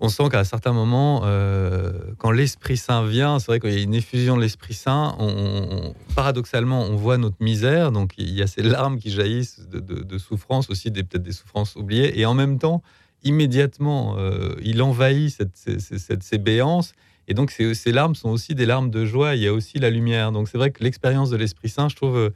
on 0.00 0.10
sent 0.10 0.28
qu'à 0.30 0.44
certains 0.44 0.74
moments, 0.74 1.22
euh, 1.24 1.92
quand 2.18 2.30
l'Esprit 2.30 2.76
Saint 2.76 3.06
vient, 3.06 3.38
c'est 3.38 3.46
vrai 3.46 3.60
qu'il 3.60 3.72
y 3.72 3.78
a 3.78 3.82
une 3.82 3.94
effusion 3.94 4.36
de 4.36 4.42
l'Esprit 4.42 4.74
Saint. 4.74 5.16
On, 5.18 5.28
on- 5.28 5.94
paradoxalement, 6.14 6.82
on 6.82 6.96
voit 6.96 7.16
notre 7.16 7.40
misère, 7.40 7.90
donc 7.92 8.12
il 8.18 8.30
y 8.34 8.42
a 8.42 8.46
ces 8.46 8.62
larmes 8.62 8.98
qui 8.98 9.10
jaillissent 9.10 9.66
de, 9.70 9.80
de- 9.80 10.02
de 10.02 10.18
souffrance 10.18 10.68
aussi, 10.68 10.90
peut-être 10.90 11.22
des 11.22 11.32
souffrances 11.32 11.74
oubliées, 11.76 12.20
et 12.20 12.26
en 12.26 12.34
même 12.34 12.58
temps, 12.58 12.82
immédiatement, 13.26 14.16
euh, 14.18 14.54
il 14.62 14.80
envahit 14.82 15.30
cette, 15.30 15.56
ces- 15.56 15.78
ces- 15.80 15.98
cette- 15.98 16.22
ces 16.22 16.38
béances. 16.38 16.92
Et 17.28 17.34
donc, 17.34 17.50
ces, 17.50 17.74
ces 17.74 17.92
larmes 17.92 18.14
sont 18.14 18.28
aussi 18.30 18.54
des 18.54 18.66
larmes 18.66 18.90
de 18.90 19.04
joie. 19.04 19.34
Il 19.34 19.42
y 19.42 19.48
a 19.48 19.52
aussi 19.52 19.78
la 19.78 19.90
lumière. 19.90 20.30
Donc, 20.32 20.48
c'est 20.48 20.58
vrai 20.58 20.70
que 20.70 20.82
l'expérience 20.84 21.28
de 21.30 21.36
l'Esprit 21.36 21.68
Saint, 21.68 21.88
je 21.88 21.96
trouve, 21.96 22.16
euh, 22.16 22.30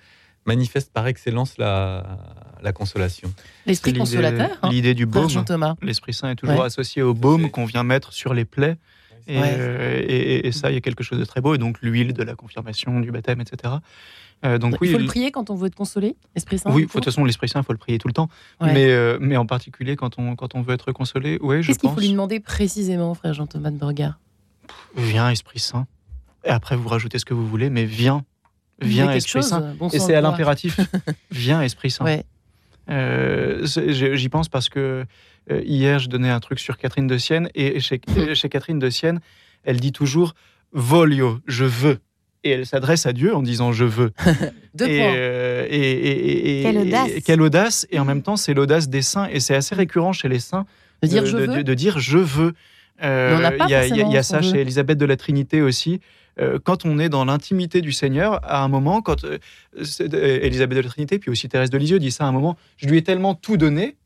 manifeste 0.47 0.93
par 0.93 1.07
excellence 1.07 1.59
la, 1.59 2.19
la 2.63 2.73
consolation. 2.73 3.33
L'Esprit 3.67 3.91
L'idée- 3.93 4.01
consolateur. 4.01 4.51
hein, 4.63 4.69
L'idée 4.71 4.95
du 4.95 5.07
baume. 5.07 5.29
Jean 5.31 5.45
Thomas. 5.45 5.75
L'Esprit 5.83 6.13
Saint 6.15 6.31
est 6.31 6.35
toujours 6.37 6.59
Ouais. 6.61 6.65
associé 6.67 7.03
au 7.03 7.15
baume 7.15 7.51
qu'on 7.51 7.67
vient 7.67 7.85
mettre 7.85 8.13
sur 8.13 8.35
les 8.35 8.45
plaies. 8.45 8.77
Et, 9.31 9.39
Ouais. 9.41 9.55
euh, 9.59 10.05
et- 10.45 10.51
ça, 10.53 10.71
il 10.71 10.75
y 10.75 10.77
a 10.77 10.81
quelque 10.81 11.05
chose 11.05 11.19
de 11.19 11.25
très 11.25 11.41
beau. 11.41 11.55
Et 11.55 11.59
donc, 11.59 11.81
l'huile 11.83 12.13
de 12.13 12.23
la 12.23 12.35
confirmation, 12.35 12.99
du 13.01 13.13
baptême, 13.13 13.41
etc. 13.41 13.75
Euh, 14.45 14.59
donc, 14.59 14.77
oui, 14.81 14.89
il 14.89 14.93
faut 14.93 14.99
le 14.99 15.05
prier 15.07 15.31
quand 15.31 15.51
on 15.51 15.55
veut 15.55 15.67
être 15.69 15.75
consolé, 15.75 16.17
Esprit 16.35 16.59
Saint. 16.59 16.73
oui, 16.73 16.87
de 16.87 16.91
toute 16.91 17.05
façon, 17.05 17.25
l'Esprit 17.25 17.49
Saint, 17.49 17.61
il 17.61 17.65
faut 17.65 17.73
le 17.75 17.79
prier 17.79 17.99
tout 17.99 18.09
le 18.09 18.15
temps. 18.15 18.29
Ouais. 18.61 18.73
Mais, 18.73 18.87
euh, 18.91 19.19
mais 19.21 19.37
en 19.37 19.45
particulier 19.47 19.97
quand 19.97 20.19
on, 20.19 20.35
quand 20.35 20.55
on 20.55 20.63
veut 20.63 20.73
être 20.75 20.93
consolé, 20.93 21.39
oui, 21.43 21.63
je 21.63 21.69
Qu'est-ce 21.69 21.79
qu'il 21.79 21.91
faut 21.91 22.01
lui 22.01 22.11
demander 22.11 22.41
précisément, 22.41 23.13
frère 23.15 23.35
Jean 23.35 23.47
Thomas 23.47 23.71
de 23.71 23.77
Borgard 23.77 24.19
Viens, 24.97 25.31
Esprit 25.31 25.59
Saint. 25.59 25.87
Et 26.45 26.49
après, 26.49 26.75
vous 26.75 26.89
rajoutez 26.89 27.19
ce 27.19 27.25
que 27.27 27.35
vous 27.35 27.47
voulez, 27.47 27.69
mais 27.71 27.85
viens. 27.85 28.25
Viens, 28.81 29.13
Esprit 29.13 29.41
chose, 29.43 29.49
Saint. 29.51 29.75
bon 29.79 29.89
Et 29.91 29.99
c'est 29.99 30.15
à 30.15 30.23
l'impératif. 30.23 30.81
viens, 31.31 31.61
Esprit 31.61 31.91
Saint. 31.91 32.05
Ouais. 32.07 32.25
Euh, 32.91 33.65
J'y 33.65 34.29
pense 34.29 34.49
parce 34.49 34.69
que 34.69 35.05
euh, 35.51 35.61
hier, 35.65 35.99
je 35.99 36.09
donnais 36.09 36.31
un 36.31 36.41
truc 36.41 36.59
sur 36.59 36.77
Catherine 36.79 37.07
de 37.07 37.19
Sienne. 37.19 37.49
Et 37.55 37.81
chez, 37.81 38.01
euh, 38.17 38.35
chez 38.35 38.49
Catherine 38.49 38.79
de 38.79 38.91
Sienne, 38.91 39.21
elle 39.65 39.81
dit 39.81 39.93
toujours 39.93 40.35
Voglio, 40.73 41.39
je 41.47 41.65
veux. 41.65 41.99
Et 42.43 42.51
elle 42.51 42.67
s'adresse 42.67 43.05
à 43.07 43.13
Dieu 43.13 43.35
en 43.35 43.43
disant 43.43 43.73
Je 43.73 43.85
veux. 43.85 44.13
Deux 44.75 44.87
et, 44.89 44.99
points. 44.99 45.15
euh, 45.15 45.67
et- 45.69 45.79
et- 45.79 46.61
et- 46.61 46.63
Quelle 46.63 46.79
audace. 46.79 47.11
et- 47.15 47.21
quelle 47.23 47.43
audace. 47.43 47.87
Et 47.91 47.99
en 47.99 48.05
même 48.05 48.23
temps, 48.23 48.37
c'est 48.37 48.55
l'audace 48.55 48.89
des 48.89 49.03
saints. 49.03 49.29
Et 49.31 49.41
c'est 49.41 49.55
assez 49.55 49.75
récurrent 49.75 50.13
chez 50.13 50.29
les 50.29 50.39
saints 50.41 50.65
De 51.03 51.09
dire 51.09 51.27
je 51.27 51.37
de- 51.37 51.47
veux. 51.47 51.65
de 51.65 51.75
dire 51.75 51.99
je 51.99 52.19
veux. 52.19 52.55
Il 53.03 53.07
y 53.07 53.75
a, 53.75 53.87
y 53.87 54.17
y 54.19 54.25
ça 54.25 54.43
chez. 54.43 54.61
Élisabeth 54.61 54.99
de 54.99 55.07
la 55.07 55.17
Trinité 55.17 55.63
aussi. 55.63 56.01
Euh, 56.41 56.59
quand 56.63 56.85
on 56.87 56.99
est 56.99 57.09
dans 57.09 57.25
l'intimité 57.25 57.81
du 57.83 57.93
Seigneur, 57.93 58.41
à 58.45 58.63
un 58.65 58.69
moment, 58.69 59.03
quand 59.03 59.25
euh, 59.25 59.39
euh, 59.77 60.39
Élisabeth 60.43 60.77
de 60.79 60.83
la 60.83 60.89
Trinité, 60.89 61.19
puis 61.19 61.31
aussi 61.31 61.49
Thérèse 61.49 61.71
de 61.71 61.79
Lisieux 61.79 61.99
dit 61.99 62.11
ça 62.11 62.25
à 62.25 62.29
un 62.29 62.33
moment, 62.33 62.57
je 62.77 62.87
lui 62.89 62.99
ai 62.99 63.03
tellement 63.03 63.35
tout 63.35 63.57
donné 63.57 63.97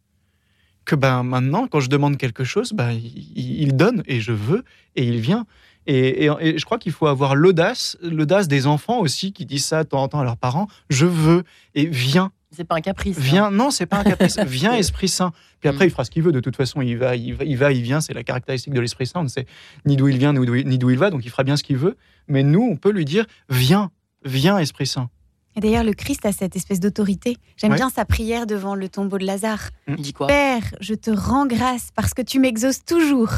que 0.84 0.94
ben 0.96 1.22
maintenant, 1.22 1.66
quand 1.66 1.80
je 1.80 1.88
demande 1.88 2.18
quelque 2.18 2.44
chose, 2.44 2.72
ben, 2.74 2.90
il, 2.92 3.74
donne 3.74 4.02
et 4.06 4.20
je 4.20 4.32
veux 4.32 4.64
et 4.96 5.04
il 5.04 5.18
vient. 5.18 5.46
Et, 5.86 6.24
et- 6.26 6.30
et 6.40 6.58
je 6.58 6.64
crois 6.64 6.78
qu'il 6.78 6.92
faut 6.92 7.06
avoir 7.06 7.34
l'audace, 7.36 7.96
l'audace 8.02 8.48
des 8.48 8.66
enfants 8.66 8.98
aussi 9.00 9.32
qui 9.32 9.46
disent 9.46 9.64
ça 9.64 9.84
de 9.84 9.88
temps 9.88 10.02
en 10.02 10.08
temps 10.08 10.20
à 10.20 10.24
leurs 10.24 10.36
parents, 10.36 10.66
je 10.90 11.06
veux 11.06 11.44
et 11.74 11.86
viens. 11.86 12.32
C'est 12.56 12.64
pas 12.64 12.76
un 12.76 12.80
caprice. 12.80 13.16
hein. 13.18 13.22
Viens, 13.22 13.50
non, 13.50 13.70
c'est 13.70 13.86
pas 13.86 13.98
un 13.98 14.04
caprice. 14.04 14.38
Viens, 14.46 14.74
Esprit 14.74 15.08
Saint. 15.08 15.32
Puis 15.60 15.68
après, 15.68 15.84
Mm. 15.86 15.88
il 15.88 15.90
fera 15.90 16.04
ce 16.04 16.10
qu'il 16.10 16.22
veut. 16.22 16.32
De 16.32 16.40
toute 16.40 16.56
façon, 16.56 16.80
il 16.82 16.96
va, 16.96 17.16
il 17.16 17.34
va, 17.34 17.44
il, 17.44 17.56
va, 17.56 17.72
il 17.72 17.82
vient. 17.82 18.00
C'est 18.00 18.12
la 18.14 18.22
caractéristique 18.24 18.72
de 18.72 18.80
l'Esprit 18.80 19.06
Saint. 19.06 19.20
On 19.20 19.24
ne 19.24 19.28
sait 19.28 19.46
ni 19.86 19.96
d'où 19.96 20.08
il 20.08 20.18
vient, 20.18 20.32
ni 20.32 20.44
d'où 20.46 20.54
il, 20.54 20.66
ni 20.68 20.78
d'où 20.78 20.90
il 20.90 20.98
va. 20.98 21.10
Donc, 21.10 21.24
il 21.24 21.30
fera 21.30 21.42
bien 21.44 21.56
ce 21.56 21.62
qu'il 21.62 21.76
veut. 21.76 21.96
Mais 22.28 22.42
nous, 22.42 22.62
on 22.62 22.76
peut 22.76 22.90
lui 22.90 23.04
dire 23.04 23.24
Viens, 23.48 23.90
viens, 24.24 24.58
Esprit 24.58 24.86
Saint. 24.86 25.10
Et 25.56 25.60
d'ailleurs, 25.60 25.84
le 25.84 25.92
Christ 25.92 26.26
a 26.26 26.32
cette 26.32 26.56
espèce 26.56 26.80
d'autorité. 26.80 27.36
J'aime 27.56 27.70
Ouais. 27.70 27.76
bien 27.76 27.88
sa 27.88 28.04
prière 28.04 28.44
devant 28.46 28.74
le 28.74 28.88
tombeau 28.88 29.18
de 29.18 29.24
Lazare. 29.24 29.70
Il 29.86 29.96
dit 29.96 30.12
quoi? 30.12 30.26
Père, 30.26 30.62
je 30.80 30.94
te 30.94 31.10
rends 31.12 31.46
grâce 31.46 31.90
parce 31.94 32.12
que 32.12 32.22
tu 32.22 32.40
m'exauces 32.40 32.84
toujours. 32.84 33.30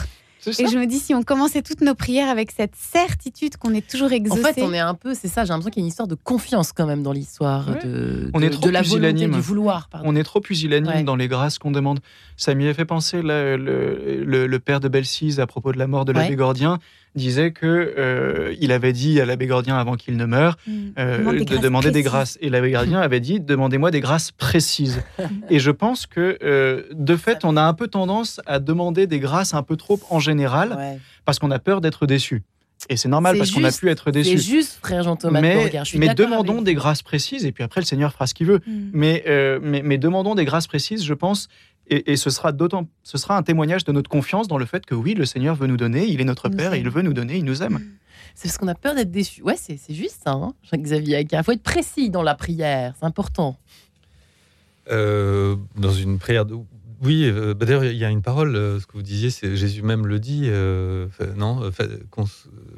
Et 0.46 0.66
je 0.68 0.78
me 0.78 0.86
dis, 0.86 0.98
si 0.98 1.14
on 1.14 1.22
commençait 1.22 1.62
toutes 1.62 1.80
nos 1.80 1.94
prières 1.94 2.28
avec 2.28 2.50
cette 2.52 2.74
certitude 2.76 3.56
qu'on 3.56 3.74
est 3.74 3.86
toujours 3.86 4.08
En 4.08 4.14
exaucé. 4.14 4.52
fait, 4.54 4.62
on 4.62 4.72
est 4.72 4.78
un 4.78 4.94
peu, 4.94 5.14
c'est 5.14 5.28
ça, 5.28 5.44
j'ai 5.44 5.48
l'impression 5.50 5.70
qu'il 5.70 5.80
y 5.80 5.84
a 5.84 5.86
une 5.86 5.88
histoire 5.88 6.08
de 6.08 6.14
confiance 6.14 6.72
quand 6.72 6.86
même 6.86 7.02
dans 7.02 7.12
l'histoire, 7.12 7.68
Ouais. 7.68 7.84
de, 7.84 8.30
On 8.34 8.40
de- 8.40 8.44
est 8.46 8.50
trop 8.50 8.66
de 8.66 8.70
la 8.70 8.82
volonté, 8.82 9.26
du 9.26 9.40
vouloir. 9.40 9.88
Pardon. 9.88 10.06
On 10.08 10.16
est 10.16 10.22
trop 10.22 10.40
pusillanime 10.40 10.86
Ouais. 10.92 11.02
dans 11.02 11.16
les 11.16 11.28
grâces 11.28 11.58
qu'on 11.58 11.70
demande. 11.70 12.00
Ça 12.36 12.54
m'y 12.54 12.68
a 12.68 12.74
fait 12.74 12.84
penser, 12.84 13.22
là, 13.22 13.56
le, 13.56 14.22
le- 14.24 14.46
le 14.46 14.58
père 14.58 14.80
de 14.80 14.88
Belsize, 14.88 15.40
à 15.40 15.46
propos 15.46 15.72
de 15.72 15.78
la 15.78 15.86
mort 15.86 16.04
de 16.04 16.12
l'abbé 16.12 16.30
Ouais. 16.30 16.36
Gordien, 16.36 16.78
disait 17.16 17.50
que 17.50 17.66
euh, 17.66 18.54
il 18.60 18.70
avait 18.72 18.92
dit 18.92 19.20
à 19.20 19.26
l'abbé 19.26 19.46
Gordien 19.46 19.76
avant 19.76 19.94
qu'il 19.96 20.16
ne 20.16 20.24
meure 20.26 20.56
Mm. 20.66 20.72
euh, 20.98 21.18
Demande 21.18 21.36
de 21.44 21.56
demander 21.58 21.90
des 21.90 22.02
grâces. 22.02 22.38
Et 22.40 22.48
l'abbé 22.50 22.70
Gardien 22.70 23.00
avait 23.00 23.20
dit 23.20 23.40
demandez-moi 23.40 23.90
des 23.90 24.00
grâces 24.00 24.30
précises. 24.32 25.02
Et 25.50 25.58
je 25.58 25.70
pense 25.70 26.06
que 26.06 26.38
euh, 26.42 26.82
de 26.92 27.16
fait, 27.16 27.44
on 27.44 27.56
a 27.56 27.62
un 27.62 27.74
peu 27.74 27.88
tendance 27.88 28.40
à 28.46 28.58
demander 28.58 29.06
des 29.06 29.18
grâces 29.18 29.54
un 29.54 29.62
peu 29.62 29.76
trop 29.76 29.98
en 30.10 30.18
général 30.20 30.74
Ouais. 30.76 30.98
parce 31.24 31.38
qu'on 31.38 31.50
a 31.50 31.58
peur 31.58 31.80
d'être 31.80 32.06
déçu. 32.06 32.42
Et 32.90 32.96
c'est 32.98 33.08
normal 33.08 33.34
C'est 33.34 33.38
parce 33.38 33.50
qu'on 33.52 33.64
a 33.64 33.72
pu 33.72 33.88
être 33.88 34.04
C'est 34.06 34.12
déçu. 34.12 34.38
juste, 34.38 34.78
frère 34.82 35.02
Jean-Thomas 35.02 35.40
Mais, 35.40 35.70
je 35.84 36.14
demandons 36.14 36.60
des 36.60 36.74
grâces 36.74 37.02
précises 37.02 37.46
et 37.46 37.52
puis 37.52 37.64
après 37.64 37.80
le 37.80 37.86
Seigneur 37.86 38.12
fera 38.12 38.26
ce 38.26 38.34
qu'il 38.34 38.46
veut. 38.46 38.60
Mm. 38.66 38.90
Mais, 38.92 39.24
mais, 39.62 39.82
mais 39.82 39.96
demandons 39.98 40.34
des 40.34 40.44
grâces 40.44 40.66
précises, 40.66 41.02
je 41.04 41.14
pense, 41.14 41.48
et, 41.88 42.12
et 42.12 42.16
ce 42.16 42.30
sera 42.30 42.52
d'autant, 42.52 42.88
ce 43.02 43.18
sera 43.18 43.36
un 43.36 43.42
témoignage 43.42 43.84
de 43.84 43.92
notre 43.92 44.10
confiance 44.10 44.48
dans 44.48 44.58
le 44.58 44.66
fait 44.66 44.84
que 44.86 44.94
oui, 44.94 45.14
le 45.14 45.24
Seigneur 45.24 45.54
veut 45.54 45.66
nous 45.66 45.76
donner, 45.76 46.06
il 46.06 46.20
est 46.20 46.24
notre 46.24 46.48
Il 46.50 46.56
Père, 46.56 46.74
et 46.74 46.80
il 46.80 46.88
veut 46.90 47.02
nous 47.02 47.12
donner, 47.14 47.36
il 47.36 47.44
nous 47.44 47.62
aime. 47.62 47.80
C'est 48.34 48.48
parce 48.48 48.58
qu'on 48.58 48.68
a 48.68 48.74
peur 48.74 48.94
d'être 48.94 49.10
déçu. 49.10 49.42
Ouais, 49.42 49.56
c'est 49.56 49.76
c'est 49.78 49.94
juste 49.94 50.20
ça, 50.24 50.32
hein, 50.32 50.52
Jacques-Xavier 50.70 51.26
Il 51.32 51.42
faut 51.44 51.52
être 51.52 51.62
précis 51.62 52.10
dans 52.10 52.22
la 52.22 52.34
prière, 52.34 52.94
c'est 52.98 53.06
important. 53.06 53.56
Euh, 54.90 55.56
dans 55.76 55.92
une 55.92 56.18
prière 56.18 56.46
de... 56.46 56.54
Oui, 57.02 57.24
euh, 57.24 57.52
bah 57.54 57.66
d'ailleurs, 57.66 57.84
il 57.84 57.96
y 57.96 58.04
a 58.04 58.10
une 58.10 58.22
parole, 58.22 58.56
euh, 58.56 58.80
ce 58.80 58.86
que 58.86 58.92
vous 58.94 59.02
disiez, 59.02 59.28
c'est 59.30 59.54
Jésus 59.54 59.82
même 59.82 60.06
le 60.06 60.18
dit, 60.18 60.44
euh, 60.46 61.08
fait- 61.10 61.36
non 61.36 61.70
fait- 61.70 61.90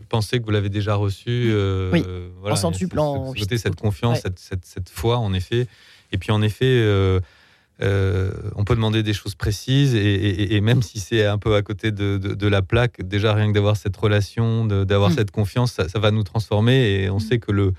Pensez 0.09 0.41
que 0.41 0.45
vous 0.45 0.51
l'avez 0.51 0.71
déjà 0.71 0.97
reçu. 0.97 1.51
euh, 1.53 1.91
Oui, 1.93 2.05
voilà, 2.41 2.55
en 2.55 2.57
centuplant, 2.57 3.33
ce- 3.33 3.39
ce 3.39 3.45
côté, 3.45 3.59
cette 3.59 3.77
confiance, 3.77 4.17
Ouais. 4.17 4.21
cette, 4.23 4.39
cette, 4.41 4.65
cette 4.65 4.89
foi, 4.91 5.19
en 5.19 5.33
effet. 5.35 5.69
Et 6.11 6.19
puis, 6.19 6.33
en 6.33 6.43
effet, 6.43 6.65
euh, 7.81 8.33
on 8.57 8.65
peut 8.65 8.75
demander 8.75 9.03
des 9.03 9.13
choses 9.13 9.35
précises, 9.35 9.95
et, 9.95 9.99
et- 10.01 10.57
et 10.57 10.61
même 10.61 10.83
si 10.83 10.99
c'est 11.01 11.25
un 11.25 11.39
peu 11.39 11.55
à 11.55 11.63
côté 11.63 11.91
de, 11.93 12.19
de- 12.19 12.35
de 12.35 12.47
la 12.49 12.63
plaque, 12.63 13.03
déjà 13.07 13.33
rien 13.35 13.49
que 13.49 13.53
d'avoir 13.55 13.77
cette 13.77 13.97
relation, 13.97 14.65
d'avoir 14.67 15.11
Mm. 15.11 15.15
cette 15.15 15.31
confiance, 15.31 15.73
ça, 15.73 15.89
ça 15.89 15.99
va 15.99 16.11
nous 16.11 16.25
transformer, 16.25 17.03
et 17.03 17.11
on 17.11 17.19
sait 17.21 17.39
que 17.39 17.53
le, 17.53 17.73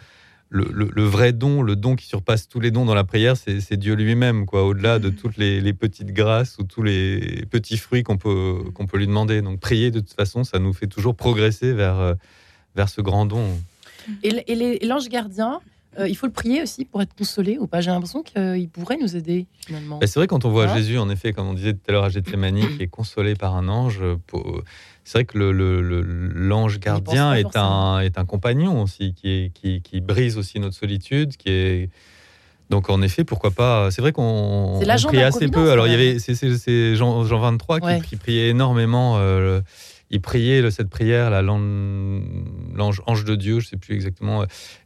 le, 0.52 0.68
le- 0.74 0.90
le 0.92 1.04
vrai 1.04 1.32
don, 1.34 1.62
le 1.62 1.76
don 1.76 1.96
qui 1.96 2.08
surpasse 2.08 2.48
tous 2.48 2.60
les 2.60 2.72
dons 2.72 2.86
dans 2.86 2.96
la 2.96 3.04
prière, 3.04 3.36
c'est 3.38 3.78
Dieu 3.78 3.94
lui-même, 3.94 4.46
quoi. 4.48 4.66
Au-delà 4.66 4.98
de 5.00 5.10
toutes 5.10 5.38
les, 5.38 5.62
les 5.62 5.74
petites 5.74 6.12
grâces 6.12 6.58
ou 6.60 6.64
tous 6.64 6.82
les 6.82 7.46
petits 7.52 7.78
fruits 7.78 8.02
qu'on 8.04 8.18
peut, 8.18 8.56
qu'on 8.74 8.88
peut 8.88 8.98
lui 8.98 9.06
demander. 9.06 9.42
Donc, 9.44 9.60
prier, 9.60 9.92
de 9.92 10.00
toute 10.00 10.14
façon, 10.16 10.44
ça 10.44 10.58
nous 10.58 10.74
fait 10.74 10.88
toujours 10.88 11.14
progresser 11.16 11.72
vers, 11.74 12.00
euh, 12.00 12.14
vers 12.76 12.90
ce 12.90 13.02
grand 13.02 13.26
don. 13.28 13.46
Et 14.24 14.86
l'ange 14.88 15.08
gardien, 15.10 15.60
euh, 15.98 16.08
il 16.08 16.16
faut 16.16 16.28
le 16.28 16.32
prier 16.32 16.62
aussi 16.62 16.86
pour 16.86 17.02
être 17.02 17.16
consolé 17.16 17.58
ou 17.60 17.66
pas 17.68 17.82
J'ai 17.82 17.90
l'impression 17.90 18.22
qu'il 18.22 18.70
pourrait 18.70 18.98
nous 19.02 19.16
aider 19.16 19.48
finalement. 19.66 19.98
Bah, 19.98 20.08
c'est 20.08 20.20
vrai 20.20 20.28
quand 20.28 20.46
on 20.46 20.50
voit 20.50 20.68
Jésus, 20.76 20.98
en 21.00 21.10
effet, 21.10 21.34
comme 21.34 21.48
on 21.48 21.54
disait 21.54 21.74
tout 21.74 21.80
à 21.88 21.92
l'heure 21.92 22.04
à 22.04 22.10
Gethsemane, 22.10 22.60
qui 22.78 22.84
est 22.84 22.88
consolé 22.88 23.34
par 23.36 23.56
un 23.56 23.68
ange. 23.70 24.02
pour- 24.28 24.62
C'est 25.04 25.18
vrai 25.20 25.26
que 25.26 25.38
le- 25.40 25.52
le- 25.52 25.82
le- 25.82 26.02
l'ange 26.04 26.80
gardien 26.80 27.34
est 27.34 27.42
forcément. 27.42 27.96
un, 27.96 28.00
est 28.02 28.20
un 28.20 28.26
compagnon 28.26 28.84
aussi, 28.84 29.14
qui, 29.16 29.30
est, 29.30 29.52
qui, 29.56 29.82
qui 29.82 30.02
brise 30.02 30.38
aussi 30.38 30.60
notre 30.60 30.76
solitude, 30.76 31.36
qui 31.36 31.50
est 31.50 31.90
donc 32.70 32.92
en 32.92 33.02
effet, 33.02 33.24
pourquoi 33.24 33.50
pas 33.50 33.90
C'est 33.90 34.02
vrai 34.04 34.12
qu'on 34.12 34.80
priait 35.08 35.24
assez 35.24 35.48
peu. 35.48 35.72
Alors 35.72 35.88
il 35.88 35.92
y 35.92 35.96
avait 35.96 36.20
c'est- 36.20 36.94
Jean, 36.96 37.24
Jean 37.26 37.40
23 37.40 37.80
qui, 37.80 37.86
Ouais. 37.88 38.02
qui 38.02 38.16
priait 38.18 38.50
énormément. 38.50 39.16
euh, 39.18 39.62
il 40.10 40.22
priait 40.22 40.70
cette 40.72 40.90
prière, 40.90 41.30
l'ange 41.42 43.02
ange 43.06 43.26
de 43.26 43.36
Dieu, 43.36 43.60
je 43.60 43.68
sais 43.68 43.78
plus 43.78 43.94
exactement. 43.94 44.44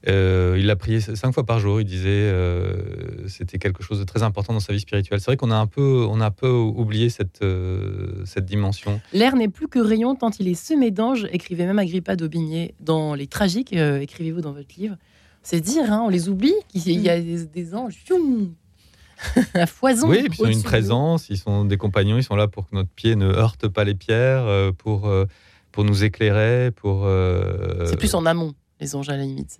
euh, 0.08 0.56
il 0.58 0.66
l'a 0.66 0.76
prié 0.76 1.00
cinq 1.00 1.32
fois 1.34 1.46
par 1.46 1.60
jour. 1.60 1.80
Il 1.80 1.86
disait 1.86 2.10
euh, 2.10 3.28
c'était 3.28 3.58
quelque 3.58 3.84
chose 3.84 4.00
de 4.00 4.04
très 4.04 4.24
important 4.24 4.54
dans 4.54 4.60
sa 4.60 4.74
vie 4.74 4.80
spirituelle. 4.80 5.20
C'est 5.20 5.28
vrai 5.28 5.38
qu'on 5.38 5.52
a 5.52 5.56
un 5.56 5.68
peu 5.68 6.06
on 6.10 6.20
a 6.22 6.26
un 6.26 6.32
peu 6.32 6.50
oublié 6.50 7.10
cette 7.10 7.42
euh, 7.42 8.24
cette 8.26 8.46
dimension. 8.46 9.00
L'air 9.14 9.36
n'est 9.36 9.50
plus 9.50 9.68
que 9.68 9.80
rayon 9.80 10.16
tant 10.16 10.32
il 10.40 10.48
est 10.48 10.54
semé 10.56 10.92
d'anges, 10.92 11.28
écrivait 11.32 11.66
même 11.66 11.80
Agrippa 11.80 12.16
d'Aubigné 12.16 12.76
dans 12.80 13.14
Les 13.14 13.28
Tragiques, 13.28 13.74
euh, 13.74 14.00
écrivez-vous 14.00 14.42
dans 14.42 14.54
votre 14.54 14.76
livre. 14.78 14.98
C'est 15.46 15.60
dire, 15.60 15.92
hein, 15.92 16.02
on 16.06 16.10
les 16.10 16.30
oublie, 16.30 16.54
qu'il 16.70 17.02
y 17.02 17.10
a 17.10 17.20
des, 17.20 17.46
des 17.46 17.76
anges 17.76 17.98
à 19.54 19.66
foison. 19.66 20.08
Oui, 20.10 20.24
puis 20.30 20.40
ils 20.40 20.46
ont 20.46 20.50
une 20.50 20.64
présence, 20.64 21.30
ils 21.30 21.38
sont 21.38 21.66
des 21.66 21.78
compagnons, 21.78 22.18
ils 22.18 22.24
sont 22.24 22.36
là 22.36 22.48
pour 22.48 22.70
que 22.70 22.76
notre 22.76 22.90
pied 22.90 23.16
ne 23.16 23.28
heurte 23.28 23.68
pas 23.68 23.84
les 23.84 23.96
pierres, 23.96 24.46
euh, 24.46 24.72
pour, 24.72 25.08
euh, 25.08 25.26
pour 25.72 25.84
nous 25.84 26.04
éclairer, 26.04 26.72
pour. 26.72 27.06
euh, 27.06 27.86
C'est 27.86 27.98
plus 27.98 28.14
en 28.16 28.26
amont, 28.26 28.54
les 28.80 28.96
anges 28.96 29.10
à 29.10 29.18
la 29.18 29.24
limite. 29.24 29.60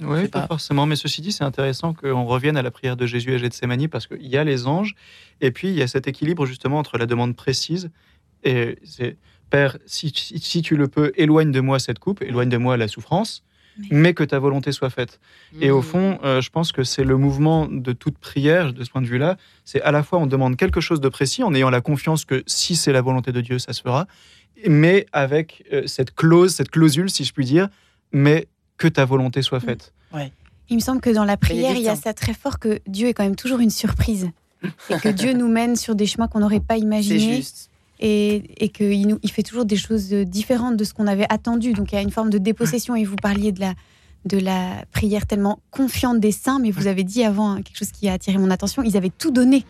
Oui, 0.00 0.26
pas 0.26 0.40
pas. 0.40 0.46
forcément. 0.48 0.86
Mais 0.86 0.96
ceci 0.96 1.20
dit, 1.20 1.30
c'est 1.32 1.44
intéressant 1.44 1.92
qu'on 1.94 2.24
revienne 2.24 2.56
à 2.56 2.62
la 2.62 2.70
prière 2.72 2.96
de 2.96 3.06
Jésus 3.06 3.34
à 3.34 3.38
Gethsemane 3.38 3.88
parce 3.88 4.06
qu'il 4.08 4.26
y 4.26 4.36
a 4.36 4.42
les 4.42 4.66
anges 4.66 4.94
et 5.40 5.52
puis 5.52 5.68
il 5.68 5.74
y 5.74 5.82
a 5.82 5.86
cet 5.86 6.08
équilibre 6.08 6.44
justement 6.46 6.78
entre 6.78 6.98
la 6.98 7.06
demande 7.06 7.36
précise 7.36 7.90
et 8.42 8.78
c'est 8.84 9.16
Père, 9.50 9.76
si, 9.84 10.10
si- 10.16 10.38
si 10.38 10.62
tu 10.62 10.76
le 10.76 10.88
peux, 10.88 11.12
éloigne 11.14 11.52
de 11.52 11.60
moi 11.60 11.78
cette 11.78 11.98
coupe, 11.98 12.22
éloigne 12.22 12.48
de 12.48 12.56
moi 12.56 12.78
la 12.78 12.88
souffrance, 12.88 13.44
Mais- 13.78 13.86
mais 13.90 14.14
que 14.14 14.22
ta 14.24 14.38
volonté 14.38 14.70
soit 14.72 14.90
faite. 14.90 15.18
Et 15.60 15.70
au 15.70 15.80
Mm. 15.80 15.82
fond, 15.82 16.18
euh, 16.24 16.40
je 16.40 16.50
pense 16.50 16.72
que 16.72 16.84
c'est 16.84 17.04
le 17.04 17.16
mouvement 17.16 17.66
de 17.68 17.92
toute 17.92 18.18
prière, 18.18 18.72
de 18.72 18.84
ce 18.84 18.90
point 18.90 19.00
de 19.02 19.06
vue-là. 19.06 19.36
C'est 19.64 19.80
à 19.82 19.90
la 19.92 20.02
fois 20.02 20.18
on 20.18 20.26
demande 20.26 20.56
quelque 20.56 20.80
chose 20.80 21.00
de 21.00 21.08
précis 21.08 21.42
en 21.42 21.54
ayant 21.54 21.70
la 21.70 21.80
confiance 21.80 22.24
que 22.24 22.42
si 22.46 22.76
c'est 22.76 22.92
la 22.92 23.00
volonté 23.00 23.32
de 23.32 23.40
Dieu, 23.40 23.58
ça 23.58 23.72
se 23.72 23.80
fera, 23.82 24.06
mais 24.68 25.06
avec 25.12 25.64
euh, 25.72 25.86
cette 25.86 26.14
clause, 26.14 26.54
cette 26.54 26.70
clausule, 26.70 27.08
si 27.10 27.24
je 27.24 27.32
puis 27.32 27.44
dire, 27.44 27.68
mais 28.12 28.46
que 28.76 28.88
ta 28.88 29.04
volonté 29.04 29.42
soit 29.42 29.60
faite. 29.60 29.92
Il 30.68 30.76
me 30.76 30.80
semble 30.80 31.00
que 31.00 31.10
dans 31.10 31.24
la 31.24 31.36
prière, 31.36 31.72
il 31.76 31.82
y 31.82 31.88
a 31.88 31.96
ça 31.96 32.14
très 32.14 32.32
fort 32.34 32.58
que 32.58 32.78
Dieu 32.86 33.08
est 33.08 33.14
quand 33.14 33.24
même 33.24 33.36
toujours 33.36 33.58
une 33.60 33.70
surprise. 33.70 34.30
Et 34.90 34.96
que 34.98 35.08
Dieu 35.08 35.32
nous 35.32 35.48
mène 35.48 35.74
sur 35.76 35.94
des 35.96 36.06
chemins 36.06 36.28
qu'on 36.28 36.38
n'aurait 36.40 36.60
pas 36.60 36.74
C'est 36.76 36.80
imaginés. 36.82 37.36
juste. 37.36 37.68
Et, 38.00 38.64
et 38.64 38.68
qu'il 38.70 39.06
nous- 39.06 39.18
il 39.22 39.30
fait 39.30 39.42
toujours 39.44 39.64
des 39.64 39.76
choses 39.76 40.08
différentes 40.10 40.76
de 40.76 40.84
ce 40.84 40.92
qu'on 40.94 41.06
avait 41.06 41.26
attendu. 41.28 41.72
Donc 41.72 41.92
il 41.92 41.94
y 41.94 41.98
a 41.98 42.02
une 42.02 42.10
forme 42.10 42.30
de 42.30 42.38
dépossession. 42.38 42.96
Et 42.96 43.04
vous 43.04 43.16
parliez 43.16 43.52
de 43.52 43.60
la, 43.60 43.74
de 44.26 44.38
la 44.38 44.84
prière 44.92 45.26
tellement 45.26 45.60
confiante 45.70 46.18
des 46.20 46.32
saints, 46.32 46.58
mais 46.60 46.70
vous 46.72 46.86
avez 46.88 47.04
dit 47.04 47.22
avant 47.24 47.52
hein, 47.52 47.62
quelque 47.62 47.78
chose 47.78 47.92
qui 47.92 48.08
a 48.08 48.14
attiré 48.14 48.38
mon 48.38 48.50
attention. 48.50 48.82
Ils 48.82 48.96
avaient 48.96 49.10
tout 49.16 49.30
donné. 49.30 49.64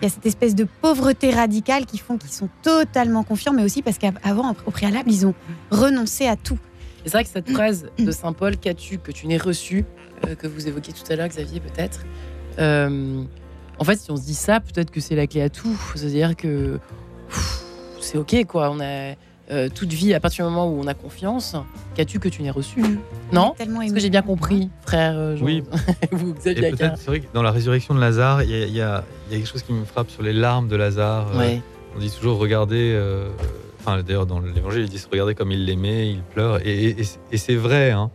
Il 0.00 0.04
y 0.04 0.06
a 0.06 0.10
cette 0.10 0.24
espèce 0.26 0.54
de 0.54 0.66
pauvreté 0.80 1.30
radicale 1.30 1.84
qui 1.86 1.98
font 1.98 2.16
qu'ils 2.18 2.30
sont 2.30 2.48
totalement 2.62 3.22
confiants, 3.22 3.52
mais 3.52 3.62
aussi 3.64 3.82
parce 3.82 3.98
qu'avant, 3.98 4.54
au 4.66 4.70
préalable, 4.70 5.10
ils 5.10 5.26
ont 5.26 5.34
renoncé 5.70 6.26
à 6.26 6.36
tout. 6.36 6.58
C'est 7.04 7.12
vrai 7.12 7.24
que 7.24 7.30
cette 7.30 7.50
phrase 7.50 7.86
de 7.98 8.10
Saint 8.10 8.32
Paul, 8.34 8.56
qu'as-tu 8.58 8.98
que 8.98 9.10
tu 9.12 9.26
n'aies 9.26 9.36
reçu, 9.38 9.84
euh, 10.26 10.34
que 10.34 10.46
vous 10.46 10.68
évoquiez 10.68 10.92
tout 10.92 11.10
à 11.10 11.16
l'heure, 11.16 11.28
Xavier, 11.28 11.60
peut-être. 11.60 12.04
euh, 12.58 13.22
en 13.78 13.84
fait, 13.84 13.96
si 13.98 14.10
on 14.10 14.16
se 14.16 14.22
dit 14.22 14.34
ça, 14.34 14.60
peut-être 14.60 14.90
que 14.90 15.00
c'est 15.00 15.14
la 15.16 15.26
clé 15.26 15.40
à 15.40 15.48
tout. 15.48 15.78
C'est-à-dire 15.94 16.36
que 16.36 16.78
c'est 18.00 18.18
ok, 18.18 18.44
quoi. 18.46 18.70
On 18.70 18.80
a 18.80 19.14
euh, 19.50 19.68
toute 19.74 19.92
vie 19.92 20.14
à 20.14 20.20
partir 20.20 20.46
du 20.46 20.52
moment 20.52 20.68
où 20.70 20.80
on 20.80 20.86
a 20.86 20.94
confiance. 20.94 21.56
Qu'as-tu 21.94 22.18
que 22.20 22.28
tu 22.28 22.42
n'aies 22.42 22.50
reçu 22.50 22.82
Non 23.32 23.54
Tellement 23.58 23.82
Est-ce 23.82 23.92
que 23.94 24.00
j'ai 24.00 24.10
bien 24.10 24.22
compris, 24.22 24.70
frère 24.86 25.14
euh, 25.16 25.36
Jean 25.36 25.44
Oui. 25.44 25.64
vous, 26.12 26.34
Xavier 26.34 26.72
c'est 26.96 27.06
vrai 27.06 27.20
que 27.20 27.26
dans 27.34 27.42
la 27.42 27.50
résurrection 27.50 27.94
de 27.94 28.00
Lazare, 28.00 28.42
il 28.44 28.50
y, 28.50 28.80
a- 28.80 29.02
y 29.30 29.34
y 29.34 29.36
quelque 29.38 29.48
chose 29.48 29.62
qui 29.62 29.72
me 29.72 29.84
frappe 29.84 30.10
sur 30.10 30.22
les 30.22 30.32
larmes 30.32 30.68
de 30.68 30.76
Lazare. 30.76 31.28
Euh. 31.36 31.56
On 31.96 31.98
dit 31.98 32.10
toujours 32.10 32.38
regardez. 32.38 32.92
euh, 32.94 33.28
Enfin, 33.82 34.02
d'ailleurs, 34.02 34.26
dans 34.26 34.40
l'évangile, 34.40 34.82
ils 34.82 34.88
disent 34.90 35.08
regardez 35.10 35.34
comme 35.34 35.50
il 35.52 35.64
l'aimait, 35.64 36.10
il 36.10 36.20
pleure. 36.22 36.60
Et, 36.66 36.90
et- 36.90 36.96
et 37.32 37.36
c'est- 37.38 37.54
vrai. 37.56 37.90
hein. 37.92 38.10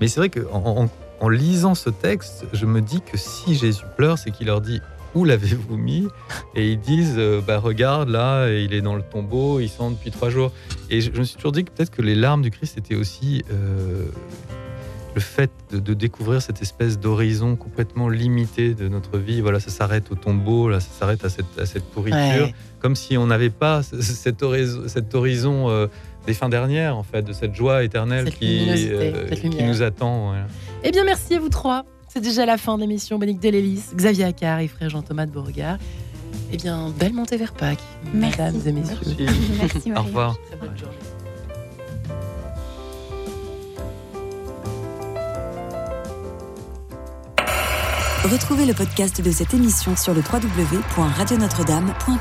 Mais 0.00 0.08
c'est 0.08 0.18
vrai 0.18 0.30
qu'en 0.30 0.48
en, 0.84 0.88
en 1.20 1.28
lisant 1.28 1.74
ce 1.74 1.90
texte, 1.90 2.46
je 2.54 2.64
me 2.64 2.80
dis 2.80 3.02
que 3.02 3.18
si 3.18 3.54
Jésus 3.54 3.84
pleure, 3.98 4.16
c'est 4.18 4.30
qu'il 4.30 4.46
leur 4.46 4.62
dit 4.62 4.80
où 5.14 5.24
l'avez-vous 5.24 5.76
mis 5.76 6.06
Et 6.54 6.70
ils 6.72 6.78
disent 6.80 7.16
euh, 7.18 7.40
bah, 7.40 7.58
regarde 7.58 8.08
là, 8.08 8.48
il 8.50 8.72
est 8.74 8.80
dans 8.82 8.94
le 8.96 9.02
tombeau, 9.02 9.60
il 9.60 9.68
sent 9.68 9.90
depuis 9.90 10.10
trois 10.10 10.30
jours. 10.30 10.52
Et 10.90 11.00
je, 11.00 11.10
je 11.12 11.18
me 11.18 11.24
suis 11.24 11.36
toujours 11.36 11.52
dit 11.52 11.64
que 11.64 11.70
peut-être 11.70 11.90
que 11.90 12.02
les 12.02 12.14
larmes 12.14 12.42
du 12.42 12.50
Christ 12.50 12.78
étaient 12.78 12.94
aussi. 12.96 13.42
euh, 13.52 14.06
le 15.12 15.20
fait 15.20 15.50
de, 15.72 15.80
de 15.80 15.92
découvrir 15.92 16.40
cette 16.40 16.62
espèce 16.62 16.96
d'horizon 17.00 17.56
complètement 17.56 18.08
limité 18.08 18.74
de 18.74 18.86
notre 18.86 19.18
vie, 19.18 19.40
voilà, 19.40 19.58
ça 19.58 19.68
s'arrête 19.70 20.04
au 20.12 20.14
tombeau, 20.14 20.68
là, 20.68 20.78
ça 20.78 20.88
s'arrête 20.96 21.24
à 21.24 21.28
cette, 21.28 21.58
à 21.58 21.66
cette 21.66 21.82
pourriture, 21.84 22.44
Ouais. 22.44 22.54
comme 22.78 22.94
si 22.94 23.18
on 23.18 23.26
n'avait 23.26 23.50
pas 23.50 23.82
ce- 23.82 24.00
ce- 24.00 24.12
cet 24.12 24.40
horizon, 24.44 24.82
cet 24.86 25.12
horizon 25.16 25.68
euh, 25.68 25.88
des 26.28 26.32
fins 26.32 26.48
dernières, 26.48 26.96
en 26.96 27.02
fait, 27.02 27.22
de 27.22 27.32
cette 27.32 27.56
joie 27.56 27.82
éternelle 27.82 28.26
Cette 28.26 28.38
qui, 28.38 28.66
lumière. 28.66 29.66
nous 29.66 29.82
attend. 29.82 30.28
voilà. 30.28 30.46
Eh 30.84 30.92
bien, 30.92 31.02
merci 31.02 31.34
à 31.34 31.40
vous 31.40 31.48
trois. 31.48 31.84
C'est 32.12 32.20
déjà 32.20 32.44
la 32.44 32.58
fin 32.58 32.74
de 32.74 32.80
l'émission. 32.80 33.18
Bénédicte 33.18 33.44
Delélis, 33.44 33.84
Xavier 33.94 34.24
Accard 34.24 34.58
et 34.58 34.68
frère 34.68 34.90
Jean-Thomas 34.90 35.26
de 35.26 35.30
Beauregard. 35.30 35.78
Eh 36.52 36.56
bien, 36.56 36.92
belle 36.98 37.12
montée 37.12 37.36
vers 37.36 37.52
Pâques, 37.52 37.78
Merci. 38.12 38.38
mesdames 38.40 38.60
et 38.66 38.72
messieurs. 38.72 38.96
Merci. 39.18 39.40
Merci 39.60 39.92
Au 39.92 40.02
revoir. 40.02 40.36
Très 40.48 40.56
bonne 40.56 40.76
journée. 40.76 40.96
Retrouvez 48.24 48.66
le 48.66 48.74
podcast 48.74 49.22
de 49.22 49.30
cette 49.30 49.54
émission 49.54 49.96
sur 49.96 50.12
le 50.12 50.20
www.radionotre-dame.com. 50.20 52.18